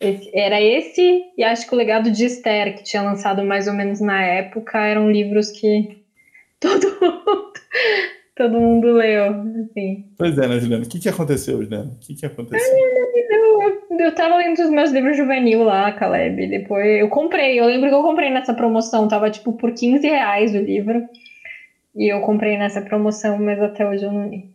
Esse- 0.00 0.30
era 0.34 0.60
esse, 0.60 1.24
e 1.36 1.44
acho 1.44 1.66
que 1.66 1.74
o 1.74 1.78
legado 1.78 2.10
de 2.10 2.24
Esther, 2.24 2.74
que 2.76 2.82
tinha 2.82 3.02
lançado 3.02 3.42
mais 3.44 3.66
ou 3.68 3.74
menos 3.74 4.00
na 4.00 4.22
época, 4.22 4.78
eram 4.78 5.10
livros 5.10 5.50
que 5.50 5.98
todo 6.60 6.86
mundo, 7.00 7.52
todo 8.36 8.60
mundo 8.60 8.92
leu. 8.92 9.34
Assim. 9.64 10.04
Pois 10.18 10.36
é, 10.38 10.48
né, 10.48 10.58
Juliana? 10.60 10.84
O 10.84 10.88
que, 10.88 10.98
que 11.00 11.08
aconteceu, 11.08 11.62
Juliana? 11.62 11.90
O 11.92 11.98
que, 12.00 12.14
que 12.14 12.26
aconteceu? 12.26 12.76
Eu, 13.30 13.98
eu 13.98 14.14
tava 14.14 14.36
lendo 14.36 14.58
os 14.60 14.70
meus 14.70 14.90
livros 14.90 15.16
juvenil 15.16 15.62
lá, 15.64 15.92
Caleb. 15.92 16.46
Depois 16.48 17.00
eu 17.00 17.08
comprei. 17.08 17.58
Eu 17.60 17.66
lembro 17.66 17.88
que 17.88 17.94
eu 17.94 18.02
comprei 18.02 18.30
nessa 18.30 18.52
promoção. 18.54 19.06
Tava 19.08 19.30
tipo 19.30 19.52
por 19.52 19.72
15 19.72 20.06
reais 20.06 20.54
o 20.54 20.58
livro. 20.58 21.02
E 21.94 22.12
eu 22.12 22.20
comprei 22.20 22.56
nessa 22.56 22.80
promoção, 22.80 23.38
mas 23.38 23.60
até 23.60 23.86
hoje 23.86 24.04
eu 24.04 24.12
não 24.12 24.28
li. 24.28 24.50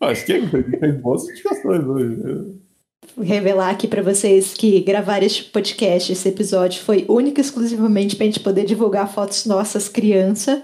Acho 0.00 0.24
que 0.24 0.46
fez, 0.46 0.66
fez 0.78 1.00
boas 1.00 1.28
indicações 1.28 1.84
hoje. 1.84 2.16
né? 2.16 2.54
Vou 3.16 3.24
revelar 3.24 3.70
aqui 3.70 3.88
para 3.88 4.02
vocês 4.02 4.54
que 4.54 4.80
gravar 4.80 5.22
este 5.22 5.44
podcast, 5.44 6.12
esse 6.12 6.28
episódio, 6.28 6.82
foi 6.82 7.04
único 7.08 7.40
e 7.40 7.42
exclusivamente 7.42 8.16
para 8.16 8.24
a 8.24 8.26
gente 8.26 8.40
poder 8.40 8.64
divulgar 8.64 9.12
fotos 9.12 9.44
nossas 9.46 9.88
criança 9.88 10.62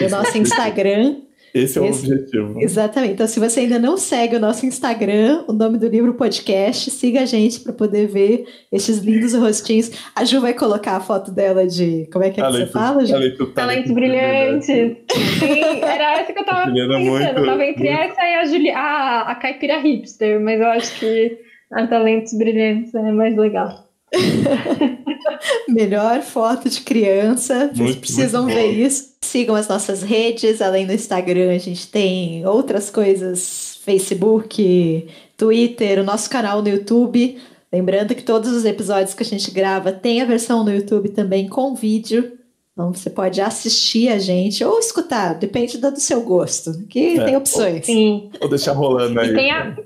no 0.00 0.08
nosso 0.08 0.36
Instagram. 0.38 1.16
Esse 1.54 1.78
é 1.78 1.82
o 1.82 1.84
Esse- 1.84 2.10
objetivo. 2.12 2.60
Exatamente. 2.60 3.12
Então, 3.14 3.28
se 3.28 3.38
você 3.38 3.60
ainda 3.60 3.78
não 3.78 3.96
segue 3.96 4.34
o 4.34 4.40
nosso 4.40 4.66
Instagram, 4.66 5.44
o 5.46 5.52
nome 5.52 5.78
do 5.78 5.86
livro 5.86 6.12
podcast, 6.14 6.90
siga 6.90 7.20
a 7.20 7.24
gente 7.24 7.60
para 7.60 7.72
poder 7.72 8.08
ver 8.08 8.44
estes 8.72 8.98
lindos 8.98 9.34
rostinhos. 9.34 9.92
A 10.16 10.24
Ju 10.24 10.40
vai 10.40 10.52
colocar 10.52 10.96
a 10.96 11.00
foto 11.00 11.30
dela 11.30 11.64
de. 11.64 12.08
Como 12.12 12.24
é 12.24 12.30
que, 12.30 12.40
é 12.40 12.44
que 12.44 12.50
você 12.50 12.58
Talento- 12.66 12.72
fala, 12.72 13.06
Ju? 13.06 13.12
talento- 13.12 13.46
Talentos 13.52 13.54
talento 13.54 13.94
brilhantes. 13.94 14.96
Sim, 15.38 15.80
era 15.80 16.20
essa 16.20 16.32
que 16.32 16.40
eu 16.40 16.44
tava 16.44 16.72
pensando. 16.72 16.98
muito- 16.98 17.24
eu 17.24 17.44
tava 17.46 17.64
entre 17.64 17.88
muito- 17.88 18.02
essa 18.02 18.20
e 18.22 18.34
a, 18.34 18.44
Juli 18.46 18.70
a, 18.70 19.20
a 19.22 19.34
caipira 19.36 19.78
hipster, 19.78 20.40
mas 20.40 20.60
eu 20.60 20.66
acho 20.66 20.98
que 20.98 21.38
a 21.72 21.86
Talentos 21.86 22.36
Brilhantes 22.36 22.92
é 22.94 23.12
mais 23.12 23.36
legal. 23.36 23.84
Melhor 25.68 26.22
foto 26.22 26.68
de 26.68 26.80
criança. 26.80 27.66
Vocês 27.68 27.78
Muito, 27.78 27.98
precisam 28.00 28.42
muito 28.44 28.54
ver 28.54 28.70
isso. 28.72 29.14
Sigam 29.22 29.54
as 29.54 29.68
nossas 29.68 30.02
redes. 30.02 30.60
Além 30.62 30.86
do 30.86 30.92
Instagram, 30.92 31.54
a 31.54 31.58
gente 31.58 31.88
tem 31.88 32.46
outras 32.46 32.90
coisas: 32.90 33.78
Facebook, 33.84 35.08
Twitter, 35.36 36.00
o 36.00 36.04
nosso 36.04 36.28
canal 36.30 36.62
no 36.62 36.68
YouTube. 36.68 37.38
Lembrando 37.72 38.14
que 38.14 38.22
todos 38.22 38.50
os 38.52 38.64
episódios 38.64 39.14
que 39.14 39.22
a 39.22 39.26
gente 39.26 39.50
grava 39.50 39.90
tem 39.92 40.22
a 40.22 40.24
versão 40.24 40.62
no 40.64 40.72
YouTube 40.72 41.08
também 41.08 41.48
com 41.48 41.74
vídeo. 41.74 42.38
Então 42.72 42.92
você 42.92 43.08
pode 43.08 43.40
assistir 43.40 44.08
a 44.08 44.18
gente 44.18 44.64
ou 44.64 44.78
escutar, 44.80 45.34
depende 45.34 45.78
do 45.78 45.98
seu 45.98 46.22
gosto. 46.22 46.72
Que 46.88 47.18
É. 47.18 47.24
tem 47.24 47.36
opções. 47.36 47.86
Sim. 47.86 48.30
Vou 48.40 48.48
deixar 48.48 48.72
rolando 48.72 49.18
aí. 49.20 49.30
E 49.30 49.34
tem 49.34 49.50
a. 49.50 49.76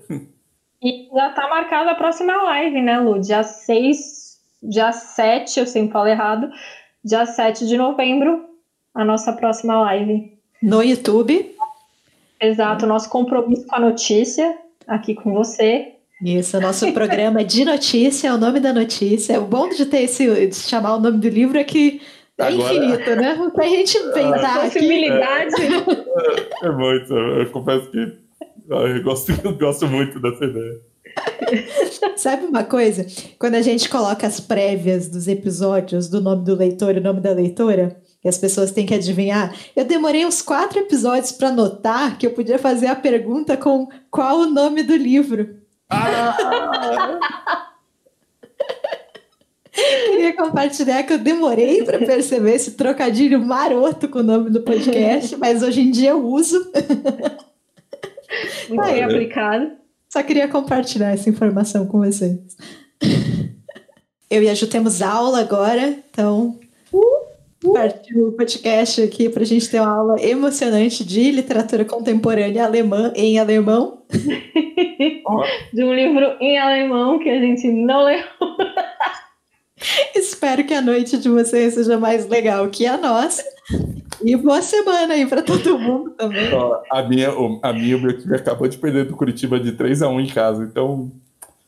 E 0.83 1.09
já 1.13 1.31
tá 1.31 1.49
marcada 1.49 1.91
a 1.91 1.95
próxima 1.95 2.35
live, 2.45 2.81
né, 2.81 2.99
Lu? 3.01 3.19
Dia 3.21 3.43
6, 3.43 3.99
dia 4.63 4.93
7, 4.93 5.61
eu 5.61 5.67
sempre 5.67 5.93
falo 5.93 6.09
errado. 6.09 6.51
Dia 7.05 7.25
7 7.27 7.67
de 7.67 7.77
novembro, 7.77 8.45
a 8.95 9.05
nossa 9.05 9.33
próxima 9.33 9.81
live. 9.83 10.37
No 10.63 10.83
YouTube. 10.83 11.55
Exato, 12.41 12.87
nosso 12.87 13.09
compromisso 13.09 13.67
com 13.67 13.77
a 13.77 13.81
notícia 13.81 14.57
aqui 14.87 15.15
com 15.15 15.33
você. 15.33 15.93
Isso, 16.25 16.57
o 16.57 16.61
nosso 16.61 16.93
programa 16.93 17.45
de 17.45 17.65
notícia, 17.65 18.29
é 18.29 18.33
o 18.33 18.39
nome 18.39 18.59
da 18.59 18.73
notícia. 18.73 19.41
O 19.41 19.45
bom 19.45 19.69
de 19.69 19.87
ter 19.87 20.03
esse, 20.03 20.47
de 20.49 20.55
chamar 20.57 20.97
o 20.97 21.01
nome 21.01 21.19
do 21.19 21.29
livro 21.29 21.57
é 21.59 21.65
que 21.65 22.01
é 22.37 22.43
Agora- 22.49 22.75
infinito, 22.75 23.17
né? 23.17 23.51
Pra 23.55 23.67
gente 23.69 23.99
pensar 24.13 24.65
aqui. 24.65 24.75
Possibilidade. 24.79 25.55
É 26.63 26.71
muito. 26.71 27.15
Eu 27.15 27.51
confesso 27.51 27.91
que 27.91 27.99
eu 28.69 29.03
gosto, 29.05 29.33
eu 29.45 29.57
gosto 29.57 29.87
muito 29.87 30.21
dessa 30.21 30.45
ideia. 30.45 30.81
Sabe 32.17 32.47
uma 32.47 32.65
coisa? 32.65 33.07
Quando 33.39 33.55
a 33.55 33.63
gente 33.63 33.89
coloca 33.89 34.27
as 34.27 34.41
prévias 34.41 35.09
dos 35.09 35.29
episódios 35.29 36.09
do 36.09 36.21
nome 36.21 36.45
do 36.45 36.55
leitor 36.55 36.97
e 36.97 36.99
o 36.99 37.03
nome 37.03 37.21
da 37.21 37.33
leitora, 37.33 38.01
e 38.25 38.29
as 38.29 38.39
pessoas 38.39 38.73
têm 38.73 38.85
que 38.87 38.95
adivinhar, 38.95 39.55
eu 39.77 39.85
demorei 39.85 40.27
uns 40.27 40.43
quatro 40.43 40.81
episódios 40.81 41.33
para 41.33 41.53
notar 41.53 42.19
que 42.19 42.27
eu 42.27 42.33
podia 42.33 42.59
fazer 42.59 42.87
a 42.87 42.97
pergunta 42.97 43.57
com 43.57 43.89
qual 44.11 44.41
o 44.41 44.51
nome 44.51 44.83
do 44.83 44.97
livro. 44.97 45.57
Queria 49.73 50.35
compartilhar 50.35 51.05
que 51.05 51.13
eu 51.13 51.19
demorei 51.19 51.85
para 51.85 51.99
perceber 51.99 52.57
esse 52.57 52.73
trocadilho 52.73 53.41
maroto 53.41 54.09
com 54.09 54.19
o 54.19 54.25
nome 54.25 54.51
do 54.51 54.63
podcast, 54.63 55.37
mas 55.37 55.63
hoje 55.63 55.83
em 55.83 55.93
dia 55.93 56.11
eu 56.11 56.27
uso. 56.27 56.73
Muito 58.69 58.83
bem 58.85 59.05
aplicado. 59.05 59.71
Só 60.09 60.23
queria 60.23 60.49
compartilhar 60.49 61.13
essa 61.13 61.29
informação 61.29 61.87
com 61.87 61.99
vocês. 61.99 62.39
Eu 64.31 64.43
e 64.43 64.49
a 64.49 64.55
Ju 64.55 64.67
temos 64.67 65.03
aula 65.03 65.41
agora, 65.41 66.03
então 66.11 66.59
partiu 67.75 68.29
o 68.29 68.33
podcast 68.33 69.03
aqui 69.03 69.29
para 69.29 69.43
a 69.43 69.47
gente 69.47 69.69
ter 69.69 69.81
uma 69.81 69.95
aula 69.95 70.23
emocionante 70.23 71.05
de 71.05 71.31
literatura 71.31 71.85
contemporânea 71.85 72.65
alemã 72.65 73.13
em 73.15 73.39
alemão. 73.39 74.03
De 75.73 75.85
um 75.85 75.95
livro 75.95 76.37
em 76.41 76.59
alemão 76.59 77.19
que 77.19 77.29
a 77.29 77.39
gente 77.39 77.69
não 77.69 78.05
leu. 78.05 78.25
Espero 80.15 80.65
que 80.65 80.75
a 80.75 80.81
noite 80.81 81.19
de 81.19 81.29
vocês 81.29 81.75
seja 81.75 81.99
mais 81.99 82.27
legal 82.27 82.69
que 82.69 82.87
a 82.87 82.97
nossa. 82.97 83.45
E 84.25 84.37
boa 84.37 84.61
semana 84.63 85.15
aí 85.15 85.27
para 85.27 85.43
todo 85.43 85.79
mundo 85.79 86.11
também. 86.11 86.53
Ó, 86.53 86.81
a 86.91 87.03
minha, 87.03 87.33
o- 87.39 87.61
a 87.63 87.73
minha, 87.73 87.97
o 87.97 88.01
meu 88.01 88.19
time 88.19 88.37
acabou 88.37 88.67
de 88.67 88.79
perder 88.79 89.05
do 89.05 89.17
Curitiba 89.17 89.61
de 89.61 89.73
3x1 89.73 90.21
em 90.21 90.27
casa, 90.27 90.65
então. 90.65 91.11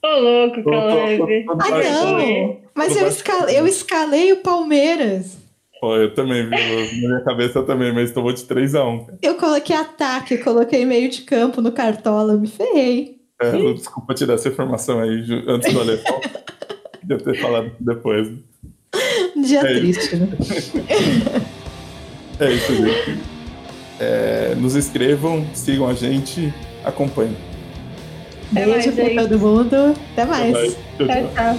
Ô, 0.02 0.08
louco, 0.20 0.56
tô- 0.56 0.62
tô- 0.62 0.70
Caleb. 0.70 1.18
tô- 1.18 1.56
tô- 1.56 1.62
Ah, 1.62 1.82
não! 1.82 2.56
Mas 2.74 2.96
eu 2.96 3.06
escalei, 3.06 3.58
eu 3.60 3.66
escalei 3.66 4.32
o 4.32 4.38
Palmeiras. 4.38 5.38
Pô, 5.80 5.96
eu 5.96 6.12
também, 6.14 6.44
viu? 6.44 6.50
Na 7.02 7.08
minha 7.08 7.24
cabeça 7.24 7.58
eu 7.58 7.66
também, 7.66 7.92
mas 7.92 8.10
tomou 8.12 8.32
de 8.32 8.42
3x1. 8.44 9.04
cara. 9.06 9.18
Eu 9.22 9.34
coloquei 9.36 9.76
ataque, 9.76 10.38
coloquei 10.38 10.84
meio 10.84 11.08
de 11.10 11.22
campo 11.22 11.60
no 11.60 11.72
cartola, 11.72 12.34
me 12.36 12.48
ferrei. 12.48 13.18
É, 13.40 13.52
desculpa 13.72 14.12
te 14.14 14.26
dar 14.26 14.34
essa 14.34 14.48
informação 14.48 15.00
aí 15.00 15.24
antes 15.46 15.72
do 15.72 15.80
alemão. 15.80 16.04
Podia 17.00 17.18
ter 17.18 17.40
falado 17.40 17.72
depois. 17.80 18.28
Um 19.36 19.42
dia 19.42 19.60
É 19.60 19.74
triste, 19.78 20.16
né? 20.16 20.28
É 22.40 22.52
isso, 22.52 22.74
gente. 22.74 23.18
É, 23.98 24.54
nos 24.56 24.74
inscrevam, 24.74 25.44
sigam 25.52 25.86
a 25.86 25.92
gente, 25.92 26.52
acompanhem. 26.82 27.36
Até 28.50 28.64
Beijo 28.64 28.70
mais, 28.70 28.94
pra 28.94 29.04
gente. 29.04 29.16
todo 29.16 29.38
mundo. 29.38 29.94
Até 30.12 30.24
mais. 30.24 30.52
Tchau, 30.52 30.72
tchau. 30.96 31.06
Tchau, 31.06 31.30
tchau. 31.34 31.58